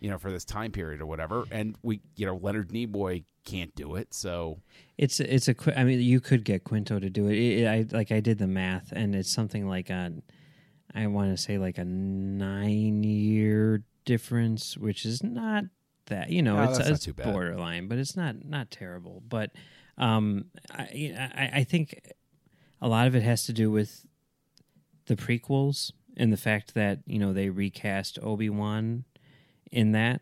you 0.00 0.08
know 0.08 0.18
for 0.18 0.30
this 0.32 0.44
time 0.44 0.72
period 0.72 1.00
or 1.00 1.06
whatever. 1.06 1.44
And 1.50 1.76
we 1.82 2.00
you 2.16 2.26
know 2.26 2.36
Leonard 2.36 2.70
Nimoy 2.70 3.24
can't 3.44 3.74
do 3.74 3.94
it 3.94 4.12
so. 4.12 4.60
It's 4.98 5.20
it's 5.20 5.48
a. 5.48 5.54
I 5.78 5.84
mean 5.84 6.00
you 6.00 6.20
could 6.20 6.44
get 6.44 6.64
quinto 6.64 6.98
to 6.98 7.10
do 7.10 7.28
it, 7.28 7.36
it, 7.36 7.62
it 7.62 7.66
i 7.66 7.96
like 7.96 8.12
i 8.12 8.20
did 8.20 8.38
the 8.38 8.46
math 8.46 8.92
and 8.92 9.14
it's 9.14 9.32
something 9.32 9.66
like 9.66 9.90
a 9.90 10.12
i 10.94 11.06
want 11.06 11.34
to 11.36 11.42
say 11.42 11.58
like 11.58 11.78
a 11.78 11.84
nine 11.84 13.02
year 13.02 13.82
difference 14.04 14.76
which 14.76 15.04
is 15.04 15.22
not 15.22 15.64
that 16.10 16.30
you 16.30 16.42
know 16.42 16.54
No, 16.56 16.64
it's, 16.70 16.78
it's 16.90 17.06
borderline 17.32 17.88
but 17.88 17.98
it's 17.98 18.16
not 18.16 18.44
not 18.44 18.70
terrible. 18.70 19.22
But 19.28 19.50
um 19.98 20.46
I, 20.70 21.14
I 21.36 21.50
i 21.60 21.64
think 21.64 21.98
a 22.80 22.88
lot 22.88 23.06
of 23.06 23.14
it 23.14 23.22
has 23.22 23.44
to 23.46 23.52
do 23.52 23.70
with 23.70 24.06
the 25.06 25.16
prequels 25.16 25.92
and 26.16 26.32
the 26.32 26.36
fact 26.36 26.74
that 26.74 27.00
you 27.06 27.18
know 27.18 27.32
they 27.32 27.48
recast 27.50 28.18
obi-wan 28.22 29.04
in 29.72 29.92
that 29.92 30.20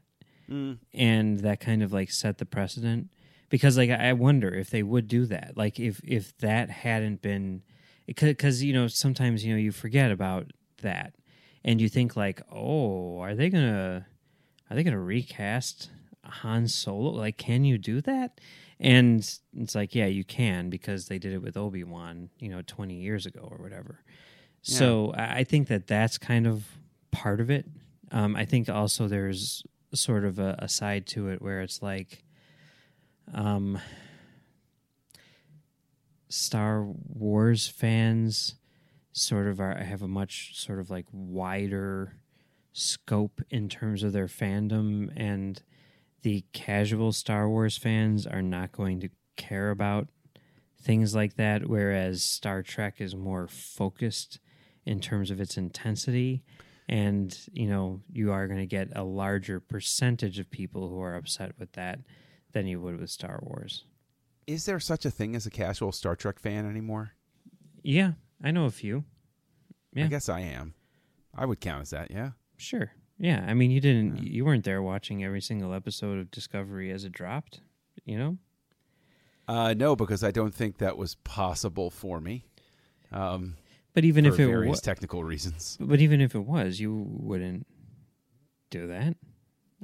and 0.94 1.40
that 1.40 1.60
kind 1.60 1.82
of 1.82 1.92
like 1.92 2.10
set 2.10 2.38
the 2.38 2.46
precedent. 2.46 3.10
Because 3.50 3.76
like 3.76 3.90
i 3.90 4.12
wonder 4.14 4.54
if 4.54 4.70
they 4.70 4.82
would 4.82 5.08
do 5.08 5.26
that. 5.26 5.52
Like 5.56 5.78
if 5.78 6.00
if 6.04 6.36
that 6.38 6.70
hadn't 6.70 7.20
been 7.22 7.62
because 8.06 8.62
you 8.62 8.72
know 8.72 8.86
sometimes 8.88 9.44
you 9.44 9.52
know 9.52 9.58
you 9.60 9.72
forget 9.72 10.10
about 10.10 10.46
that 10.82 11.14
and 11.64 11.80
you 11.80 11.88
think 11.88 12.16
like 12.16 12.40
oh 12.50 13.18
are 13.20 13.34
they 13.34 13.50
gonna 13.50 14.06
are 14.70 14.76
they 14.76 14.82
gonna 14.82 14.98
recast 15.00 15.90
han 16.24 16.68
solo 16.68 17.10
like 17.10 17.36
can 17.36 17.64
you 17.64 17.78
do 17.78 18.00
that 18.00 18.40
And 18.80 19.20
it's 19.56 19.74
like, 19.74 19.94
yeah, 19.96 20.06
you 20.06 20.22
can 20.24 20.70
because 20.70 21.06
they 21.08 21.18
did 21.18 21.32
it 21.32 21.42
with 21.42 21.56
Obi 21.56 21.82
Wan, 21.82 22.30
you 22.38 22.48
know, 22.48 22.62
twenty 22.62 22.94
years 22.94 23.26
ago 23.26 23.48
or 23.50 23.58
whatever. 23.58 24.04
So 24.62 25.12
I 25.16 25.38
I 25.40 25.44
think 25.44 25.66
that 25.68 25.86
that's 25.88 26.16
kind 26.18 26.46
of 26.46 26.64
part 27.10 27.40
of 27.40 27.50
it. 27.50 27.66
Um, 28.12 28.36
I 28.36 28.44
think 28.44 28.68
also 28.68 29.08
there's 29.08 29.64
sort 29.94 30.24
of 30.24 30.38
a, 30.38 30.54
a 30.60 30.68
side 30.68 31.06
to 31.08 31.28
it 31.28 31.42
where 31.42 31.60
it's 31.60 31.82
like, 31.82 32.22
um, 33.34 33.80
Star 36.28 36.84
Wars 36.84 37.66
fans 37.66 38.54
sort 39.12 39.46
of 39.48 39.60
are 39.60 39.74
have 39.76 40.02
a 40.02 40.08
much 40.08 40.52
sort 40.56 40.78
of 40.78 40.90
like 40.90 41.06
wider 41.10 42.17
scope 42.78 43.40
in 43.50 43.68
terms 43.68 44.02
of 44.02 44.12
their 44.12 44.26
fandom 44.26 45.10
and 45.16 45.62
the 46.22 46.44
casual 46.52 47.12
Star 47.12 47.48
Wars 47.48 47.76
fans 47.76 48.26
are 48.26 48.42
not 48.42 48.72
going 48.72 49.00
to 49.00 49.08
care 49.36 49.70
about 49.70 50.08
things 50.80 51.14
like 51.14 51.34
that 51.36 51.68
whereas 51.68 52.22
Star 52.22 52.62
Trek 52.62 53.00
is 53.00 53.14
more 53.14 53.48
focused 53.48 54.38
in 54.84 55.00
terms 55.00 55.30
of 55.30 55.40
its 55.40 55.56
intensity 55.56 56.42
and 56.88 57.38
you 57.52 57.66
know 57.66 58.00
you 58.10 58.32
are 58.32 58.46
going 58.46 58.60
to 58.60 58.66
get 58.66 58.88
a 58.94 59.04
larger 59.04 59.60
percentage 59.60 60.38
of 60.38 60.50
people 60.50 60.88
who 60.88 61.00
are 61.00 61.14
upset 61.14 61.52
with 61.58 61.72
that 61.72 62.00
than 62.52 62.66
you 62.66 62.80
would 62.80 62.98
with 62.98 63.10
Star 63.10 63.40
Wars. 63.42 63.84
Is 64.46 64.64
there 64.64 64.80
such 64.80 65.04
a 65.04 65.10
thing 65.10 65.36
as 65.36 65.44
a 65.44 65.50
casual 65.50 65.92
Star 65.92 66.16
Trek 66.16 66.38
fan 66.38 66.68
anymore? 66.68 67.12
Yeah, 67.82 68.12
I 68.42 68.50
know 68.50 68.64
a 68.64 68.70
few. 68.70 69.04
Yeah. 69.92 70.06
I 70.06 70.08
guess 70.08 70.28
I 70.28 70.40
am. 70.40 70.74
I 71.34 71.44
would 71.44 71.60
count 71.60 71.82
as 71.82 71.90
that, 71.90 72.10
yeah. 72.10 72.30
Sure. 72.58 72.92
Yeah, 73.18 73.44
I 73.48 73.54
mean 73.54 73.70
you 73.70 73.80
didn't 73.80 74.22
you 74.22 74.44
weren't 74.44 74.64
there 74.64 74.82
watching 74.82 75.24
every 75.24 75.40
single 75.40 75.72
episode 75.74 76.18
of 76.18 76.30
Discovery 76.30 76.90
as 76.92 77.04
it 77.04 77.12
dropped, 77.12 77.60
you 78.04 78.18
know? 78.18 78.36
Uh, 79.48 79.72
no, 79.74 79.96
because 79.96 80.22
I 80.22 80.30
don't 80.30 80.54
think 80.54 80.76
that 80.78 80.98
was 80.98 81.14
possible 81.24 81.90
for 81.90 82.20
me. 82.20 82.44
Um, 83.10 83.56
But 83.94 84.04
even 84.04 84.26
if 84.26 84.34
it 84.34 84.46
various 84.46 84.70
was 84.70 84.80
technical 84.82 85.24
reasons. 85.24 85.78
but 85.80 86.00
even 86.00 86.20
if 86.20 86.34
it 86.34 86.44
was, 86.44 86.78
you 86.78 86.92
wouldn't 86.94 87.66
do 88.70 88.86
that. 88.88 89.16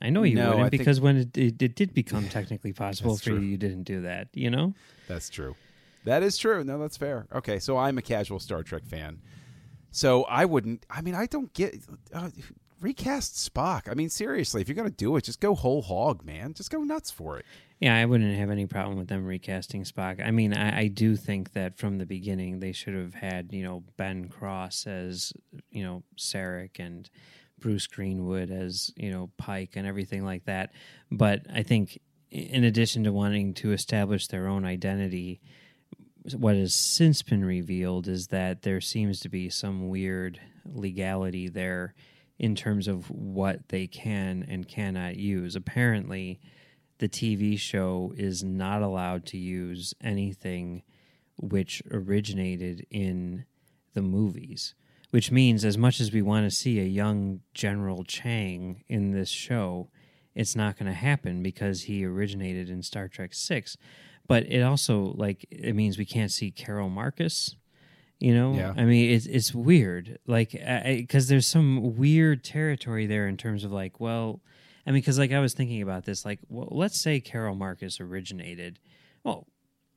I 0.03 0.11
know 0.11 0.23
you 0.23 0.35
No, 0.37 0.51
wouldn't 0.51 0.71
think- 0.71 0.81
because 0.83 1.01
when 1.01 1.17
it, 1.17 1.37
it, 1.39 1.63
it 1.63 1.75
did 1.75 1.95
become 1.95 2.29
technically 2.39 2.73
possible 2.75 3.13
That's 3.15 3.25
for 3.25 3.31
you, 3.31 3.37
true. 3.39 3.45
you 3.47 3.57
didn't 3.57 3.85
do 3.85 4.03
that, 4.03 4.29
you 4.35 4.51
know? 4.51 4.75
That's 5.09 5.31
true. 5.31 5.55
That 6.05 6.23
is 6.23 6.37
true. 6.37 6.63
No, 6.63 6.79
that's 6.79 6.99
fair. 6.99 7.27
Okay, 7.33 7.59
so 7.59 7.79
I'm 7.79 7.97
a 7.97 8.03
casual 8.03 8.39
Star 8.39 8.63
Trek 8.63 8.85
fan. 8.85 9.23
So 9.91 10.25
I 10.25 10.45
wouldn't. 10.45 10.85
I 10.91 11.01
mean, 11.01 11.15
I 11.15 11.25
don't 11.27 11.51
get 11.55 11.77
uh, 12.13 12.29
recast 12.85 13.35
Spock. 13.35 13.91
I 13.91 13.95
mean, 13.95 14.11
seriously, 14.11 14.61
if 14.61 14.69
you're 14.69 14.77
gonna 14.77 14.91
do 14.91 15.17
it, 15.17 15.25
just 15.25 15.41
go 15.41 15.55
whole 15.55 15.81
hog, 15.81 16.25
man. 16.25 16.53
Just 16.53 16.71
go 16.71 16.81
nuts 16.81 17.11
for 17.11 17.39
it. 17.39 17.47
Yeah, 17.81 17.97
I 17.97 18.05
wouldn't 18.05 18.37
have 18.37 18.51
any 18.51 18.67
problem 18.67 18.99
with 18.99 19.09
them 19.09 19.25
recasting 19.25 19.85
Spock. 19.85 20.25
I 20.25 20.31
mean, 20.31 20.55
I, 20.55 20.81
I 20.81 20.87
do 20.89 21.17
think 21.17 21.55
that 21.55 21.79
from 21.79 21.97
the 21.99 22.07
beginning 22.07 22.61
they 22.61 22.73
should 22.73 22.95
have 22.95 23.15
had, 23.15 23.53
you 23.53 23.65
know, 23.65 23.83
Ben 23.97 24.29
Cross 24.29 24.87
as, 24.87 25.33
you 25.71 25.83
know, 25.83 26.03
Sarek 26.19 26.79
and 26.79 27.09
Bruce 27.59 27.87
Greenwood 27.87 28.51
as, 28.51 28.93
you 28.97 29.11
know, 29.11 29.31
Pike 29.39 29.73
and 29.77 29.87
everything 29.87 30.25
like 30.25 30.45
that. 30.45 30.73
But 31.11 31.47
I 31.53 31.63
think 31.63 31.99
in 32.31 32.65
addition 32.65 33.05
to 33.05 33.13
wanting 33.13 33.55
to 33.55 33.73
establish 33.73 34.27
their 34.27 34.47
own 34.47 34.67
identity, 34.67 35.41
what 36.37 36.57
has 36.57 36.75
since 36.75 37.23
been 37.23 37.45
revealed 37.45 38.09
is 38.09 38.27
that 38.29 38.63
there 38.63 38.81
seems 38.81 39.21
to 39.21 39.31
be 39.31 39.49
some 39.49 39.89
weird 39.89 40.39
legality 40.67 41.49
there 41.49 41.95
in 42.39 42.55
terms 42.55 42.89
of 42.89 43.11
what 43.11 43.69
they 43.69 43.87
can 43.87 44.45
and 44.49 44.69
cannot 44.69 45.17
use. 45.17 45.55
Apparently, 45.55 46.41
the 46.99 47.09
TV 47.09 47.59
show 47.59 48.13
is 48.17 48.43
not 48.43 48.83
allowed 48.83 49.27
to 49.27 49.39
use 49.39 49.95
anything 50.03 50.83
which 51.37 51.83
originated 51.91 52.87
in 52.91 53.45
the 53.95 54.03
movies, 54.03 54.75
which 55.11 55.31
means 55.31 55.65
as 55.65 55.79
much 55.79 56.01
as 56.01 56.13
we 56.13 56.23
want 56.23 56.49
to 56.49 56.57
see 56.57 56.81
a 56.81 56.85
young 56.85 57.41
General 57.55 58.05
Chang 58.05 58.85
in 58.89 59.13
this 59.13 59.29
show, 59.29 59.89
it's 60.35 60.57
not 60.57 60.77
going 60.77 60.87
to 60.87 60.97
happen 60.97 61.43
because 61.43 61.83
he 61.83 62.05
originated 62.05 62.69
in 62.69 62.83
Star 62.83 63.09
Trek 63.09 63.35
6. 63.35 63.77
But 64.27 64.45
it 64.51 64.63
also 64.63 65.15
like 65.17 65.47
it 65.51 65.75
means 65.75 65.99
we 65.99 66.05
can't 66.05 66.33
see 66.33 66.51
Carol 66.51 66.89
Marcus. 66.89 67.57
You 68.25 68.35
know, 68.35 68.55
Yeah. 68.55 68.73
I 68.75 68.85
mean, 68.85 69.11
it's 69.11 69.27
it's 69.27 69.55
weird, 69.55 70.19
like, 70.27 70.53
because 70.53 71.29
there's 71.29 71.47
some 71.47 71.97
weird 71.97 72.43
territory 72.43 73.07
there 73.07 73.29
in 73.29 73.37
terms 73.37 73.65
of 73.65 73.71
like, 73.73 74.01
well, 74.01 74.41
I 74.87 74.91
mean, 74.93 75.01
because 75.03 75.19
like 75.19 75.31
I 75.33 75.41
was 75.41 75.53
thinking 75.53 75.83
about 75.83 76.05
this, 76.07 76.25
like, 76.25 76.41
well, 76.49 76.69
let's 76.71 76.99
say 76.99 77.21
Carol 77.21 77.55
Marcus 77.55 78.01
originated. 78.01 78.79
Well, 79.25 79.47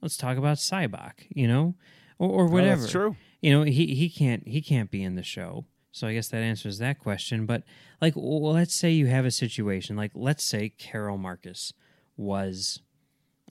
let's 0.02 0.18
talk 0.18 0.36
about 0.38 0.58
Sybok, 0.58 1.14
you 1.30 1.48
know, 1.48 1.76
or, 2.20 2.30
or 2.30 2.44
Oh, 2.44 2.52
whatever. 2.52 2.82
that's 2.82 2.92
true. 2.92 3.16
You 3.42 3.52
know, 3.54 3.64
he 3.64 3.96
he 3.96 4.10
can't 4.10 4.46
he 4.46 4.62
can't 4.62 4.92
be 4.92 5.04
in 5.04 5.16
the 5.16 5.24
show. 5.24 5.64
So 5.94 6.06
I 6.08 6.14
guess 6.14 6.28
that 6.28 6.44
answers 6.44 6.80
that 6.80 7.00
question. 7.00 7.46
But 7.46 7.64
like, 8.02 8.14
well, 8.18 8.52
let's 8.52 8.76
say 8.76 8.92
you 8.92 9.08
have 9.08 9.26
a 9.26 9.32
situation 9.32 9.96
like, 9.96 10.12
let's 10.16 10.44
say 10.44 10.68
Carol 10.70 11.18
Marcus 11.18 11.72
was 12.18 12.82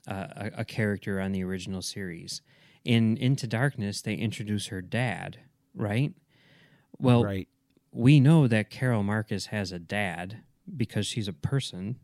uh, 0.07 0.27
a, 0.35 0.51
a 0.59 0.65
character 0.65 1.19
on 1.19 1.31
the 1.31 1.43
original 1.43 1.81
series. 1.81 2.41
In 2.87 3.17
Into 3.17 3.47
Darkness, 3.47 4.01
they 4.01 4.13
introduce 4.13 4.67
her 4.67 4.81
dad, 4.81 5.39
right? 5.75 6.13
Well, 6.97 7.25
right. 7.25 7.49
we 7.91 8.21
know 8.21 8.47
that 8.47 8.69
Carol 8.69 9.03
Marcus 9.03 9.47
has 9.47 9.73
a 9.73 9.77
dad 9.77 10.37
because 10.75 11.05
she's 11.05 11.27
a 11.27 11.33
person. 11.33 11.99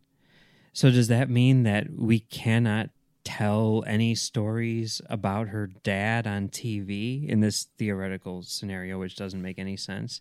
So 0.73 0.91
does 0.91 1.07
that 1.07 1.29
mean 1.29 1.63
that 1.63 1.88
we 1.97 2.19
cannot 2.19 2.89
tell 3.23 3.86
any 3.88 4.13
stories 4.13 5.01
about 5.09 5.47
her 5.47 5.67
dad 5.67 6.27
on 6.27 6.49
TV 6.49 7.29
in 7.29 7.39
this 7.39 7.63
theoretical 7.77 8.43
scenario, 8.43 8.99
which 8.99 9.15
doesn't 9.15 9.41
make 9.41 9.59
any 9.59 9.77
sense? 9.77 10.19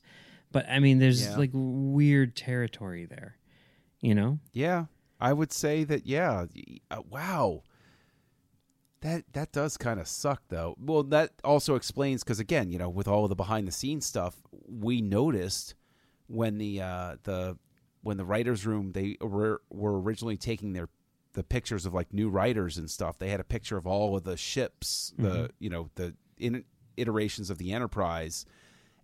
But 0.52 0.64
I 0.68 0.78
mean, 0.78 1.00
there's 1.00 1.24
Yeah. 1.26 1.38
like 1.38 1.50
weird 1.52 2.36
territory 2.36 3.04
there, 3.04 3.36
you 4.00 4.14
know? 4.14 4.38
Yeah, 4.52 4.84
I 5.18 5.32
would 5.32 5.52
say 5.52 5.82
that. 5.82 6.06
Yeah. 6.06 6.46
Uh, 6.88 7.02
wow. 7.10 7.64
That 9.02 9.24
that 9.32 9.52
does 9.52 9.76
kind 9.76 10.00
of 10.00 10.06
suck, 10.06 10.42
though. 10.48 10.76
Well, 10.78 11.02
that 11.04 11.32
also 11.44 11.74
explains 11.74 12.22
because 12.22 12.40
again, 12.40 12.70
you 12.70 12.78
know, 12.78 12.88
with 12.88 13.08
all 13.08 13.24
of 13.24 13.28
the 13.28 13.34
behind 13.34 13.66
the 13.68 13.72
scenes 13.72 14.06
stuff, 14.06 14.36
we 14.68 15.00
noticed 15.02 15.74
when 16.28 16.58
the 16.58 16.80
uh, 16.80 17.16
the 17.24 17.58
when 18.02 18.16
the 18.16 18.24
writers' 18.24 18.64
room 18.64 18.92
they 18.92 19.16
were, 19.20 19.60
were 19.70 20.00
originally 20.00 20.36
taking 20.36 20.72
their 20.72 20.88
the 21.34 21.42
pictures 21.42 21.84
of 21.84 21.94
like 21.94 22.12
new 22.12 22.28
writers 22.28 22.78
and 22.78 22.88
stuff. 22.88 23.18
They 23.18 23.30
had 23.30 23.40
a 23.40 23.44
picture 23.44 23.76
of 23.76 23.86
all 23.86 24.16
of 24.16 24.22
the 24.22 24.36
ships, 24.36 25.12
the 25.18 25.50
you 25.58 25.68
know 25.68 25.90
the 25.96 26.14
in, 26.38 26.64
iterations 26.96 27.50
of 27.50 27.58
the 27.58 27.72
Enterprise, 27.72 28.44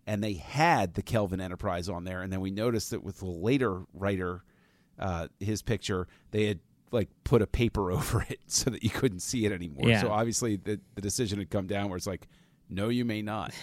and 0.07 0.23
they 0.23 0.33
had 0.33 0.93
the 0.93 1.01
Kelvin 1.01 1.41
Enterprise 1.41 1.89
on 1.89 2.05
there. 2.05 2.21
And 2.21 2.31
then 2.31 2.39
we 2.39 2.51
noticed 2.51 2.91
that 2.91 3.03
with 3.03 3.19
the 3.19 3.25
later 3.25 3.83
writer, 3.93 4.43
uh, 4.97 5.27
his 5.39 5.61
picture, 5.61 6.07
they 6.31 6.45
had 6.45 6.59
like 6.91 7.09
put 7.23 7.41
a 7.41 7.47
paper 7.47 7.91
over 7.97 8.25
it 8.29 8.39
so 8.47 8.69
that 8.69 8.83
you 8.83 8.89
couldn't 8.89 9.19
see 9.21 9.45
it 9.45 9.51
anymore. 9.51 9.87
Yeah. 9.89 10.01
So 10.01 10.11
obviously 10.11 10.55
the 10.57 10.79
the 10.95 11.01
decision 11.01 11.39
had 11.39 11.49
come 11.49 11.67
down 11.67 11.89
where 11.89 11.97
it's 11.97 12.07
like, 12.07 12.27
no, 12.69 12.89
you 12.89 13.05
may 13.05 13.21
not. 13.21 13.53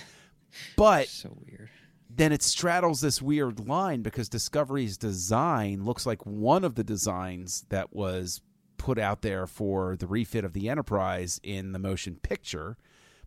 But 0.77 1.09
So 1.09 1.37
weird. 1.47 1.69
then 2.09 2.33
it 2.33 2.43
straddles 2.43 3.01
this 3.01 3.21
weird 3.21 3.67
line 3.69 4.03
because 4.03 4.29
Discovery's 4.29 4.97
design 4.97 5.85
looks 5.85 6.07
like 6.07 6.25
one 6.25 6.65
of 6.65 6.75
the 6.77 6.85
designs 6.85 7.67
that 7.69 7.93
was 7.95 8.41
put 8.79 8.99
out 8.99 9.23
there 9.23 9.47
for 9.47 9.97
the 9.97 10.07
refit 10.07 10.45
of 10.45 10.53
the 10.53 10.69
Enterprise 10.69 11.41
in 11.43 11.73
the 11.73 11.79
motion 11.79 12.17
picture. 12.17 12.77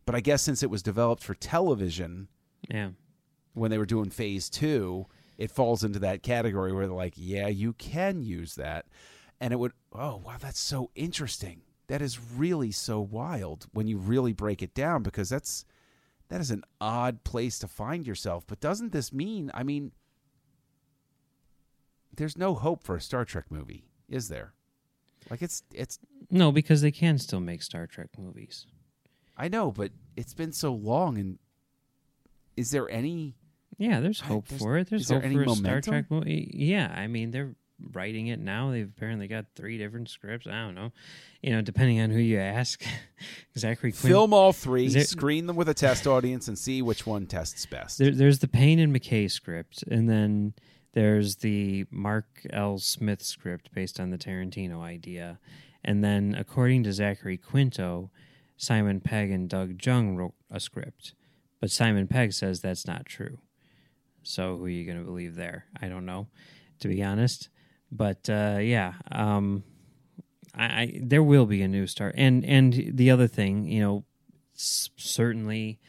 But 0.05 0.15
I 0.15 0.21
guess 0.21 0.41
since 0.41 0.63
it 0.63 0.69
was 0.71 0.81
developed 0.81 1.23
for 1.23 1.35
television 1.35 2.29
Yeah. 2.69 2.91
when 3.53 3.69
they 3.69 3.77
were 3.77 3.85
doing 3.85 4.09
phase 4.09 4.49
two, 4.49 5.05
it 5.37 5.51
falls 5.51 5.83
into 5.83 5.99
that 5.99 6.23
category 6.23 6.73
where 6.73 6.87
they're 6.87 6.95
like, 6.95 7.13
yeah, 7.15 7.47
you 7.47 7.73
can 7.73 8.23
use 8.23 8.55
that. 8.55 8.85
And 9.41 9.53
it 9.53 9.57
would, 9.57 9.71
oh, 9.93 10.17
wow, 10.17 10.35
that's 10.39 10.59
so 10.59 10.91
interesting. 10.95 11.61
That 11.87 12.01
is 12.01 12.19
really 12.19 12.71
so 12.71 12.99
wild 12.99 13.67
when 13.73 13.87
you 13.87 13.97
really 13.97 14.33
break 14.33 14.61
it 14.61 14.73
down 14.73 15.01
because 15.01 15.29
that's 15.29 15.65
that 16.27 16.39
is 16.41 16.51
an 16.51 16.63
odd 16.79 17.23
place 17.23 17.57
to 17.59 17.67
find 17.67 18.05
yourself. 18.05 18.43
But 18.45 18.59
doesn't 18.59 18.91
this 18.91 19.11
mean, 19.11 19.49
I 19.55 19.63
mean, 19.63 19.91
there's 22.15 22.37
no 22.37 22.53
hope 22.53 22.83
for 22.83 22.95
a 22.95 23.01
Star 23.01 23.25
Trek 23.25 23.45
movie, 23.49 23.85
is 24.07 24.27
there? 24.29 24.53
Like 25.29 25.41
it's 25.41 25.63
it's 25.73 25.99
No, 26.29 26.51
because 26.51 26.81
they 26.81 26.91
can 26.91 27.17
still 27.17 27.39
make 27.39 27.61
Star 27.63 27.87
Trek 27.87 28.09
movies. 28.17 28.65
I 29.37 29.47
know, 29.47 29.71
but 29.71 29.91
it's 30.15 30.33
been 30.33 30.51
so 30.51 30.73
long 30.73 31.17
and 31.17 31.39
is 32.57 32.71
there 32.71 32.89
any 32.89 33.35
Yeah, 33.77 33.99
there's 34.01 34.21
I- 34.21 34.25
hope 34.25 34.47
there's- 34.47 34.61
for 34.61 34.77
it. 34.77 34.89
There's 34.89 35.07
there 35.07 35.17
hope 35.19 35.25
any 35.25 35.35
for 35.35 35.43
a 35.43 35.55
Star? 35.55 35.81
Trek 35.81 36.05
movie. 36.11 36.51
Yeah, 36.53 36.93
I 36.95 37.07
mean 37.07 37.31
they're 37.31 37.55
writing 37.93 38.27
it 38.27 38.39
now. 38.39 38.71
They've 38.71 38.87
apparently 38.95 39.27
got 39.27 39.45
three 39.55 39.77
different 39.77 40.09
scripts. 40.09 40.47
I 40.47 40.51
don't 40.65 40.75
know, 40.75 40.91
you 41.41 41.51
know, 41.51 41.61
depending 41.61 41.99
on 42.01 42.09
who 42.09 42.19
you 42.19 42.39
ask. 42.39 42.83
Zachary 43.57 43.91
Quinn. 43.91 44.11
film 44.11 44.33
all 44.33 44.53
three, 44.53 44.87
there- 44.89 45.03
screen 45.03 45.47
them 45.47 45.55
with 45.55 45.69
a 45.69 45.73
test 45.73 46.07
audience 46.07 46.47
and 46.47 46.57
see 46.57 46.81
which 46.81 47.05
one 47.05 47.25
tests 47.25 47.65
best. 47.65 47.97
There, 47.97 48.11
there's 48.11 48.39
the 48.39 48.47
Payne 48.47 48.79
and 48.79 48.93
McKay 48.95 49.29
script, 49.29 49.83
and 49.89 50.09
then 50.09 50.53
there's 50.93 51.37
the 51.37 51.85
Mark 51.91 52.45
L. 52.51 52.77
Smith 52.79 53.21
script 53.21 53.73
based 53.73 53.99
on 53.99 54.09
the 54.09 54.17
Tarantino 54.17 54.81
idea, 54.81 55.39
And 55.83 56.03
then, 56.03 56.35
according 56.37 56.83
to 56.83 56.93
Zachary 56.93 57.37
Quinto, 57.37 58.11
Simon 58.57 58.99
Pegg 58.99 59.31
and 59.31 59.47
Doug 59.49 59.83
Jung 59.85 60.15
wrote 60.17 60.33
a 60.51 60.59
script. 60.59 61.13
But 61.61 61.71
Simon 61.71 62.07
Pegg 62.07 62.33
says 62.33 62.59
that's 62.59 62.87
not 62.87 63.05
true. 63.05 63.39
So 64.23 64.57
who 64.57 64.65
are 64.65 64.69
you 64.69 64.85
going 64.85 64.97
to 64.97 65.03
believe 65.05 65.35
there? 65.35 65.65
I 65.81 65.87
don't 65.87 66.05
know, 66.05 66.27
to 66.79 66.87
be 66.87 67.01
honest. 67.03 67.49
But 67.91 68.29
uh, 68.29 68.59
yeah, 68.61 68.93
um, 69.11 69.63
I, 70.53 70.65
I 70.65 70.99
there 71.01 71.23
will 71.23 71.45
be 71.45 71.61
a 71.61 71.67
new 71.67 71.87
start. 71.87 72.15
And 72.17 72.45
and 72.45 72.91
the 72.93 73.09
other 73.11 73.27
thing, 73.27 73.65
you 73.65 73.81
know, 73.81 74.03
s- 74.55 74.89
certainly 74.97 75.79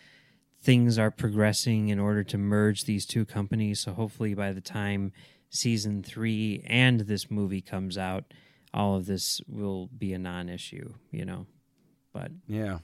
things 0.62 0.98
are 0.98 1.10
progressing 1.10 1.88
in 1.88 1.98
order 1.98 2.22
to 2.24 2.38
merge 2.38 2.84
these 2.84 3.06
two 3.06 3.24
companies. 3.24 3.80
So 3.80 3.92
hopefully 3.92 4.34
by 4.34 4.52
the 4.52 4.60
time 4.60 5.12
season 5.50 6.02
three 6.02 6.62
and 6.66 7.00
this 7.00 7.30
movie 7.30 7.60
comes 7.62 7.96
out, 7.98 8.24
all 8.72 8.96
of 8.96 9.06
this 9.06 9.40
will 9.48 9.88
be 9.96 10.12
a 10.12 10.18
non-issue. 10.18 10.94
You 11.10 11.24
know, 11.24 11.46
but 12.12 12.30
Yeah. 12.46 12.78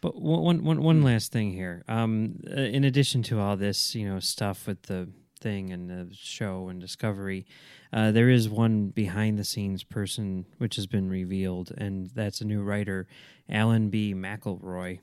but 0.00 0.20
one, 0.20 0.42
one, 0.42 0.64
one, 0.64 0.82
one 0.82 1.02
last 1.02 1.32
thing 1.32 1.52
here. 1.52 1.82
Um, 1.88 2.40
uh, 2.48 2.60
in 2.60 2.84
addition 2.84 3.22
to 3.24 3.40
all 3.40 3.56
this, 3.56 3.94
you 3.96 4.08
know, 4.08 4.20
stuff 4.20 4.66
with 4.66 4.82
the 4.82 5.08
thing 5.38 5.72
and 5.72 5.88
the 5.88 6.14
show 6.14 6.68
and 6.68 6.80
Discovery, 6.80 7.46
uh, 7.92 8.10
there 8.10 8.28
is 8.28 8.48
one 8.48 8.88
behind 8.88 9.38
the 9.38 9.44
scenes 9.44 9.82
person 9.84 10.46
which 10.58 10.76
has 10.76 10.86
been 10.86 11.08
revealed, 11.08 11.72
and 11.76 12.10
that's 12.14 12.40
a 12.40 12.44
new 12.44 12.62
writer, 12.62 13.06
Alan 13.48 13.88
B. 13.88 14.14
McElroy, 14.14 15.00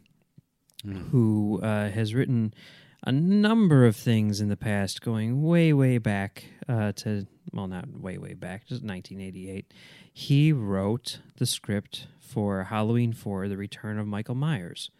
who 1.11 1.59
uh, 1.63 1.89
has 1.89 2.13
written 2.13 2.53
a 3.05 3.11
number 3.11 3.85
of 3.85 3.95
things 3.95 4.41
in 4.41 4.49
the 4.49 4.57
past, 4.57 5.01
going 5.01 5.43
way, 5.43 5.73
way 5.73 5.97
back 5.97 6.45
uh, 6.67 6.91
to 6.93 7.27
well, 7.53 7.67
not 7.67 7.87
way, 7.89 8.17
way 8.17 8.33
back, 8.33 8.61
just 8.67 8.83
1988. 8.83 9.73
He 10.11 10.51
wrote 10.51 11.19
the 11.37 11.45
script 11.45 12.07
for 12.19 12.65
Halloween 12.65 13.13
4: 13.13 13.47
The 13.47 13.57
Return 13.57 13.97
of 13.97 14.07
Michael 14.07 14.35
Myers, 14.35 14.91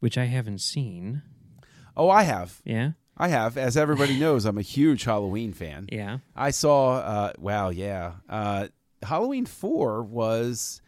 which 0.00 0.16
I 0.16 0.26
haven't 0.26 0.60
seen. 0.60 1.22
Oh, 1.96 2.10
I 2.10 2.22
have. 2.22 2.60
Yeah, 2.64 2.92
I 3.16 3.28
have. 3.28 3.56
As 3.56 3.76
everybody 3.76 4.18
knows, 4.18 4.44
I'm 4.44 4.58
a 4.58 4.62
huge 4.62 5.04
Halloween 5.04 5.52
fan. 5.52 5.86
yeah. 5.92 6.18
I 6.34 6.50
saw. 6.50 6.96
Uh, 6.96 7.32
wow, 7.38 7.68
yeah. 7.70 8.12
Uh, 8.28 8.68
Halloween 9.02 9.46
Four 9.46 10.02
was. 10.02 10.80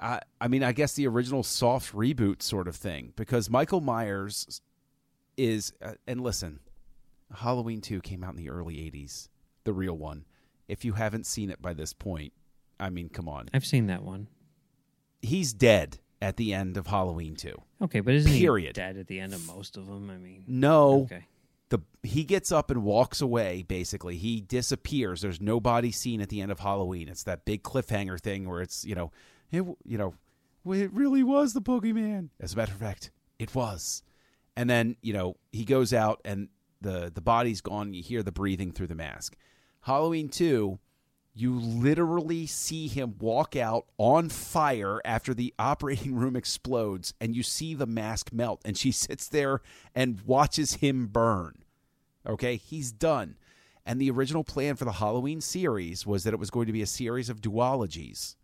Uh, 0.00 0.18
I 0.40 0.48
mean, 0.48 0.64
I 0.64 0.72
guess 0.72 0.94
the 0.94 1.06
original 1.06 1.44
soft 1.44 1.94
reboot 1.94 2.42
sort 2.42 2.66
of 2.66 2.74
thing 2.74 3.12
because 3.16 3.48
Michael 3.48 3.80
Myers 3.80 4.60
is. 5.36 5.72
Uh, 5.80 5.92
and 6.06 6.20
listen, 6.20 6.58
Halloween 7.34 7.80
Two 7.80 8.00
came 8.00 8.24
out 8.24 8.30
in 8.30 8.36
the 8.36 8.50
early 8.50 8.74
'80s, 8.76 9.28
the 9.64 9.72
real 9.72 9.96
one. 9.96 10.24
If 10.68 10.84
you 10.84 10.94
haven't 10.94 11.26
seen 11.26 11.50
it 11.50 11.60
by 11.62 11.74
this 11.74 11.92
point, 11.92 12.32
I 12.80 12.90
mean, 12.90 13.08
come 13.08 13.28
on. 13.28 13.48
I've 13.54 13.66
seen 13.66 13.86
that 13.86 14.02
one. 14.02 14.28
He's 15.20 15.52
dead 15.52 15.98
at 16.20 16.36
the 16.36 16.52
end 16.54 16.76
of 16.76 16.88
Halloween 16.88 17.36
Two. 17.36 17.62
Okay, 17.80 18.00
but 18.00 18.14
isn't 18.14 18.32
Period. 18.32 18.76
he 18.76 18.82
dead 18.82 18.96
at 18.96 19.06
the 19.06 19.20
end 19.20 19.34
of 19.34 19.46
most 19.46 19.76
of 19.76 19.86
them? 19.86 20.10
I 20.10 20.16
mean, 20.16 20.44
No, 20.48 21.02
okay. 21.02 21.26
The 21.72 21.80
he 22.02 22.22
gets 22.22 22.52
up 22.52 22.70
and 22.70 22.84
walks 22.84 23.20
away 23.20 23.64
basically. 23.66 24.16
He 24.16 24.40
disappears. 24.40 25.22
There's 25.22 25.40
nobody 25.40 25.90
seen 25.90 26.20
at 26.20 26.28
the 26.28 26.40
end 26.40 26.52
of 26.52 26.60
halloween. 26.60 27.08
It's 27.08 27.24
that 27.24 27.44
big 27.44 27.64
cliffhanger 27.64 28.20
thing 28.20 28.48
where 28.48 28.60
it's 28.60 28.84
you 28.84 28.94
know 28.94 29.10
it 29.50 29.64
you 29.84 29.98
know 29.98 30.14
it 30.66 30.92
really 30.92 31.22
was 31.22 31.54
the 31.54 31.62
boogeyman. 31.62 32.28
As 32.38 32.52
a 32.52 32.56
matter 32.56 32.72
of 32.72 32.78
fact 32.78 33.10
it 33.38 33.54
was. 33.54 34.02
And 34.56 34.70
then 34.70 34.96
you 35.02 35.14
know 35.14 35.36
he 35.50 35.64
goes 35.64 35.92
out 35.92 36.20
and 36.24 36.48
the 36.80 37.10
the 37.12 37.22
body's 37.22 37.62
gone. 37.62 37.94
You 37.94 38.02
hear 38.02 38.22
the 38.22 38.32
breathing 38.32 38.72
through 38.72 38.88
the 38.88 38.94
mask. 38.94 39.34
Halloween 39.80 40.28
2 40.28 40.78
you 41.34 41.58
literally 41.58 42.46
see 42.46 42.88
him 42.88 43.14
walk 43.18 43.56
out 43.56 43.86
on 43.96 44.28
fire 44.28 45.00
after 45.02 45.32
the 45.32 45.54
operating 45.58 46.14
room 46.14 46.36
explodes 46.36 47.14
and 47.22 47.34
you 47.34 47.42
see 47.42 47.72
the 47.72 47.86
mask 47.86 48.34
melt 48.34 48.60
and 48.66 48.76
she 48.76 48.92
sits 48.92 49.28
there 49.28 49.62
and 49.94 50.20
watches 50.26 50.74
him 50.74 51.06
burn 51.06 51.61
okay? 52.26 52.56
He's 52.56 52.92
done. 52.92 53.36
And 53.84 54.00
the 54.00 54.10
original 54.10 54.44
plan 54.44 54.76
for 54.76 54.84
the 54.84 54.92
halloween 54.92 55.40
series 55.40 56.06
was 56.06 56.24
that 56.24 56.34
it 56.34 56.40
was 56.40 56.50
going 56.50 56.66
to 56.66 56.72
be 56.72 56.82
a 56.82 56.86
series 56.86 57.28
of 57.28 57.40
duologies. 57.40 58.36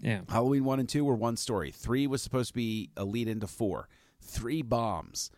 Yeah. 0.00 0.20
halloween 0.28 0.64
1 0.64 0.78
and 0.78 0.88
2 0.88 1.04
were 1.04 1.16
one 1.16 1.36
story. 1.36 1.72
3 1.72 2.06
was 2.06 2.22
supposed 2.22 2.50
to 2.50 2.54
be 2.54 2.90
a 2.96 3.04
lead 3.04 3.28
into 3.28 3.48
4 3.48 3.88
3 4.22 4.62
bombs. 4.62 5.30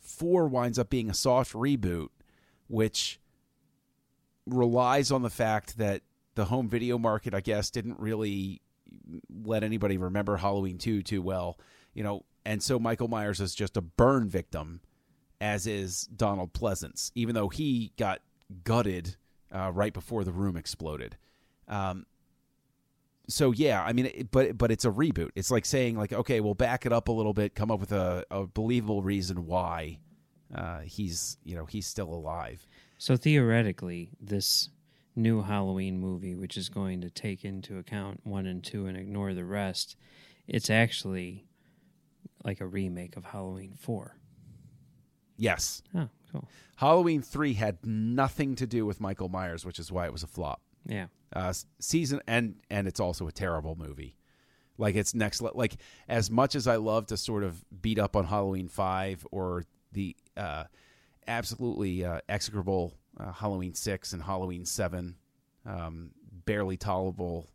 4 0.00 0.48
winds 0.48 0.78
up 0.78 0.90
being 0.90 1.08
a 1.08 1.14
soft 1.14 1.52
reboot 1.52 2.08
which 2.68 3.18
relies 4.46 5.10
on 5.10 5.22
the 5.22 5.30
fact 5.30 5.78
that 5.78 6.02
the 6.34 6.46
home 6.46 6.68
video 6.68 6.98
market, 6.98 7.34
I 7.34 7.40
guess, 7.40 7.70
didn't 7.70 7.98
really 7.98 8.62
let 9.44 9.64
anybody 9.64 9.96
remember 9.96 10.36
Halloween 10.36 10.78
2 10.78 11.02
too 11.02 11.20
well, 11.20 11.58
you 11.94 12.02
know, 12.02 12.24
and 12.44 12.62
so 12.62 12.78
Michael 12.78 13.08
Myers 13.08 13.40
is 13.40 13.54
just 13.54 13.76
a 13.76 13.82
burn 13.82 14.28
victim, 14.28 14.80
as 15.40 15.66
is 15.66 16.02
Donald 16.04 16.52
Pleasence, 16.52 17.10
even 17.14 17.34
though 17.34 17.48
he 17.48 17.92
got 17.96 18.20
gutted 18.64 19.16
uh, 19.52 19.70
right 19.72 19.92
before 19.92 20.24
the 20.24 20.32
room 20.32 20.56
exploded. 20.56 21.16
Um, 21.68 22.06
so 23.28 23.52
yeah, 23.52 23.82
I 23.82 23.92
mean, 23.92 24.28
but 24.30 24.56
but 24.56 24.70
it's 24.70 24.84
a 24.84 24.90
reboot. 24.90 25.30
It's 25.34 25.50
like 25.50 25.66
saying 25.66 25.96
like, 25.96 26.12
okay, 26.12 26.40
we'll 26.40 26.54
back 26.54 26.86
it 26.86 26.92
up 26.92 27.08
a 27.08 27.12
little 27.12 27.34
bit, 27.34 27.54
come 27.54 27.70
up 27.70 27.80
with 27.80 27.92
a, 27.92 28.24
a 28.30 28.46
believable 28.46 29.02
reason 29.02 29.46
why 29.46 29.98
uh, 30.54 30.80
he's 30.80 31.36
you 31.44 31.54
know 31.54 31.66
he's 31.66 31.86
still 31.86 32.12
alive. 32.12 32.66
So 32.96 33.16
theoretically, 33.16 34.10
this 34.20 34.70
new 35.14 35.42
Halloween 35.42 36.00
movie, 36.00 36.34
which 36.34 36.56
is 36.56 36.68
going 36.68 37.00
to 37.02 37.10
take 37.10 37.44
into 37.44 37.78
account 37.78 38.20
one 38.24 38.46
and 38.46 38.64
two 38.64 38.86
and 38.86 38.96
ignore 38.96 39.34
the 39.34 39.44
rest, 39.44 39.96
it's 40.46 40.70
actually 40.70 41.44
like 42.44 42.60
a 42.60 42.66
remake 42.66 43.16
of 43.16 43.26
Halloween 43.26 43.74
four. 43.78 44.17
Yes, 45.38 45.82
Oh, 45.94 46.08
cool. 46.32 46.46
Halloween 46.76 47.22
three 47.22 47.54
had 47.54 47.78
nothing 47.86 48.54
to 48.56 48.66
do 48.66 48.84
with 48.84 49.00
Michael 49.00 49.28
Myers, 49.28 49.64
which 49.64 49.78
is 49.78 49.90
why 49.90 50.04
it 50.06 50.12
was 50.12 50.22
a 50.22 50.26
flop. 50.26 50.60
Yeah. 50.86 51.06
Uh, 51.32 51.52
season 51.80 52.20
and 52.26 52.56
and 52.70 52.86
it's 52.88 53.00
also 53.00 53.26
a 53.28 53.32
terrible 53.32 53.76
movie. 53.76 54.16
Like 54.78 54.94
it's 54.94 55.14
next 55.14 55.40
le- 55.40 55.52
like 55.54 55.76
as 56.08 56.30
much 56.30 56.54
as 56.54 56.66
I 56.66 56.76
love 56.76 57.06
to 57.06 57.16
sort 57.16 57.44
of 57.44 57.64
beat 57.82 57.98
up 57.98 58.14
on 58.16 58.24
Halloween 58.26 58.68
five 58.68 59.26
or 59.30 59.64
the 59.92 60.16
uh, 60.36 60.64
absolutely 61.26 62.04
uh, 62.04 62.20
execrable 62.28 62.94
uh, 63.18 63.32
Halloween 63.32 63.74
six 63.74 64.12
and 64.12 64.22
Halloween 64.22 64.64
seven, 64.64 65.16
um, 65.66 66.10
barely 66.44 66.76
tolerable, 66.76 67.48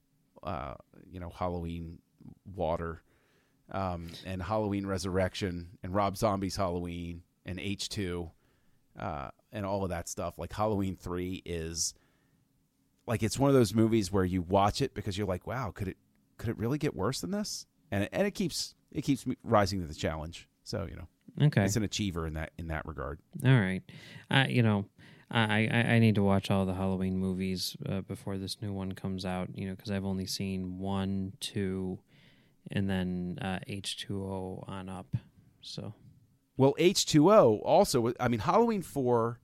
uh, 0.43 0.75
you 1.09 1.19
know 1.19 1.29
Halloween 1.29 1.99
water, 2.55 3.01
um, 3.71 4.09
and 4.25 4.41
Halloween 4.43 4.85
resurrection 4.85 5.69
and 5.81 5.93
Rob 5.95 6.17
Zombie's 6.17 6.55
Halloween 6.55 7.23
and 7.45 7.59
H 7.59 7.89
two, 7.89 8.31
uh, 8.99 9.29
and 9.51 9.65
all 9.65 9.83
of 9.83 9.89
that 9.89 10.07
stuff. 10.09 10.37
Like 10.37 10.53
Halloween 10.53 10.95
three 10.95 11.41
is 11.45 11.93
like 13.05 13.23
it's 13.23 13.37
one 13.39 13.49
of 13.49 13.53
those 13.55 13.73
movies 13.73 14.11
where 14.11 14.23
you 14.25 14.41
watch 14.41 14.81
it 14.81 14.93
because 14.93 15.17
you're 15.17 15.27
like, 15.27 15.45
wow, 15.47 15.71
could 15.73 15.87
it 15.89 15.97
could 16.37 16.49
it 16.49 16.57
really 16.57 16.77
get 16.77 16.95
worse 16.95 17.21
than 17.21 17.31
this? 17.31 17.65
And 17.91 18.03
it, 18.03 18.09
and 18.13 18.25
it 18.27 18.31
keeps 18.31 18.75
it 18.91 19.01
keeps 19.03 19.25
me 19.25 19.35
rising 19.43 19.81
to 19.81 19.87
the 19.87 19.93
challenge. 19.93 20.47
So 20.63 20.87
you 20.89 20.95
know, 20.95 21.07
Okay. 21.47 21.63
it's 21.65 21.75
an 21.75 21.83
achiever 21.83 22.25
in 22.27 22.33
that 22.35 22.51
in 22.57 22.67
that 22.67 22.85
regard. 22.85 23.19
All 23.45 23.51
right. 23.59 23.81
I 24.31 24.47
you 24.47 24.63
know, 24.63 24.85
I, 25.29 25.67
I 25.71 25.77
I 25.95 25.99
need 25.99 26.15
to 26.15 26.23
watch 26.23 26.49
all 26.51 26.65
the 26.65 26.73
Halloween 26.75 27.17
movies 27.17 27.75
uh, 27.89 28.01
before 28.01 28.37
this 28.37 28.61
new 28.61 28.71
one 28.71 28.93
comes 28.93 29.25
out. 29.25 29.49
You 29.55 29.67
know, 29.67 29.75
because 29.75 29.91
I've 29.91 30.05
only 30.05 30.25
seen 30.27 30.77
one, 30.79 31.33
two, 31.39 31.99
and 32.71 32.89
then 32.89 33.37
uh, 33.41 33.59
H 33.67 33.97
two 33.97 34.23
O 34.23 34.63
on 34.67 34.87
up. 34.89 35.15
So 35.61 35.93
Well, 36.57 36.75
H 36.77 37.05
two 37.05 37.31
O 37.31 37.57
also. 37.63 38.13
I 38.19 38.27
mean, 38.27 38.39
Halloween 38.41 38.81
four 38.81 39.39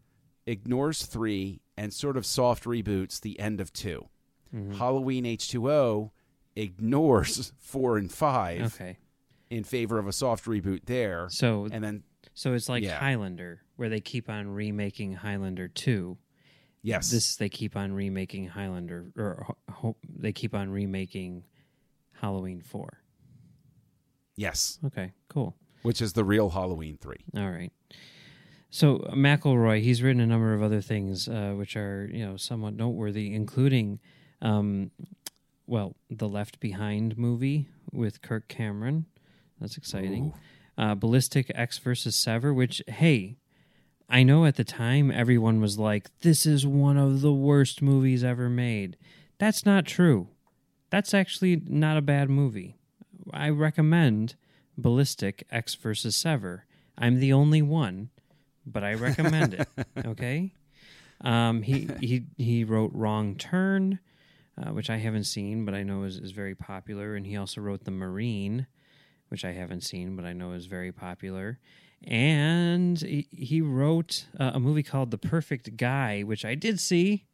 ignores 0.45 1.05
three 1.05 1.62
and 1.78 1.93
sort 1.93 2.18
of 2.18 2.26
soft 2.26 2.64
reboots 2.66 3.20
the 3.22 3.39
end 3.39 3.60
of 3.62 3.72
2 3.74 4.07
Mm-hmm. 4.53 4.74
Halloween 4.74 5.26
H 5.28 5.49
two 5.49 5.70
O 5.72 6.12
ignores 6.55 7.53
four 7.60 7.97
and 7.97 8.12
five 8.12 8.74
okay. 8.74 8.97
in 9.49 9.64
favor 9.64 9.97
of 9.99 10.07
a 10.07 10.12
soft 10.12 10.45
reboot 10.45 10.86
there, 10.86 11.28
So 11.30 11.68
and 11.72 11.84
then 11.84 12.03
so 12.34 12.53
it's 12.53 12.68
like 12.68 12.84
Yeah. 12.84 12.97
Highlander, 12.99 13.62
where 13.76 13.89
they 13.89 13.99
keep 14.01 14.28
on 14.30 14.47
remaking 14.47 15.14
Highlander 15.14 15.68
two. 15.68 16.18
yes, 16.82 17.12
This 17.12 17.36
they 17.36 17.49
keep 17.49 17.76
on 17.76 17.91
remaking 17.93 18.47
Highlander, 18.47 19.12
or 19.18 19.55
ho- 19.70 19.97
they 20.07 20.34
keep 20.34 20.55
on 20.55 20.70
remaking 20.72 21.43
Halloween 22.14 22.62
four. 22.62 23.01
yes, 24.36 24.80
Okay, 24.86 25.14
cool. 25.28 25.55
Which 25.82 26.02
is 26.02 26.14
the 26.14 26.24
real 26.24 26.50
Halloween 26.50 26.98
three. 27.00 27.24
All 27.36 27.50
right. 27.50 27.72
So 28.70 29.00
McElroy, 29.14 29.82
he's 29.82 30.04
written 30.04 30.22
a 30.22 30.28
number 30.28 30.54
of 30.54 30.62
other 30.62 30.82
things 30.82 31.28
uh, 31.28 31.54
which 31.56 31.76
are 31.76 32.10
you 32.12 32.26
know 32.26 32.38
somewhat 32.38 32.76
noteworthy, 32.76 33.34
including, 33.34 34.00
um, 34.42 34.92
well, 35.66 35.96
the 36.10 36.28
Left 36.28 36.60
Behind 36.60 37.18
movie 37.18 37.68
with 37.92 38.22
Kirk 38.22 38.48
Cameron. 38.48 39.06
That's 39.60 39.78
exciting. 39.78 40.34
Uh, 40.78 40.96
Ballistic 40.96 41.52
Ecks 41.56 41.78
versus 41.80 42.16
Sever, 42.16 42.54
which 42.54 42.82
hey, 42.88 43.38
I 44.08 44.24
know 44.24 44.46
at 44.46 44.56
the 44.56 44.64
time 44.64 45.12
everyone 45.12 45.60
was 45.60 45.80
like, 45.80 46.10
"This 46.20 46.46
is 46.46 46.66
one 46.66 46.98
of 46.98 47.22
the 47.22 47.34
worst 47.34 47.82
movies 47.82 48.24
ever 48.24 48.50
made." 48.50 48.98
That's 49.40 49.66
not 49.66 49.86
true. 49.86 50.28
That's 50.90 51.14
actually 51.14 51.62
not 51.66 51.98
a 51.98 52.02
bad 52.02 52.30
movie. 52.30 52.76
I 53.32 53.50
recommend 53.50 54.36
Ballistic 54.82 55.46
Ecks 55.52 55.76
versus 55.76 56.16
Sever. 56.16 56.66
I'm 56.98 57.20
the 57.20 57.34
only 57.34 57.62
one, 57.62 58.10
but 58.66 58.84
I 58.84 58.94
recommend 58.94 59.54
it. 59.54 59.68
Okay. 60.06 60.54
Um, 61.22 61.62
he 61.64 61.90
he 62.00 62.24
he 62.38 62.64
wrote 62.64 62.92
Wrong 62.94 63.36
Turn, 63.36 64.00
uh, 64.58 64.72
which 64.72 64.90
I 64.90 64.98
haven't 64.98 65.26
seen, 65.26 65.66
but 65.66 65.74
I 65.74 65.84
know 65.84 66.04
is, 66.04 66.18
is 66.18 66.32
very 66.32 66.56
popular, 66.56 67.16
and 67.16 67.26
he 67.26 67.36
also 67.36 67.60
wrote 67.60 67.84
The 67.84 67.92
Marine, 67.92 68.68
which 69.28 69.44
I 69.44 69.52
haven't 69.52 69.82
seen, 69.82 70.16
but 70.16 70.26
I 70.26 70.34
know 70.34 70.54
is 70.54 70.66
very 70.66 70.92
popular. 70.92 71.60
And 72.06 73.00
he, 73.02 73.28
he 73.32 73.62
wrote 73.62 74.28
uh, 74.40 74.52
a 74.54 74.60
movie 74.60 74.84
called 74.84 75.12
The 75.12 75.18
Perfect 75.18 75.76
Guy, 75.76 76.22
which 76.22 76.46
I 76.46 76.56
did 76.56 76.80
see, 76.80 77.26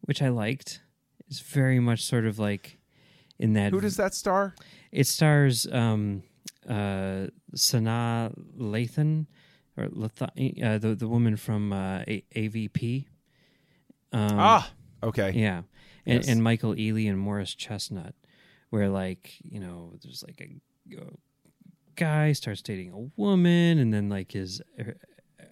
which 0.00 0.22
I 0.22 0.28
liked. 0.30 0.80
It's 1.28 1.40
very 1.40 1.78
much 1.78 2.02
sort 2.02 2.24
of 2.24 2.38
like 2.38 2.78
in 3.38 3.52
that. 3.54 3.72
Who 3.72 3.80
does 3.80 3.96
that 3.96 4.14
star? 4.14 4.54
It 4.90 5.06
stars 5.06 5.66
um, 5.70 6.22
uh, 6.70 7.26
Sanaa 7.56 8.32
Lathan, 8.56 9.26
or 9.76 9.88
Lathan, 9.88 10.30
uh, 10.64 10.78
the 10.78 10.94
the 10.94 11.08
woman 11.08 11.36
from 11.36 11.72
uh, 11.72 12.02
A- 12.06 12.24
AVP. 12.36 13.06
Um, 14.12 14.38
ah, 14.38 14.70
okay. 15.02 15.30
yeah, 15.32 15.62
and, 16.06 16.24
Yes. 16.24 16.28
and 16.28 16.42
Michael 16.42 16.74
Ealy 16.74 17.08
and 17.08 17.18
Morris 17.18 17.54
Chestnut, 17.54 18.14
where 18.70 18.88
like 18.88 19.34
you 19.42 19.60
know, 19.60 19.94
there's 20.02 20.24
like 20.26 20.40
a, 20.40 20.96
a 20.96 21.10
guy 21.96 22.32
starts 22.32 22.62
dating 22.62 22.90
a 22.92 23.20
woman, 23.20 23.78
and 23.78 23.92
then 23.92 24.08
like 24.08 24.32
his 24.32 24.60
her, 24.78 24.96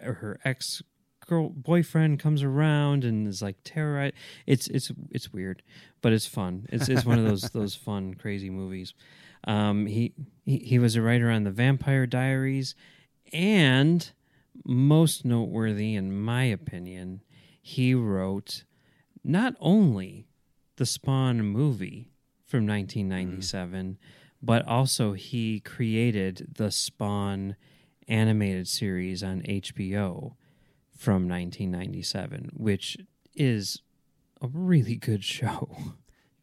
her 0.01 0.41
ex 0.45 0.83
girl 1.29 1.51
boyfriend 1.51 2.19
comes 2.19 2.43
around 2.43 3.05
and 3.05 3.29
is 3.29 3.43
like 3.43 3.57
terrorized. 3.63 4.15
It's 4.47 4.67
it's 4.69 4.91
it's 5.11 5.33
weird, 5.33 5.63
but 6.01 6.13
it's 6.13 6.27
fun. 6.27 6.67
It's 6.71 6.89
it's 6.89 7.05
one 7.05 7.19
of 7.19 7.25
those 7.25 7.43
those 7.53 7.75
fun 7.75 8.15
crazy 8.15 8.51
movies. 8.51 8.95
Um, 9.45 9.87
he, 9.87 10.15
he 10.45 10.59
he 10.59 10.79
was 10.79 10.97
a 10.97 11.03
writer 11.03 11.31
on 11.31 11.45
the 11.45 11.51
Vampire 11.51 12.07
Diaries, 12.07 12.75
and 13.33 14.11
most 14.65 15.25
noteworthy, 15.25 15.95
in 15.95 16.21
my 16.21 16.45
opinion, 16.45 17.23
he 17.61 17.95
wrote 17.95 18.65
not 19.23 19.55
only 19.61 20.27
the 20.77 20.87
Spawn 20.87 21.43
movie 21.43 22.11
from 22.45 22.67
1997, 22.67 23.99
but 24.43 24.67
also 24.67 25.13
he 25.13 25.61
created 25.61 26.55
the 26.57 26.71
Spawn 26.71 27.57
animated 28.09 28.67
series 28.67 29.23
on 29.23 29.43
HBO 29.43 30.35
from 30.99 31.29
1997, 31.29 32.51
which 32.55 32.99
is 33.35 33.81
a 34.43 34.49
really 34.49 34.97
good 34.97 35.23
show. 35.25 35.77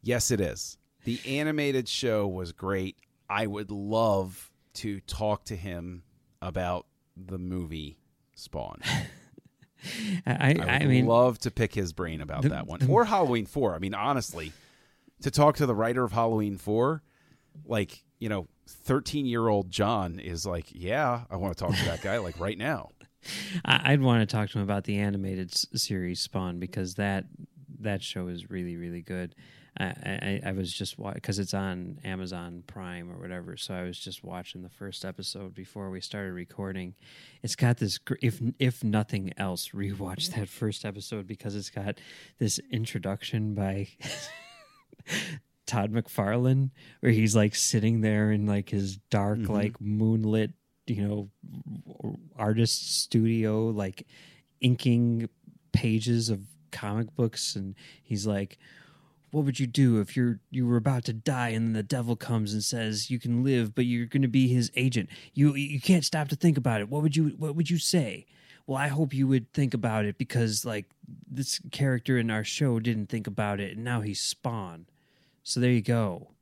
Yes, 0.02 0.30
it 0.30 0.40
is. 0.40 0.78
The 1.04 1.20
animated 1.26 1.88
show 1.88 2.26
was 2.26 2.52
great. 2.52 2.96
I 3.28 3.46
would 3.46 3.70
love 3.70 4.50
to 4.74 5.00
talk 5.00 5.44
to 5.44 5.56
him 5.56 6.02
about 6.40 6.86
the 7.16 7.38
movie 7.38 7.98
Spawn. 8.34 8.80
I, 10.26 10.54
I, 10.58 10.66
I, 10.82 10.86
mean, 10.86 11.06
love 11.06 11.38
to 11.40 11.50
pick 11.50 11.74
his 11.74 11.92
brain 11.92 12.20
about 12.20 12.42
The- 12.42 12.48
that 12.48 12.66
one 12.66 12.80
the- 12.80 12.88
or 12.88 13.04
Halloween 13.04 13.46
Four. 13.46 13.74
I 13.74 13.78
mean, 13.78 13.94
honestly, 13.94 14.52
to 15.22 15.30
talk 15.30 15.56
to 15.56 15.66
the 15.66 15.74
writer 15.74 16.02
of 16.02 16.12
Halloween 16.12 16.56
Four, 16.56 17.02
like 17.66 18.02
you 18.18 18.28
know, 18.28 18.48
thirteen-year-old 18.66 19.70
John 19.70 20.18
is 20.18 20.46
like, 20.46 20.66
yeah, 20.70 21.24
I 21.30 21.36
want 21.36 21.56
to 21.56 21.62
talk 21.64 21.76
to 21.76 21.84
that 21.84 22.00
guy 22.02 22.18
like 22.18 22.40
right 22.40 22.56
now. 22.56 22.90
I'd 23.64 24.00
want 24.00 24.28
to 24.28 24.32
talk 24.36 24.50
to 24.50 24.58
him 24.58 24.64
about 24.64 24.84
the 24.84 24.98
animated 24.98 25.50
s- 25.52 25.66
series 25.74 26.20
Spawn 26.20 26.58
because 26.58 26.94
that 26.94 27.24
that 27.80 28.02
show 28.02 28.28
is 28.28 28.50
really 28.50 28.76
really 28.76 29.02
good. 29.02 29.34
I 29.78 29.84
I, 29.84 30.40
I 30.46 30.52
was 30.52 30.72
just 30.72 30.96
because 31.14 31.38
it's 31.38 31.52
on 31.52 31.98
Amazon 32.02 32.62
Prime 32.66 33.10
or 33.10 33.16
whatever, 33.18 33.56
so 33.58 33.74
I 33.74 33.82
was 33.82 33.98
just 33.98 34.24
watching 34.24 34.62
the 34.62 34.70
first 34.70 35.04
episode 35.04 35.54
before 35.54 35.90
we 35.90 36.00
started 36.00 36.32
recording. 36.32 36.94
It's 37.42 37.56
got 37.56 37.76
this 37.76 37.98
gr- 37.98 38.14
if 38.22 38.40
if 38.58 38.82
nothing 38.82 39.32
else, 39.36 39.68
rewatch 39.74 40.34
that 40.34 40.48
first 40.48 40.84
episode 40.86 41.26
because 41.26 41.54
it's 41.54 41.70
got 41.70 41.98
this 42.38 42.58
introduction 42.70 43.54
by. 43.54 43.88
Todd 45.66 45.90
McFarlane, 45.92 46.70
where 47.00 47.10
he's 47.10 47.34
like 47.34 47.54
sitting 47.56 48.00
there 48.00 48.30
in 48.30 48.46
like 48.46 48.68
his 48.68 48.98
dark, 49.10 49.38
Mhm. 49.40 49.48
like 49.48 49.80
moonlit, 49.80 50.52
you 50.86 51.06
know, 51.06 52.20
artist 52.38 53.02
studio, 53.02 53.66
like 53.68 54.06
inking 54.60 55.28
pages 55.72 56.28
of 56.30 56.40
comic 56.70 57.14
books, 57.14 57.56
and 57.56 57.74
he's 58.02 58.26
like, 58.26 58.58
"What 59.30 59.44
would 59.44 59.60
you 59.60 59.66
do 59.66 60.00
if 60.00 60.16
you're 60.16 60.40
you 60.50 60.66
were 60.66 60.76
about 60.76 61.04
to 61.04 61.12
die, 61.12 61.50
and 61.50 61.66
then 61.68 61.72
the 61.74 61.82
devil 61.82 62.16
comes 62.16 62.52
and 62.52 62.62
says 62.62 63.10
you 63.10 63.18
can 63.18 63.44
live, 63.44 63.74
but 63.74 63.86
you're 63.86 64.06
going 64.06 64.22
to 64.22 64.28
be 64.28 64.48
his 64.48 64.70
agent? 64.76 65.08
You 65.34 65.54
you 65.54 65.80
can't 65.80 66.04
stop 66.04 66.28
to 66.28 66.36
think 66.36 66.56
about 66.56 66.80
it. 66.80 66.88
What 66.88 67.02
would 67.02 67.16
you 67.16 67.30
What 67.38 67.56
would 67.56 67.70
you 67.70 67.78
say?" 67.78 68.26
Well, 68.66 68.78
I 68.78 68.88
hope 68.88 69.14
you 69.14 69.28
would 69.28 69.52
think 69.52 69.74
about 69.74 70.06
it 70.06 70.18
because, 70.18 70.64
like, 70.64 70.86
this 71.30 71.60
character 71.70 72.18
in 72.18 72.32
our 72.32 72.42
show 72.42 72.80
didn't 72.80 73.08
think 73.08 73.28
about 73.28 73.60
it, 73.60 73.76
and 73.76 73.84
now 73.84 74.00
he's 74.00 74.18
Spawn. 74.18 74.86
So 75.44 75.60
there 75.60 75.70
you 75.70 75.82
go. 75.82 76.32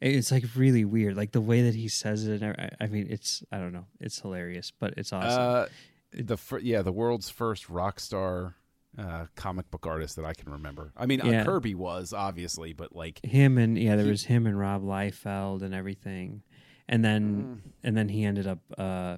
It's 0.00 0.30
like 0.30 0.44
really 0.54 0.84
weird, 0.84 1.16
like 1.16 1.32
the 1.32 1.40
way 1.40 1.62
that 1.62 1.74
he 1.74 1.88
says 1.88 2.26
it. 2.26 2.42
And 2.42 2.54
I, 2.58 2.70
I 2.84 2.86
mean, 2.86 3.06
it's 3.08 3.42
I 3.50 3.58
don't 3.58 3.72
know, 3.72 3.86
it's 4.00 4.20
hilarious, 4.20 4.70
but 4.78 4.94
it's 4.96 5.12
awesome. 5.12 5.42
Uh, 5.42 5.66
the 6.12 6.36
fir- 6.36 6.58
yeah, 6.58 6.82
the 6.82 6.92
world's 6.92 7.30
first 7.30 7.68
rock 7.70 7.98
star 8.00 8.56
uh, 8.98 9.26
comic 9.36 9.70
book 9.70 9.86
artist 9.86 10.16
that 10.16 10.24
I 10.24 10.34
can 10.34 10.50
remember. 10.52 10.92
I 10.96 11.06
mean, 11.06 11.20
uh, 11.20 11.44
Kirby 11.44 11.74
was 11.74 12.12
obviously, 12.12 12.72
but 12.72 12.94
like, 12.94 13.24
him 13.24 13.56
and 13.58 13.78
yeah, 13.78 13.96
there 13.96 14.04
he- 14.04 14.10
was 14.10 14.24
him 14.24 14.46
and 14.46 14.58
Rob 14.58 14.82
Liefeld 14.82 15.62
and 15.62 15.74
everything, 15.74 16.42
and 16.88 17.04
then 17.04 17.60
Mm. 17.64 17.70
and 17.84 17.96
then 17.96 18.08
he 18.10 18.24
ended 18.24 18.46
up 18.46 18.58
uh, 18.78 19.16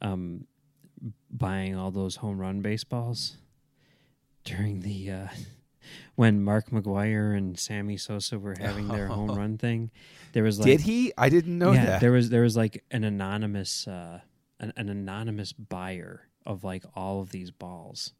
um, 0.00 0.46
buying 1.30 1.76
all 1.76 1.90
those 1.90 2.16
home 2.16 2.38
run 2.38 2.60
baseballs 2.62 3.36
during 4.44 4.80
the 4.80 5.10
uh, 5.10 5.28
when 6.14 6.42
Mark 6.42 6.70
McGwire 6.70 7.36
and 7.36 7.58
Sammy 7.58 7.96
Sosa 7.96 8.38
were 8.38 8.56
having 8.58 8.88
their 8.88 9.06
home 9.06 9.30
run 9.36 9.58
thing. 9.58 9.90
There 10.32 10.42
was 10.42 10.58
like 10.58 10.66
did 10.66 10.80
he? 10.82 11.12
I 11.16 11.28
didn't 11.28 11.58
know 11.58 11.72
yeah, 11.72 11.84
that. 11.86 12.00
there 12.00 12.12
was 12.12 12.30
there 12.30 12.42
was 12.42 12.56
like 12.56 12.84
an 12.90 13.04
anonymous 13.04 13.86
uh, 13.86 14.20
an, 14.60 14.72
an 14.76 14.88
anonymous 14.88 15.52
buyer 15.52 16.28
of 16.44 16.64
like 16.64 16.84
all 16.94 17.20
of 17.20 17.30
these 17.30 17.50
balls, 17.50 18.12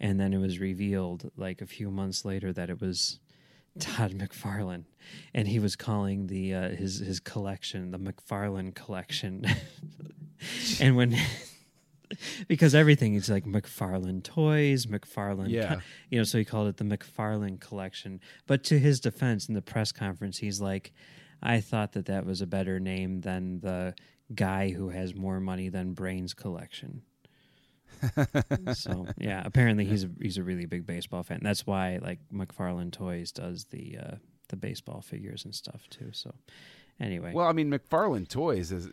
and 0.00 0.18
then 0.18 0.32
it 0.32 0.38
was 0.38 0.58
revealed 0.58 1.30
like 1.36 1.60
a 1.60 1.66
few 1.66 1.90
months 1.90 2.24
later 2.24 2.52
that 2.52 2.70
it 2.70 2.80
was 2.80 3.20
Todd 3.78 4.12
McFarlane, 4.12 4.84
and 5.34 5.48
he 5.48 5.58
was 5.58 5.76
calling 5.76 6.26
the 6.26 6.54
uh, 6.54 6.68
his 6.70 6.98
his 6.98 7.20
collection 7.20 7.90
the 7.90 7.98
McFarlane 7.98 8.74
collection, 8.74 9.44
and 10.80 10.96
when. 10.96 11.16
Because 12.48 12.74
everything 12.74 13.14
is 13.14 13.28
like 13.28 13.44
McFarlane 13.44 14.22
toys, 14.22 14.86
McFarlane, 14.86 15.50
Yeah. 15.50 15.74
co- 15.76 15.80
you 16.10 16.18
know, 16.18 16.24
so 16.24 16.38
he 16.38 16.44
called 16.44 16.68
it 16.68 16.76
the 16.78 16.84
McFarlane 16.84 17.60
collection. 17.60 18.20
But 18.46 18.64
to 18.64 18.78
his 18.78 19.00
defense, 19.00 19.48
in 19.48 19.54
the 19.54 19.62
press 19.62 19.92
conference, 19.92 20.38
he's 20.38 20.60
like, 20.60 20.92
I 21.42 21.60
thought 21.60 21.92
that 21.92 22.06
that 22.06 22.24
was 22.26 22.40
a 22.40 22.46
better 22.46 22.80
name 22.80 23.20
than 23.20 23.60
the 23.60 23.94
guy 24.34 24.70
who 24.70 24.88
has 24.90 25.14
more 25.14 25.38
money 25.40 25.68
than 25.68 25.92
brains 25.94 26.34
collection. 26.34 27.02
so 28.74 29.06
yeah, 29.18 29.42
apparently 29.44 29.84
he's 29.84 30.04
a, 30.04 30.10
he's 30.20 30.38
a 30.38 30.42
really 30.42 30.66
big 30.66 30.86
baseball 30.86 31.22
fan. 31.22 31.40
That's 31.42 31.66
why 31.66 31.98
like 32.02 32.20
McFarlane 32.32 32.92
Toys 32.92 33.32
does 33.32 33.64
the 33.66 33.98
uh, 33.98 34.14
the 34.48 34.56
baseball 34.56 35.00
figures 35.00 35.44
and 35.44 35.54
stuff 35.54 35.88
too. 35.90 36.10
So 36.12 36.34
anyway, 37.00 37.32
Well, 37.32 37.46
I 37.48 37.52
mean, 37.52 37.70
McFarlane 37.70 38.28
Toys 38.28 38.70
is 38.72 38.88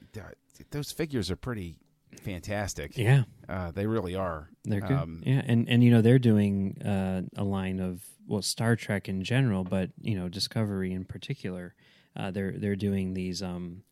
those 0.72 0.91
figures 0.91 1.30
are 1.30 1.36
pretty 1.36 1.80
fantastic. 2.22 2.97
yeah, 2.97 3.24
Uh, 3.47 3.72
they 3.72 3.86
really 3.88 4.16
are. 4.16 4.49
they're 4.63 4.82
good. 4.82 4.91
Um, 4.91 5.22
yeah, 5.26 5.41
and 5.45 5.70
and 5.70 5.84
you 5.84 5.91
know 5.91 6.01
they're 6.01 6.20
doing 6.20 6.82
uh, 6.82 7.22
a 7.38 7.43
line 7.43 7.80
of 7.80 8.03
well 8.28 8.41
Star 8.41 8.76
Trek 8.76 9.07
in 9.09 9.24
general, 9.24 9.63
but 9.63 9.91
you 10.01 10.16
know 10.16 10.30
Discovery 10.30 10.91
in 10.93 11.05
particular. 11.05 11.76
Uh, 12.16 12.32
they're 12.32 12.53
they're 12.57 12.76
doing 12.78 13.13
these 13.13 13.43
um 13.43 13.84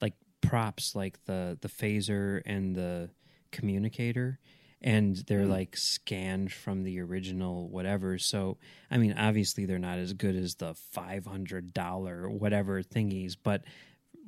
like 0.00 0.14
props 0.40 0.94
like 0.94 1.22
the 1.26 1.58
the 1.60 1.68
phaser 1.68 2.40
and 2.46 2.74
the 2.74 3.10
communicator 3.52 4.38
and 4.82 5.16
they're 5.26 5.44
Hmm. 5.44 5.50
like 5.50 5.76
scanned 5.76 6.52
from 6.52 6.82
the 6.84 7.00
original 7.00 7.68
whatever 7.68 8.18
so 8.18 8.58
i 8.90 8.98
mean 8.98 9.14
obviously 9.16 9.64
they're 9.64 9.78
not 9.78 9.98
as 9.98 10.12
good 10.12 10.36
as 10.36 10.56
the 10.56 10.74
$500 10.94 12.28
whatever 12.38 12.82
thingies 12.82 13.36
but 13.42 13.62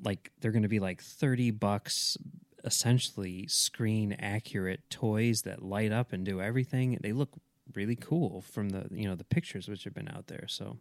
like 0.05 0.31
they're 0.41 0.53
going 0.53 0.63
to 0.63 0.69
be 0.69 0.81
like 0.81 1.03
30 1.03 1.51
bucks 1.53 2.17
essentially 2.69 3.47
screen 3.49 4.13
accurate 4.21 4.81
toys 4.91 5.43
that 5.43 5.63
light 5.63 5.93
up 5.93 6.13
and 6.13 6.25
do 6.25 6.41
everything 6.41 6.97
they 7.03 7.13
look 7.13 7.31
really 7.75 7.97
cool 7.97 8.43
from 8.43 8.69
the 8.71 8.87
you 8.91 9.07
know 9.09 9.15
the 9.17 9.25
pictures 9.25 9.69
which 9.69 9.85
have 9.85 9.95
been 9.95 10.09
out 10.17 10.27
there 10.29 10.47
so 10.47 10.79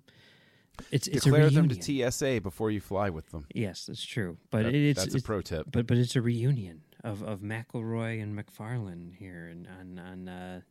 it's 0.92 1.08
it's 1.08 1.24
Declare 1.26 1.48
a 1.48 1.50
them 1.50 1.70
to 1.70 1.82
TSA 2.12 2.42
before 2.42 2.70
you 2.70 2.80
fly 2.80 3.10
with 3.10 3.32
them. 3.32 3.46
yes 3.54 3.86
that's 3.88 4.06
true 4.06 4.38
but 4.52 4.64
That- 4.64 4.76
it's, 4.76 5.00
that's 5.02 5.14
a 5.16 5.18
it's 5.18 5.26
pro 5.26 5.42
tip. 5.42 5.68
but 5.72 5.88
but 5.88 5.98
it's 5.98 6.16
a 6.16 6.22
reunion 6.22 6.82
of 7.04 7.24
of 7.24 7.40
McElroy 7.42 8.22
and 8.22 8.38
McFarlane 8.38 9.16
here 9.16 9.48
and 9.52 9.68
on 9.80 10.00
on 10.00 10.30
uh, 10.30 10.62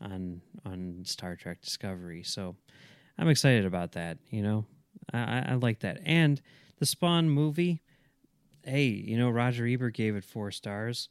on 0.00 0.40
on 0.64 1.02
Star 1.04 1.36
Trek 1.36 1.60
Discovery. 1.62 2.22
So 2.22 2.54
I'm 3.18 3.28
excited 3.28 3.64
about 3.64 3.92
that. 3.92 4.18
You 4.30 4.42
know, 4.42 4.66
I, 5.12 5.44
I 5.48 5.54
like 5.54 5.80
that. 5.80 6.00
And 6.04 6.40
the 6.78 6.86
Spawn 6.86 7.28
movie, 7.30 7.82
hey, 8.66 8.84
you 8.84 9.16
know 9.16 9.30
Roger 9.30 9.66
Ebert 9.66 9.94
gave 9.94 10.16
it 10.16 10.24
four 10.24 10.50
stars. 10.50 11.08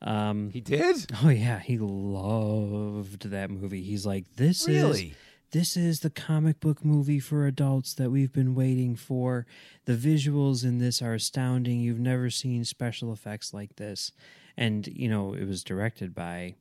Um, 0.00 0.50
He 0.50 0.60
did? 0.60 1.06
oh 1.24 1.28
yeah, 1.28 1.58
he 1.58 1.78
loved 1.78 3.30
that 3.30 3.50
movie. 3.50 3.82
He's 3.82 4.06
like, 4.06 4.36
this 4.36 4.68
is 4.68 5.12
this 5.50 5.78
is 5.78 6.00
the 6.00 6.10
comic 6.10 6.60
book 6.60 6.84
movie 6.84 7.20
for 7.20 7.46
adults 7.46 7.94
that 7.94 8.10
we've 8.10 8.32
been 8.32 8.54
waiting 8.54 8.96
for. 8.96 9.46
The 9.86 9.94
visuals 9.94 10.62
in 10.62 10.78
this 10.78 11.00
are 11.00 11.14
astounding. 11.14 11.80
You've 11.80 11.98
never 11.98 12.28
seen 12.28 12.64
special 12.66 13.12
effects 13.14 13.54
like 13.54 13.76
this. 13.76 14.12
And, 14.58 14.86
you 14.88 15.08
know, 15.08 15.32
it 15.32 15.46
was 15.48 15.64
directed 15.64 16.14
by 16.14 16.56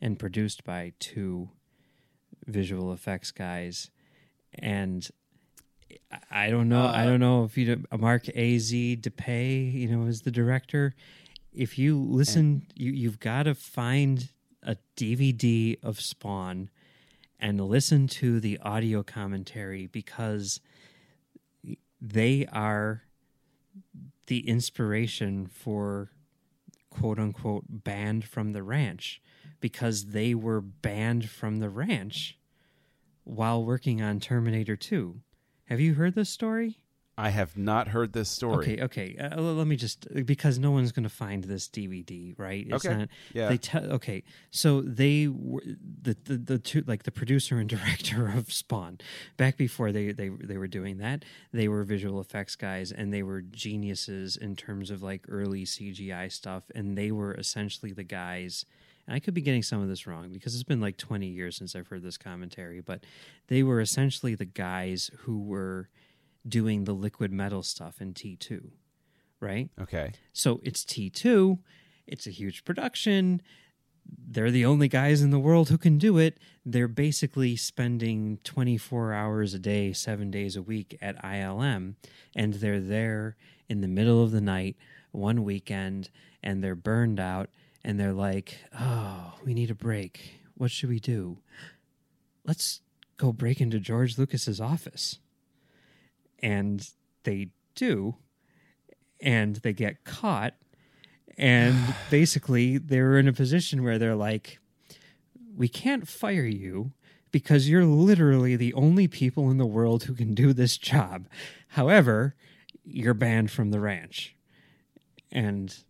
and 0.00 0.18
produced 0.18 0.64
by 0.64 0.92
two 0.98 1.50
visual 2.46 2.92
effects 2.92 3.30
guys. 3.30 3.92
And 4.58 5.08
I- 6.10 6.46
I 6.46 6.50
don't 6.50 6.68
know. 6.68 6.84
I 6.86 7.02
Uh, 7.02 7.10
don't 7.10 7.20
know 7.20 7.44
if 7.44 7.56
you 7.58 7.84
Mark 7.98 8.28
A. 8.34 8.58
Z. 8.58 8.98
Dippé, 9.00 9.72
you 9.72 9.88
know, 9.88 10.06
is 10.06 10.22
the 10.22 10.30
director. 10.30 10.94
If 11.52 11.78
you 11.78 11.98
listen, 12.00 12.66
you 12.74 12.92
you've 12.92 13.20
got 13.20 13.44
to 13.44 13.54
find 13.54 14.30
a 14.62 14.76
DVD 14.96 15.76
of 15.82 16.00
Spawn 16.00 16.70
and 17.38 17.60
listen 17.60 18.06
to 18.06 18.40
the 18.40 18.58
audio 18.58 19.02
commentary 19.02 19.86
because 19.86 20.60
they 22.00 22.46
are 22.46 23.02
the 24.26 24.48
inspiration 24.48 25.46
for 25.46 26.10
quote 26.90 27.18
unquote 27.18 27.64
banned 27.68 28.24
from 28.24 28.52
the 28.52 28.62
ranch 28.62 29.20
because 29.60 30.06
they 30.06 30.34
were 30.34 30.60
banned 30.60 31.28
from 31.28 31.58
the 31.58 31.68
ranch 31.70 32.38
while 33.24 33.64
working 33.64 34.00
on 34.02 34.20
Terminator 34.20 34.76
2. 34.76 35.20
Have 35.72 35.80
you 35.80 35.94
heard 35.94 36.14
this 36.14 36.28
story? 36.28 36.76
I 37.16 37.30
have 37.30 37.56
not 37.56 37.88
heard 37.88 38.12
this 38.12 38.28
story. 38.28 38.82
Okay, 38.82 38.82
okay. 38.82 39.16
Uh, 39.16 39.40
let 39.40 39.66
me 39.66 39.74
just 39.74 40.06
because 40.26 40.58
no 40.58 40.70
one's 40.70 40.92
going 40.92 41.04
to 41.04 41.08
find 41.08 41.44
this 41.44 41.66
DVD, 41.66 42.38
right? 42.38 42.66
It's 42.68 42.84
Okay. 42.84 42.94
not. 42.94 43.08
Yeah. 43.32 43.48
They 43.48 43.56
tell. 43.56 43.84
Okay, 43.92 44.22
so 44.50 44.82
they 44.82 45.28
were 45.28 45.62
the, 46.02 46.14
the 46.24 46.36
the 46.36 46.58
two 46.58 46.84
like 46.86 47.04
the 47.04 47.10
producer 47.10 47.56
and 47.58 47.70
director 47.76 48.28
of 48.28 48.52
Spawn. 48.52 48.98
Back 49.38 49.56
before 49.56 49.92
they 49.92 50.12
they 50.12 50.28
they 50.28 50.58
were 50.58 50.68
doing 50.68 50.98
that, 50.98 51.24
they 51.54 51.68
were 51.68 51.84
visual 51.84 52.20
effects 52.20 52.54
guys 52.54 52.92
and 52.92 53.10
they 53.10 53.22
were 53.22 53.40
geniuses 53.40 54.36
in 54.36 54.54
terms 54.54 54.90
of 54.90 55.02
like 55.02 55.24
early 55.26 55.64
CGI 55.64 56.30
stuff, 56.30 56.64
and 56.74 56.98
they 56.98 57.10
were 57.12 57.32
essentially 57.32 57.92
the 57.92 58.04
guys. 58.04 58.66
I 59.12 59.20
could 59.20 59.34
be 59.34 59.42
getting 59.42 59.62
some 59.62 59.82
of 59.82 59.88
this 59.88 60.06
wrong 60.06 60.30
because 60.32 60.54
it's 60.54 60.64
been 60.64 60.80
like 60.80 60.96
20 60.96 61.26
years 61.26 61.56
since 61.56 61.76
I've 61.76 61.88
heard 61.88 62.02
this 62.02 62.16
commentary, 62.16 62.80
but 62.80 63.04
they 63.48 63.62
were 63.62 63.80
essentially 63.80 64.34
the 64.34 64.46
guys 64.46 65.10
who 65.20 65.38
were 65.40 65.90
doing 66.48 66.84
the 66.84 66.94
liquid 66.94 67.30
metal 67.30 67.62
stuff 67.62 68.00
in 68.00 68.14
T2, 68.14 68.70
right? 69.38 69.68
Okay. 69.80 70.12
So 70.32 70.60
it's 70.62 70.82
T2, 70.84 71.58
it's 72.06 72.26
a 72.26 72.30
huge 72.30 72.64
production. 72.64 73.42
They're 74.04 74.50
the 74.50 74.64
only 74.64 74.88
guys 74.88 75.20
in 75.20 75.30
the 75.30 75.38
world 75.38 75.68
who 75.68 75.78
can 75.78 75.98
do 75.98 76.16
it. 76.18 76.38
They're 76.64 76.88
basically 76.88 77.54
spending 77.54 78.38
24 78.44 79.12
hours 79.12 79.52
a 79.52 79.58
day, 79.58 79.92
seven 79.92 80.30
days 80.30 80.56
a 80.56 80.62
week 80.62 80.98
at 81.02 81.22
ILM, 81.22 81.94
and 82.34 82.54
they're 82.54 82.80
there 82.80 83.36
in 83.68 83.82
the 83.82 83.88
middle 83.88 84.22
of 84.22 84.32
the 84.32 84.40
night, 84.40 84.76
one 85.12 85.44
weekend, 85.44 86.10
and 86.42 86.64
they're 86.64 86.74
burned 86.74 87.20
out, 87.20 87.50
and 87.84 87.98
they're 87.98 88.12
like, 88.12 88.58
oh, 88.78 89.34
we 89.44 89.54
need 89.54 89.70
a 89.70 89.74
break. 89.74 90.40
What 90.54 90.70
should 90.70 90.88
we 90.88 91.00
do? 91.00 91.38
Let's 92.44 92.80
go 93.16 93.32
break 93.32 93.60
into 93.60 93.80
George 93.80 94.18
Lucas's 94.18 94.60
office. 94.60 95.18
And 96.40 96.88
they 97.24 97.48
do, 97.74 98.16
and 99.20 99.56
they 99.56 99.72
get 99.72 100.04
caught 100.04 100.54
and 101.38 101.94
basically 102.10 102.78
they're 102.78 103.18
in 103.18 103.28
a 103.28 103.32
position 103.32 103.82
where 103.82 103.98
they're 103.98 104.16
like 104.16 104.58
we 105.56 105.68
can't 105.68 106.08
fire 106.08 106.44
you 106.44 106.92
because 107.30 107.68
you're 107.68 107.84
literally 107.84 108.56
the 108.56 108.74
only 108.74 109.08
people 109.08 109.50
in 109.50 109.58
the 109.58 109.66
world 109.66 110.04
who 110.04 110.14
can 110.14 110.34
do 110.34 110.52
this 110.52 110.76
job 110.76 111.26
however 111.68 112.34
you're 112.84 113.14
banned 113.14 113.50
from 113.50 113.70
the 113.70 113.80
ranch 113.80 114.34
and 115.30 115.84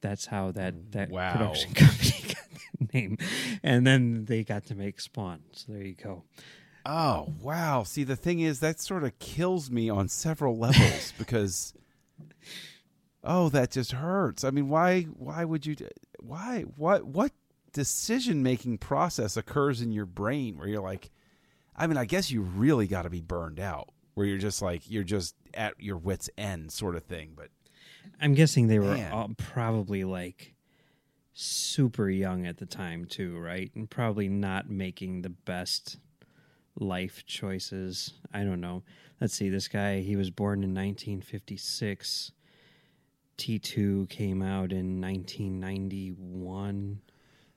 that's 0.00 0.26
how 0.26 0.50
that 0.52 0.74
mm, 0.74 0.92
that 0.92 1.10
Wow. 1.10 1.32
production 1.32 1.72
company 1.74 2.14
got 2.28 2.48
the 2.78 2.88
name 2.98 3.18
and 3.62 3.86
then 3.86 4.24
they 4.26 4.44
got 4.44 4.66
to 4.66 4.74
make 4.74 5.00
spawn 5.00 5.40
so 5.52 5.72
there 5.72 5.82
you 5.82 5.94
go 5.94 6.24
Oh, 6.86 7.34
wow. 7.42 7.82
See, 7.82 8.02
the 8.02 8.16
thing 8.16 8.40
is, 8.40 8.60
that 8.60 8.80
sort 8.80 9.04
of 9.04 9.18
kills 9.18 9.70
me 9.70 9.90
on 9.90 10.08
several 10.08 10.56
levels 10.56 11.12
because, 11.18 11.74
oh, 13.22 13.50
that 13.50 13.70
just 13.72 13.92
hurts. 13.92 14.42
I 14.42 14.50
mean, 14.50 14.70
why, 14.70 15.02
why 15.02 15.44
would 15.44 15.66
you, 15.66 15.76
why, 16.20 16.62
what, 16.76 17.04
what 17.04 17.32
decision 17.74 18.42
making 18.42 18.78
process 18.78 19.36
occurs 19.36 19.82
in 19.82 19.92
your 19.92 20.06
brain 20.06 20.56
where 20.56 20.68
you're 20.68 20.80
like, 20.80 21.10
I 21.76 21.86
mean, 21.86 21.98
I 21.98 22.06
guess 22.06 22.30
you 22.30 22.40
really 22.40 22.86
got 22.86 23.02
to 23.02 23.10
be 23.10 23.20
burned 23.20 23.60
out 23.60 23.90
where 24.14 24.26
you're 24.26 24.38
just 24.38 24.62
like, 24.62 24.90
you're 24.90 25.04
just 25.04 25.34
at 25.52 25.74
your 25.78 25.98
wits' 25.98 26.30
end 26.38 26.72
sort 26.72 26.96
of 26.96 27.04
thing. 27.04 27.32
But 27.36 27.48
i'm 28.20 28.34
guessing 28.34 28.66
they 28.66 28.78
were 28.78 28.94
Man. 28.94 29.12
all 29.12 29.30
probably 29.36 30.04
like 30.04 30.54
super 31.32 32.10
young 32.10 32.46
at 32.46 32.58
the 32.58 32.66
time 32.66 33.04
too 33.04 33.38
right 33.38 33.70
and 33.74 33.88
probably 33.88 34.28
not 34.28 34.68
making 34.68 35.22
the 35.22 35.30
best 35.30 35.98
life 36.80 37.24
choices. 37.26 38.12
I 38.32 38.44
don't 38.44 38.60
know. 38.60 38.84
Let's 39.20 39.34
see. 39.34 39.48
This 39.48 39.66
guy, 39.66 39.98
he 40.00 40.14
was 40.14 40.30
born 40.30 40.62
in 40.62 40.72
1956. 40.74 42.30
T2 43.36 44.08
came 44.08 44.42
out 44.42 44.70
in 44.72 45.00
1991. 45.00 47.00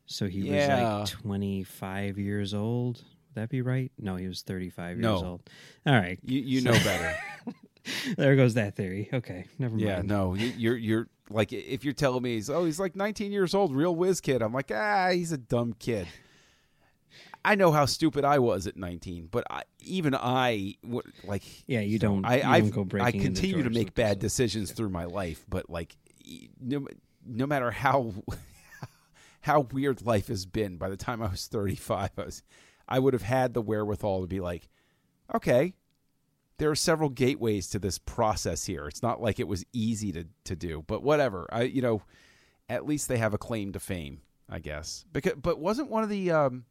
So 0.06 0.28
he 0.28 0.40
Yeah. 0.40 1.02
was 1.04 1.12
like 1.14 1.22
25 1.22 2.18
years 2.18 2.54
old. 2.56 2.98
Would 2.98 3.36
that 3.36 3.50
be 3.50 3.62
right? 3.62 3.92
No, 3.98 4.16
he 4.16 4.28
was 4.28 4.42
35 4.42 5.00
years 5.00 5.22
old. 5.22 5.48
All 5.86 5.94
right. 5.94 6.18
you, 6.24 6.40
you 6.42 6.62
know 6.62 6.74
better. 6.74 7.16
There 8.18 8.36
goes 8.36 8.54
that 8.56 8.76
theory. 8.76 9.10
Okay. 9.12 9.46
Never 9.60 9.76
mind. 9.76 9.82
Yeah, 9.88 10.02
no, 10.04 10.34
you- 10.36 10.54
you're 10.58 10.78
you're 10.78 11.08
like 11.30 11.52
if 11.54 11.84
you're 11.84 11.94
telling 11.94 12.22
me 12.24 12.36
he's 12.36 12.50
oh 12.50 12.66
he's 12.66 12.80
like 12.80 12.96
19 12.96 13.32
years 13.32 13.54
old, 13.54 13.74
real 13.76 13.96
whiz 13.96 14.22
kid. 14.22 14.42
I'm 14.42 14.54
like 14.54 14.72
ah 14.74 15.10
he's 15.12 15.32
a 15.32 15.38
dumb 15.38 15.74
kid. 15.80 16.08
I 17.44 17.56
know 17.56 17.72
how 17.72 17.86
stupid 17.88 18.24
I 18.24 18.38
was 18.40 18.68
at 18.68 18.78
19, 18.78 19.28
but 19.32 19.44
I, 19.50 19.64
even 19.80 20.14
I 20.14 20.76
like 21.24 21.42
Yeah, 21.66 21.80
you 21.80 21.98
don't, 21.98 22.24
I 22.24 22.36
you 22.38 22.44
I've- 22.44 22.70
go 22.70 22.86
I 23.00 23.12
continue 23.12 23.64
to 23.64 23.70
make 23.72 23.96
bad 23.96 24.20
decisions 24.20 24.72
through 24.72 24.90
my 24.90 25.06
life, 25.06 25.44
but 25.50 25.70
like 25.70 25.96
no, 26.60 26.86
no 27.26 27.48
matter 27.48 27.72
how 27.72 28.14
how 29.42 29.62
weird 29.72 30.06
life 30.06 30.28
has 30.28 30.46
been, 30.46 30.78
by 30.78 30.90
the 30.90 30.98
time 30.98 31.22
I 31.22 31.30
was 31.30 31.48
35, 31.48 32.12
I 32.18 32.22
was 32.24 32.44
I 32.88 33.00
would 33.00 33.14
have 33.14 33.24
had 33.24 33.54
the 33.56 33.62
wherewithal 33.62 34.22
to 34.22 34.28
be 34.28 34.40
like, 34.40 34.70
okay, 35.34 35.74
there 36.62 36.70
are 36.70 36.76
several 36.76 37.10
gateways 37.10 37.68
to 37.70 37.80
this 37.80 37.98
process 37.98 38.66
here. 38.66 38.86
It's 38.88 39.02
not 39.02 39.20
like 39.20 39.40
it 39.40 39.48
was 39.48 39.66
easy 39.74 40.12
to 40.12 40.26
to 40.46 40.56
do, 40.56 40.84
but 40.86 41.02
whatever. 41.02 41.48
I 41.52 41.64
you 41.64 41.82
know, 41.82 42.04
at 42.70 42.86
least 42.86 43.08
they 43.08 43.18
have 43.18 43.34
a 43.34 43.40
claim 43.40 43.74
to 43.74 43.80
fame, 43.80 44.22
I 44.48 44.60
guess. 44.60 45.04
Because 45.12 45.34
but 45.42 45.60
wasn't 45.60 45.90
one 45.90 46.04
of 46.04 46.10
the 46.10 46.30
um 46.32 46.66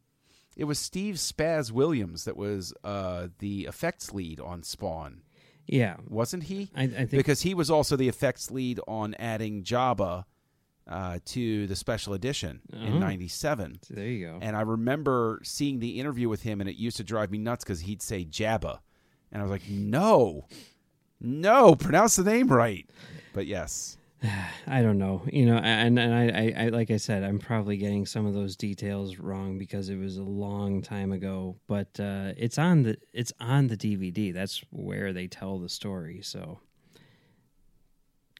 it 0.55 0.63
was 0.63 0.79
Steve 0.79 1.15
Spaz 1.15 1.71
Williams 1.71 2.23
that 2.23 2.37
was 2.37 2.73
uh 2.85 3.27
the 3.39 3.65
effects 3.65 4.13
lead 4.13 4.39
on 4.39 4.63
Spawn, 4.63 5.23
Yeah. 5.67 5.97
wasn't 6.07 6.43
he? 6.43 6.69
I, 6.73 6.83
I 6.83 6.87
think 6.87 7.11
Because 7.11 7.41
he 7.41 7.53
was 7.53 7.69
also 7.69 7.95
the 7.97 8.07
effects 8.09 8.49
lead 8.49 8.79
on 8.87 9.13
adding 9.15 9.63
Jabba 9.63 10.23
uh, 10.87 11.19
to 11.25 11.67
the 11.67 11.75
special 11.75 12.13
edition 12.13 12.61
Oh. 12.73 12.77
in 12.77 12.99
'97. 12.99 13.79
there 13.89 14.07
you 14.07 14.25
go. 14.27 14.39
And 14.41 14.55
I 14.55 14.61
remember 14.61 15.39
seeing 15.43 15.79
the 15.79 15.99
interview 15.99 16.27
with 16.29 16.41
him, 16.43 16.59
and 16.61 16.69
it 16.69 16.75
used 16.75 16.97
to 16.97 17.03
drive 17.03 17.29
me 17.31 17.37
nuts 17.37 17.63
because 17.63 17.81
he'd 17.81 18.01
say 18.01 18.25
Jabba, 18.25 18.79
and 19.31 19.41
I 19.41 19.43
was 19.43 19.51
like, 19.51 19.67
"No, 19.69 20.47
no, 21.19 21.75
pronounce 21.75 22.15
the 22.15 22.23
name 22.23 22.47
right." 22.47 22.89
But 23.33 23.47
yes, 23.47 23.97
I 24.67 24.81
don't 24.81 24.97
know, 24.97 25.23
you 25.31 25.45
know, 25.45 25.57
and 25.57 25.97
and 25.97 26.13
I, 26.13 26.27
I, 26.63 26.65
I 26.65 26.69
like 26.69 26.91
I 26.91 26.97
said, 26.97 27.23
I'm 27.23 27.39
probably 27.39 27.77
getting 27.77 28.05
some 28.05 28.25
of 28.25 28.33
those 28.33 28.55
details 28.55 29.17
wrong 29.17 29.57
because 29.57 29.89
it 29.89 29.95
was 29.97 30.17
a 30.17 30.23
long 30.23 30.81
time 30.81 31.11
ago. 31.11 31.57
But 31.67 31.99
uh, 31.99 32.33
it's 32.37 32.57
on 32.57 32.83
the 32.83 32.97
it's 33.13 33.33
on 33.39 33.67
the 33.67 33.77
DVD. 33.77 34.33
That's 34.33 34.63
where 34.69 35.13
they 35.13 35.27
tell 35.27 35.59
the 35.59 35.69
story. 35.69 36.21
So 36.21 36.59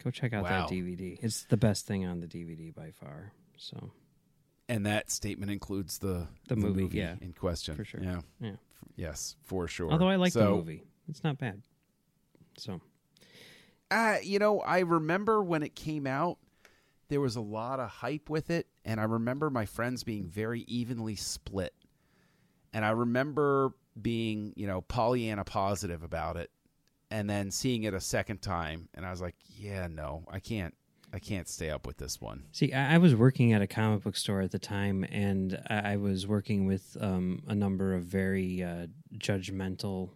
go 0.04 0.12
check 0.12 0.34
out 0.34 0.44
Wow. 0.44 0.68
that 0.68 0.74
DVD. 0.76 1.18
It's 1.22 1.44
the 1.44 1.58
best 1.58 1.86
thing 1.88 2.06
on 2.06 2.20
the 2.20 2.28
DVD 2.28 2.74
by 2.74 2.92
far. 2.92 3.32
So 3.58 3.92
and 4.68 4.86
that 4.86 5.12
statement 5.12 5.52
includes 5.52 5.98
the 6.00 6.28
The 6.48 6.56
movie, 6.56 6.98
yeah. 6.98 7.16
in 7.22 7.34
question 7.34 7.76
For 7.76 7.84
sure. 7.86 8.02
Yeah, 8.02 8.22
yeah. 8.39 8.56
Yes, 8.95 9.36
for 9.43 9.67
sure. 9.67 9.91
Although 9.91 10.09
I 10.09 10.15
like 10.15 10.34
the 10.34 10.49
movie, 10.49 10.84
it's 11.09 11.23
not 11.23 11.38
bad. 11.38 11.61
So 12.57 12.82
Uh, 13.89 14.17
you 14.23 14.39
know, 14.39 14.59
I 14.61 14.79
remember 14.79 15.43
when 15.43 15.63
it 15.63 15.75
came 15.75 16.07
out, 16.07 16.38
there 17.09 17.19
was 17.21 17.36
a 17.36 17.41
lot 17.41 17.79
of 17.79 17.89
hype 17.89 18.29
with 18.29 18.49
it, 18.49 18.67
and 18.86 18.99
I 18.99 19.03
remember 19.03 19.49
my 19.49 19.65
friends 19.65 20.03
being 20.03 20.27
very 20.27 20.61
evenly 20.61 21.15
split. 21.15 21.73
And 22.73 22.86
I 22.86 22.91
remember 22.91 23.73
being, 24.01 24.53
you 24.55 24.65
know, 24.67 24.79
Pollyanna 24.82 25.43
positive 25.43 26.03
about 26.03 26.38
it. 26.38 26.49
and 27.13 27.29
then 27.29 27.51
seeing 27.51 27.84
it 27.84 27.93
a 27.93 27.99
second 27.99 28.41
time, 28.41 28.88
and 28.93 29.05
I 29.05 29.11
was 29.11 29.19
like, 29.19 29.36
yeah, 29.57 29.88
no, 29.88 30.23
I 30.32 30.39
can't. 30.39 30.73
I 31.14 31.20
can't 31.20 31.47
stay 31.47 31.70
up 31.70 31.86
with 31.86 31.97
this 31.97 32.22
one. 32.22 32.43
See, 32.51 32.72
I, 32.74 32.95
I 32.95 32.97
was 32.97 33.16
working 33.16 33.51
at 33.53 33.62
a 33.62 33.68
comic 33.68 34.03
book 34.03 34.16
store 34.16 34.41
at 34.41 34.51
the 34.51 34.59
time, 34.59 35.03
and 35.12 35.62
I, 35.70 35.93
I 35.93 35.95
was 35.97 36.26
working 36.26 36.66
with 36.66 36.95
um, 37.01 37.43
a 37.47 37.55
number 37.55 37.93
of 37.93 38.03
very 38.03 38.64
uh, 38.64 38.88
judgmental 39.18 40.12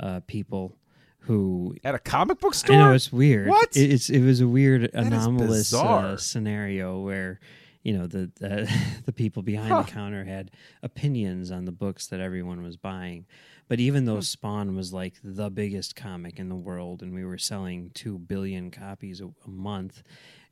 uh, 0.00 0.20
people 0.26 0.76
who 1.20 1.74
At 1.82 1.94
a 1.94 1.98
comic 1.98 2.38
book 2.38 2.54
store? 2.54 2.76
I 2.76 2.78
know 2.78 2.92
it's 2.92 3.12
weird. 3.12 3.48
What? 3.48 3.76
It, 3.76 3.90
it's 3.92 4.10
it 4.10 4.22
was 4.22 4.40
a 4.40 4.46
weird 4.48 4.84
is 4.84 4.90
anomalous 4.94 5.72
uh, 5.74 6.16
scenario 6.18 7.00
where 7.00 7.40
you 7.82 7.96
know 7.96 8.06
the 8.06 8.30
the, 8.38 8.70
the 9.06 9.12
people 9.12 9.42
behind 9.42 9.70
Huh. 9.72 9.82
the 9.82 9.90
counter 9.90 10.24
had 10.24 10.50
opinions 10.82 11.50
on 11.50 11.64
the 11.64 11.72
books 11.72 12.06
that 12.08 12.20
everyone 12.20 12.62
was 12.62 12.76
buying. 12.76 13.26
But 13.68 13.80
even 13.80 14.04
though 14.04 14.16
Hmm. 14.16 14.20
Spawn 14.22 14.76
was 14.76 14.92
like 14.92 15.14
the 15.22 15.50
biggest 15.50 15.96
comic 15.96 16.38
in 16.38 16.48
the 16.48 16.54
world, 16.54 17.02
and 17.02 17.12
we 17.14 17.24
were 17.24 17.38
selling 17.38 17.90
two 17.94 18.18
billion 18.18 18.70
copies 18.70 19.20
a, 19.20 19.26
a 19.44 19.48
month, 19.50 20.02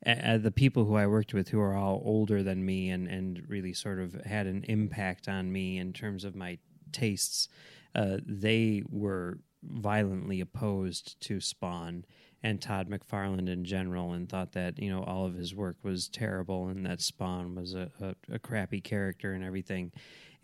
uh, 0.05 0.37
the 0.37 0.51
people 0.51 0.85
who 0.85 0.95
I 0.95 1.07
worked 1.07 1.33
with, 1.33 1.49
who 1.49 1.59
are 1.59 1.75
all 1.75 2.01
older 2.05 2.43
than 2.43 2.65
me, 2.65 2.89
and 2.89 3.07
and 3.07 3.43
really 3.47 3.73
sort 3.73 3.99
of 3.99 4.13
had 4.25 4.47
an 4.47 4.63
impact 4.67 5.27
on 5.27 5.51
me 5.51 5.77
in 5.77 5.93
terms 5.93 6.23
of 6.23 6.35
my 6.35 6.57
tastes, 6.91 7.47
uh, 7.95 8.17
they 8.25 8.83
were 8.89 9.39
violently 9.63 10.41
opposed 10.41 11.19
to 11.21 11.39
Spawn 11.39 12.05
and 12.43 12.61
Todd 12.61 12.89
McFarlane 12.89 13.49
in 13.49 13.65
general, 13.65 14.11
and 14.13 14.29
thought 14.29 14.51
that 14.51 14.77
you 14.77 14.89
know 14.89 15.03
all 15.03 15.25
of 15.25 15.35
his 15.35 15.55
work 15.55 15.77
was 15.83 16.09
terrible, 16.09 16.67
and 16.67 16.85
that 16.85 17.01
Spawn 17.01 17.55
was 17.55 17.73
a, 17.73 17.89
a, 18.01 18.35
a 18.35 18.39
crappy 18.39 18.81
character 18.81 19.31
and 19.33 19.43
everything. 19.43 19.91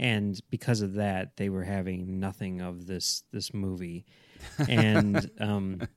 And 0.02 0.42
because 0.50 0.82
of 0.82 0.96
that, 0.96 1.38
they 1.38 1.48
were 1.48 1.64
having 1.64 2.20
nothing 2.20 2.60
of 2.60 2.88
this 2.88 3.24
this 3.32 3.54
movie, 3.54 4.04
and 4.68 5.30
um, 5.40 5.88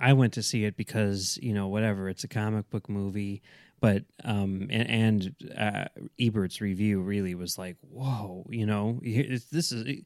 I 0.00 0.14
went 0.14 0.32
to 0.32 0.42
see 0.42 0.64
it 0.64 0.78
because 0.78 1.38
you 1.42 1.52
know 1.52 1.68
whatever 1.68 2.08
it's 2.08 2.24
a 2.24 2.28
comic 2.28 2.70
book 2.70 2.88
movie, 2.88 3.42
but 3.80 4.04
um 4.24 4.66
and, 4.70 4.90
and 4.90 5.52
uh, 5.58 5.84
Ebert's 6.18 6.62
review 6.62 7.00
really 7.00 7.34
was 7.34 7.58
like 7.58 7.76
whoa 7.82 8.46
you 8.48 8.64
know 8.64 8.98
this 9.02 9.72
is 9.72 10.02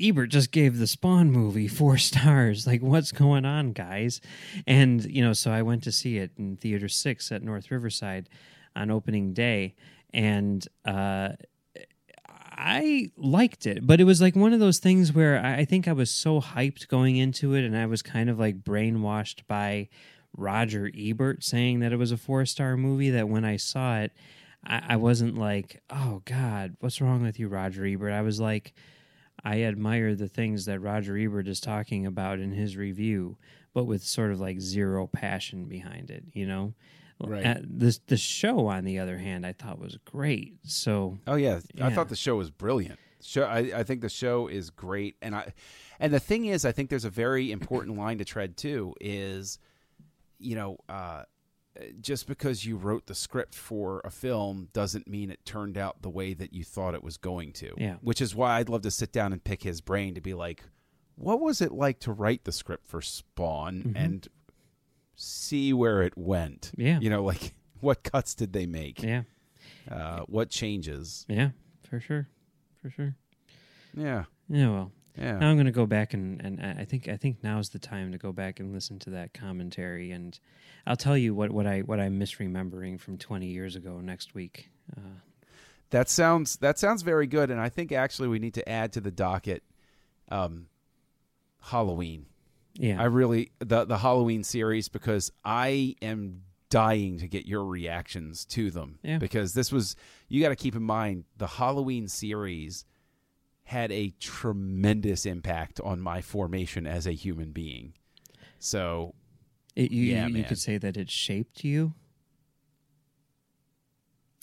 Ebert 0.00 0.30
just 0.30 0.52
gave 0.52 0.78
the 0.78 0.86
Spawn 0.86 1.32
movie 1.32 1.66
four 1.68 1.98
stars. 1.98 2.64
Like 2.64 2.80
what's 2.80 3.10
going 3.10 3.44
on 3.44 3.72
guys? 3.72 4.20
And 4.68 5.04
you 5.04 5.22
know 5.24 5.32
so 5.32 5.50
I 5.50 5.62
went 5.62 5.82
to 5.82 5.92
see 5.92 6.18
it 6.18 6.30
in 6.38 6.56
theater 6.56 6.88
six 6.88 7.32
at 7.32 7.42
North 7.42 7.72
Riverside 7.72 8.28
on 8.76 8.92
opening 8.92 9.32
day. 9.32 9.74
And 10.14 10.66
uh 10.84 11.30
I 12.64 13.10
liked 13.16 13.66
it, 13.66 13.84
but 13.84 14.00
it 14.00 14.04
was 14.04 14.20
like 14.20 14.36
one 14.36 14.52
of 14.52 14.60
those 14.60 14.78
things 14.78 15.12
where 15.12 15.44
I 15.44 15.64
think 15.64 15.88
I 15.88 15.92
was 15.92 16.12
so 16.12 16.40
hyped 16.40 16.86
going 16.86 17.16
into 17.16 17.54
it, 17.54 17.64
and 17.64 17.76
I 17.76 17.86
was 17.86 18.02
kind 18.02 18.30
of 18.30 18.38
like 18.38 18.62
brainwashed 18.62 19.48
by 19.48 19.88
Roger 20.36 20.88
Ebert 20.96 21.42
saying 21.42 21.80
that 21.80 21.92
it 21.92 21.96
was 21.96 22.12
a 22.12 22.16
four 22.16 22.46
star 22.46 22.76
movie. 22.76 23.10
That 23.10 23.28
when 23.28 23.44
I 23.44 23.56
saw 23.56 23.98
it, 23.98 24.12
I 24.64 24.94
wasn't 24.94 25.36
like, 25.36 25.82
"Oh 25.90 26.22
God, 26.24 26.76
what's 26.78 27.00
wrong 27.00 27.22
with 27.22 27.40
you, 27.40 27.48
Roger 27.48 27.84
Ebert?" 27.84 28.12
I 28.12 28.22
was 28.22 28.38
like, 28.38 28.74
I 29.44 29.62
admire 29.64 30.14
the 30.14 30.28
things 30.28 30.66
that 30.66 30.78
Roger 30.78 31.18
Ebert 31.18 31.48
is 31.48 31.60
talking 31.60 32.06
about 32.06 32.38
in 32.38 32.52
his 32.52 32.76
review, 32.76 33.38
but 33.74 33.86
with 33.86 34.04
sort 34.04 34.30
of 34.30 34.38
like 34.38 34.60
zero 34.60 35.08
passion 35.08 35.64
behind 35.64 36.10
it, 36.10 36.22
you 36.32 36.46
know. 36.46 36.74
Right. 37.28 37.46
Uh, 37.46 37.54
this 37.62 38.00
the 38.06 38.16
show, 38.16 38.66
on 38.66 38.84
the 38.84 38.98
other 38.98 39.18
hand, 39.18 39.44
I 39.46 39.52
thought 39.52 39.78
was 39.78 39.98
great. 40.04 40.56
So 40.64 41.18
Oh 41.26 41.34
yeah, 41.36 41.60
I 41.80 41.90
thought 41.90 42.08
the 42.08 42.16
show 42.16 42.36
was 42.36 42.50
brilliant. 42.50 42.98
Show, 43.24 43.44
I, 43.44 43.58
I 43.58 43.82
think 43.84 44.00
the 44.00 44.08
show 44.08 44.48
is 44.48 44.70
great, 44.70 45.14
and 45.22 45.34
I, 45.36 45.52
and 46.00 46.12
the 46.12 46.18
thing 46.18 46.46
is, 46.46 46.64
I 46.64 46.72
think 46.72 46.90
there's 46.90 47.04
a 47.04 47.10
very 47.10 47.52
important 47.52 47.96
line 47.96 48.18
to 48.18 48.24
tread 48.24 48.56
too. 48.56 48.94
Is, 49.00 49.60
you 50.40 50.56
know, 50.56 50.78
uh, 50.88 51.22
just 52.00 52.26
because 52.26 52.64
you 52.66 52.76
wrote 52.76 53.06
the 53.06 53.14
script 53.14 53.54
for 53.54 54.00
a 54.04 54.10
film 54.10 54.68
doesn't 54.72 55.06
mean 55.06 55.30
it 55.30 55.44
turned 55.44 55.78
out 55.78 56.02
the 56.02 56.10
way 56.10 56.34
that 56.34 56.52
you 56.52 56.64
thought 56.64 56.94
it 56.94 57.02
was 57.04 57.16
going 57.16 57.52
to. 57.54 57.72
Yeah. 57.78 57.94
Which 58.02 58.20
is 58.20 58.34
why 58.34 58.58
I'd 58.58 58.68
love 58.68 58.82
to 58.82 58.90
sit 58.90 59.12
down 59.12 59.32
and 59.32 59.42
pick 59.42 59.62
his 59.62 59.80
brain 59.80 60.14
to 60.16 60.20
be 60.20 60.34
like, 60.34 60.64
what 61.14 61.40
was 61.40 61.60
it 61.62 61.72
like 61.72 62.00
to 62.00 62.12
write 62.12 62.44
the 62.44 62.52
script 62.52 62.86
for 62.86 63.00
Spawn 63.00 63.94
Mhm. 63.94 64.04
and 64.04 64.28
see 65.22 65.72
where 65.72 66.02
it 66.02 66.16
went? 66.16 66.72
Yeah. 66.76 66.98
You 67.00 67.10
know, 67.10 67.22
like 67.22 67.54
what 67.80 68.02
cuts 68.02 68.34
did 68.34 68.52
they 68.52 68.66
make? 68.66 69.02
yeah, 69.02 69.22
Uh, 69.90 70.20
what 70.26 70.50
changes? 70.50 71.24
yeah, 71.28 71.50
for 71.88 72.00
sure, 72.00 72.28
for 72.80 72.90
sure. 72.90 73.14
Yeah. 73.94 74.24
Yeah, 74.48 74.70
well, 74.70 74.92
Yeah. 75.16 75.38
now 75.38 75.48
I'm 75.50 75.56
going 75.56 75.66
to 75.66 75.72
go 75.72 75.86
back 75.86 76.12
and, 76.14 76.40
and 76.44 76.60
I 76.60 76.84
think 76.84 77.08
I 77.08 77.16
think 77.16 77.42
now's 77.42 77.68
the 77.70 77.78
time 77.78 78.12
to 78.12 78.18
go 78.18 78.32
back 78.32 78.60
and 78.60 78.72
listen 78.72 78.98
to 79.00 79.10
that 79.10 79.32
commentary, 79.34 80.10
and 80.10 80.38
I'll 80.86 80.96
tell 80.96 81.16
you 81.16 81.34
what, 81.34 81.50
what 81.52 81.66
I 81.66 81.80
what 81.80 82.00
I'm 82.00 82.18
misremembering 82.18 82.98
from 83.00 83.18
20 83.18 83.46
years 83.46 83.76
ago 83.76 84.00
next 84.00 84.34
week. 84.34 84.70
Uh, 84.96 85.20
That 85.90 86.08
sounds 86.08 86.56
that 86.56 86.78
sounds 86.78 87.02
very 87.02 87.26
good, 87.26 87.50
and 87.50 87.60
I 87.60 87.68
think 87.68 87.92
actually 87.92 88.28
we 88.28 88.38
need 88.38 88.54
to 88.54 88.68
add 88.68 88.92
to 88.94 89.00
the 89.00 89.10
docket 89.10 89.62
um, 90.30 90.66
Halloween. 91.60 92.26
Yeah, 92.74 93.00
I 93.00 93.04
really 93.04 93.52
the 93.58 93.84
the 93.84 93.98
Halloween 93.98 94.44
series 94.44 94.88
because 94.88 95.30
I 95.44 95.96
am 96.02 96.42
dying 96.70 97.18
to 97.18 97.28
get 97.28 97.44
your 97.46 97.64
reactions 97.66 98.44
to 98.46 98.70
them. 98.70 98.98
Yeah. 99.02 99.18
Because 99.18 99.52
this 99.54 99.70
was 99.70 99.94
you 100.28 100.40
got 100.42 100.48
to 100.50 100.56
keep 100.56 100.74
in 100.74 100.82
mind 100.82 101.24
the 101.36 101.46
Halloween 101.46 102.08
series 102.08 102.84
had 103.64 103.92
a 103.92 104.10
tremendous 104.20 105.24
impact 105.26 105.80
on 105.84 106.00
my 106.00 106.20
formation 106.22 106.86
as 106.86 107.06
a 107.06 107.12
human 107.12 107.50
being. 107.52 107.92
So 108.58 109.14
It- 109.76 109.90
you, 109.92 110.04
Yeah, 110.04 110.26
you, 110.26 110.36
you 110.38 110.44
could 110.44 110.58
say 110.58 110.78
that 110.78 110.96
it 110.96 111.10
shaped 111.10 111.62
you. 111.64 111.94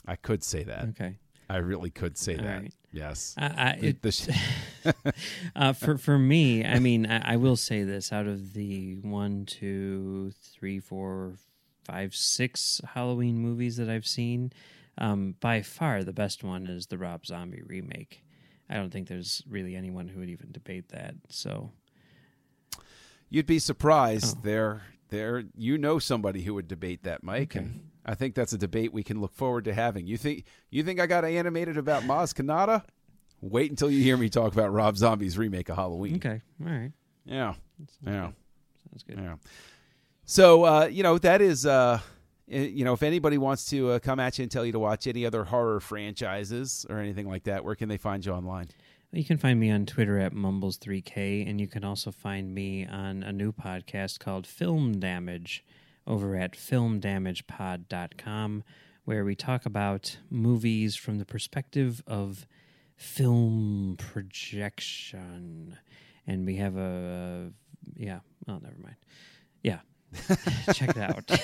I 0.06 0.16
could 0.16 0.44
say 0.44 0.64
that. 0.64 0.86
Okay, 0.90 1.18
I 1.50 1.58
really 1.58 1.90
could 1.92 2.18
say 2.18 2.36
All 2.38 2.44
that. 2.44 2.62
right. 2.62 2.74
Yes. 2.92 3.36
I, 3.38 3.46
I, 3.46 3.70
it, 3.82 4.02
the 4.02 4.12
uh, 5.56 5.74
for 5.74 5.98
for 5.98 6.18
me, 6.18 6.66
I 6.66 6.80
mean, 6.80 7.06
I, 7.06 7.34
I 7.34 7.36
will 7.38 7.56
say 7.58 7.84
this: 7.84 8.12
out 8.12 8.28
of 8.28 8.54
the 8.54 8.96
one, 9.02 9.46
two, 9.46 10.32
three, 10.42 10.80
four, 10.80 11.36
five, 11.86 12.16
six 12.16 12.82
Halloween 12.94 13.38
movies 13.38 13.78
that 13.78 13.90
I've 13.90 14.08
seen, 14.08 14.52
um, 14.98 15.36
by 15.40 15.62
far 15.62 16.04
the 16.04 16.14
best 16.14 16.44
one 16.44 16.68
is 16.68 16.88
the 16.88 16.98
Rob 16.98 17.26
Zombie 17.26 17.62
remake. 17.66 18.24
I 18.70 18.76
don't 18.76 18.92
think 18.92 19.08
there's 19.08 19.42
really 19.50 19.76
anyone 19.76 20.08
who 20.08 20.20
would 20.20 20.30
even 20.30 20.52
debate 20.52 20.90
that. 20.90 21.16
So 21.30 21.72
You'd 23.30 23.46
be 23.46 23.60
surprised. 23.60 24.38
Oh. 24.38 24.42
There, 24.44 24.82
there. 25.10 25.44
You 25.56 25.78
know 25.78 26.00
somebody 26.00 26.42
who 26.42 26.54
would 26.56 26.68
debate 26.68 27.04
that, 27.04 27.24
Mike, 27.24 27.56
Okay. 27.56 27.60
and 27.66 27.90
I 28.06 28.16
think 28.16 28.34
that's 28.36 28.54
a 28.54 28.58
debate 28.58 28.92
we 28.92 29.04
can 29.04 29.22
look 29.22 29.34
forward 29.34 29.66
to 29.66 29.74
having. 29.74 30.08
You 30.08 30.18
think? 30.18 30.46
You 30.72 30.84
think 30.84 31.00
I 31.00 31.06
got 31.06 31.26
animated 31.26 31.78
about 31.78 32.04
Maz 32.04 32.34
Kanata? 32.34 32.84
Wait 33.42 33.70
until 33.72 33.90
you 33.90 34.04
hear 34.04 34.18
me 34.18 34.30
talk 34.30 34.52
about 34.54 34.72
Rob 34.74 34.98
Zombie's 34.98 35.38
remake 35.38 35.70
of 35.70 35.76
Halloween. 35.78 36.16
okay, 36.18 36.42
all 36.66 36.72
right, 36.72 36.92
Yeah, 37.26 37.54
yeah, 38.06 38.32
sounds 38.90 39.04
good. 39.08 39.18
yeah. 39.18 39.36
So 40.26 40.64
uh, 40.66 40.86
you 40.86 41.04
know 41.04 41.18
that 41.20 41.42
is. 41.42 41.66
Uh, 41.66 42.00
you 42.52 42.84
know, 42.84 42.94
if 42.94 43.04
anybody 43.04 43.38
wants 43.38 43.66
to 43.70 43.92
uh, 43.92 44.00
come 44.00 44.20
at 44.20 44.40
you 44.40 44.42
and 44.42 44.52
tell 44.52 44.66
you 44.66 44.72
to 44.72 44.80
watch 44.80 45.06
any 45.06 45.24
other 45.24 45.44
horror 45.44 45.80
franchises 45.80 46.84
or 46.90 46.98
anything 46.98 47.28
like 47.30 47.44
that, 47.44 47.64
where 47.64 47.76
can 47.76 47.90
they 47.90 47.98
find 47.98 48.26
you 48.26 48.32
online? 48.32 48.68
You 49.12 49.24
can 49.24 49.38
find 49.38 49.60
me 49.60 49.70
on 49.70 49.86
Twitter 49.86 50.18
at 50.18 50.34
Mumbles3K, 50.34 51.48
and 51.48 51.62
you 51.62 51.68
can 51.68 51.84
also 51.84 52.12
find 52.12 52.56
me 52.56 52.88
on 52.88 53.22
a 53.22 53.32
new 53.32 53.52
podcast 53.52 54.18
called 54.18 54.48
Film 54.48 55.00
Damage 55.00 55.64
over 56.08 56.36
at 56.36 56.54
filmdamagepod.com, 57.50 58.64
where 59.06 59.24
we 59.26 59.36
talk 59.36 59.66
about 59.66 60.18
movies 60.30 60.96
from 60.96 61.18
the 61.20 61.26
perspective 61.26 62.04
of 62.08 62.48
film 63.00 63.96
projection. 63.98 65.78
And 66.28 66.46
we 66.46 66.58
have 66.58 66.78
a, 66.78 67.52
yeah, 67.96 68.20
Oh, 68.48 68.60
never 68.62 68.76
mind. 68.82 68.96
Yeah, 69.64 69.80
check 70.74 70.90
it 70.90 70.98
out. 70.98 71.30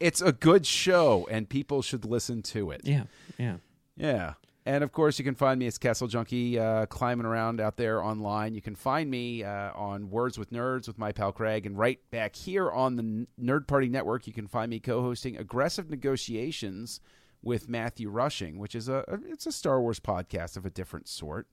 It's 0.00 0.22
a 0.22 0.30
good 0.30 0.64
show, 0.64 1.26
and 1.28 1.48
people 1.48 1.82
should 1.82 2.04
listen 2.04 2.40
to 2.42 2.70
it. 2.70 2.82
Yeah, 2.84 3.02
yeah. 3.36 3.56
Yeah. 3.96 4.34
And 4.64 4.84
of 4.84 4.92
course, 4.92 5.18
you 5.18 5.24
can 5.24 5.34
find 5.34 5.58
me 5.58 5.66
as 5.66 5.76
Kessel 5.76 6.06
Junkie, 6.06 6.56
uh, 6.56 6.86
climbing 6.86 7.26
around 7.26 7.60
out 7.60 7.76
there 7.76 8.00
online. 8.00 8.54
You 8.54 8.62
can 8.62 8.76
find 8.76 9.10
me 9.10 9.42
uh, 9.42 9.72
on 9.74 10.08
Words 10.08 10.38
with 10.38 10.50
Nerds 10.52 10.86
with 10.86 10.98
my 10.98 11.10
pal 11.10 11.32
Craig, 11.32 11.66
and 11.66 11.76
right 11.76 11.98
back 12.12 12.36
here 12.36 12.70
on 12.70 12.94
the 12.94 13.26
Nerd 13.42 13.66
Party 13.66 13.88
Network, 13.88 14.28
you 14.28 14.32
can 14.32 14.46
find 14.46 14.70
me 14.70 14.78
co-hosting 14.78 15.36
Aggressive 15.36 15.90
Negotiations 15.90 17.00
with 17.42 17.68
Matthew 17.68 18.10
Rushing, 18.10 18.58
which 18.58 18.74
is 18.74 18.88
a 18.88 19.04
it's 19.26 19.46
a 19.46 19.52
Star 19.52 19.80
Wars 19.80 20.00
podcast 20.00 20.56
of 20.56 20.66
a 20.66 20.70
different 20.70 21.08
sort. 21.08 21.46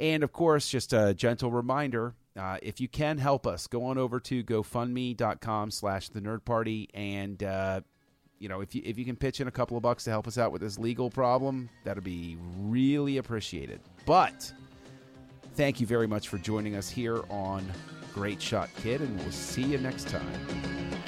And 0.00 0.22
of 0.22 0.32
course, 0.32 0.68
just 0.68 0.92
a 0.92 1.14
gentle 1.14 1.50
reminder: 1.50 2.14
uh, 2.38 2.58
if 2.62 2.80
you 2.80 2.88
can 2.88 3.18
help 3.18 3.46
us, 3.46 3.66
go 3.66 3.84
on 3.84 3.98
over 3.98 4.20
to 4.20 4.44
GoFundMe.com/slash 4.44 6.10
The 6.10 6.20
Nerd 6.20 6.44
Party, 6.44 6.88
and 6.94 7.42
uh, 7.42 7.80
you 8.38 8.48
know, 8.48 8.60
if 8.60 8.74
you 8.74 8.82
if 8.84 8.98
you 8.98 9.04
can 9.04 9.16
pitch 9.16 9.40
in 9.40 9.48
a 9.48 9.52
couple 9.52 9.76
of 9.76 9.82
bucks 9.82 10.04
to 10.04 10.10
help 10.10 10.26
us 10.28 10.38
out 10.38 10.52
with 10.52 10.62
this 10.62 10.78
legal 10.78 11.10
problem, 11.10 11.68
that'd 11.84 12.04
be 12.04 12.36
really 12.58 13.18
appreciated. 13.18 13.80
But 14.06 14.52
thank 15.54 15.80
you 15.80 15.86
very 15.86 16.06
much 16.06 16.28
for 16.28 16.38
joining 16.38 16.76
us 16.76 16.88
here 16.88 17.22
on 17.28 17.66
Great 18.18 18.42
shot, 18.42 18.68
kid, 18.82 19.00
and 19.00 19.16
we'll 19.20 19.30
see 19.30 19.62
you 19.62 19.78
next 19.78 20.08
time. 20.08 21.07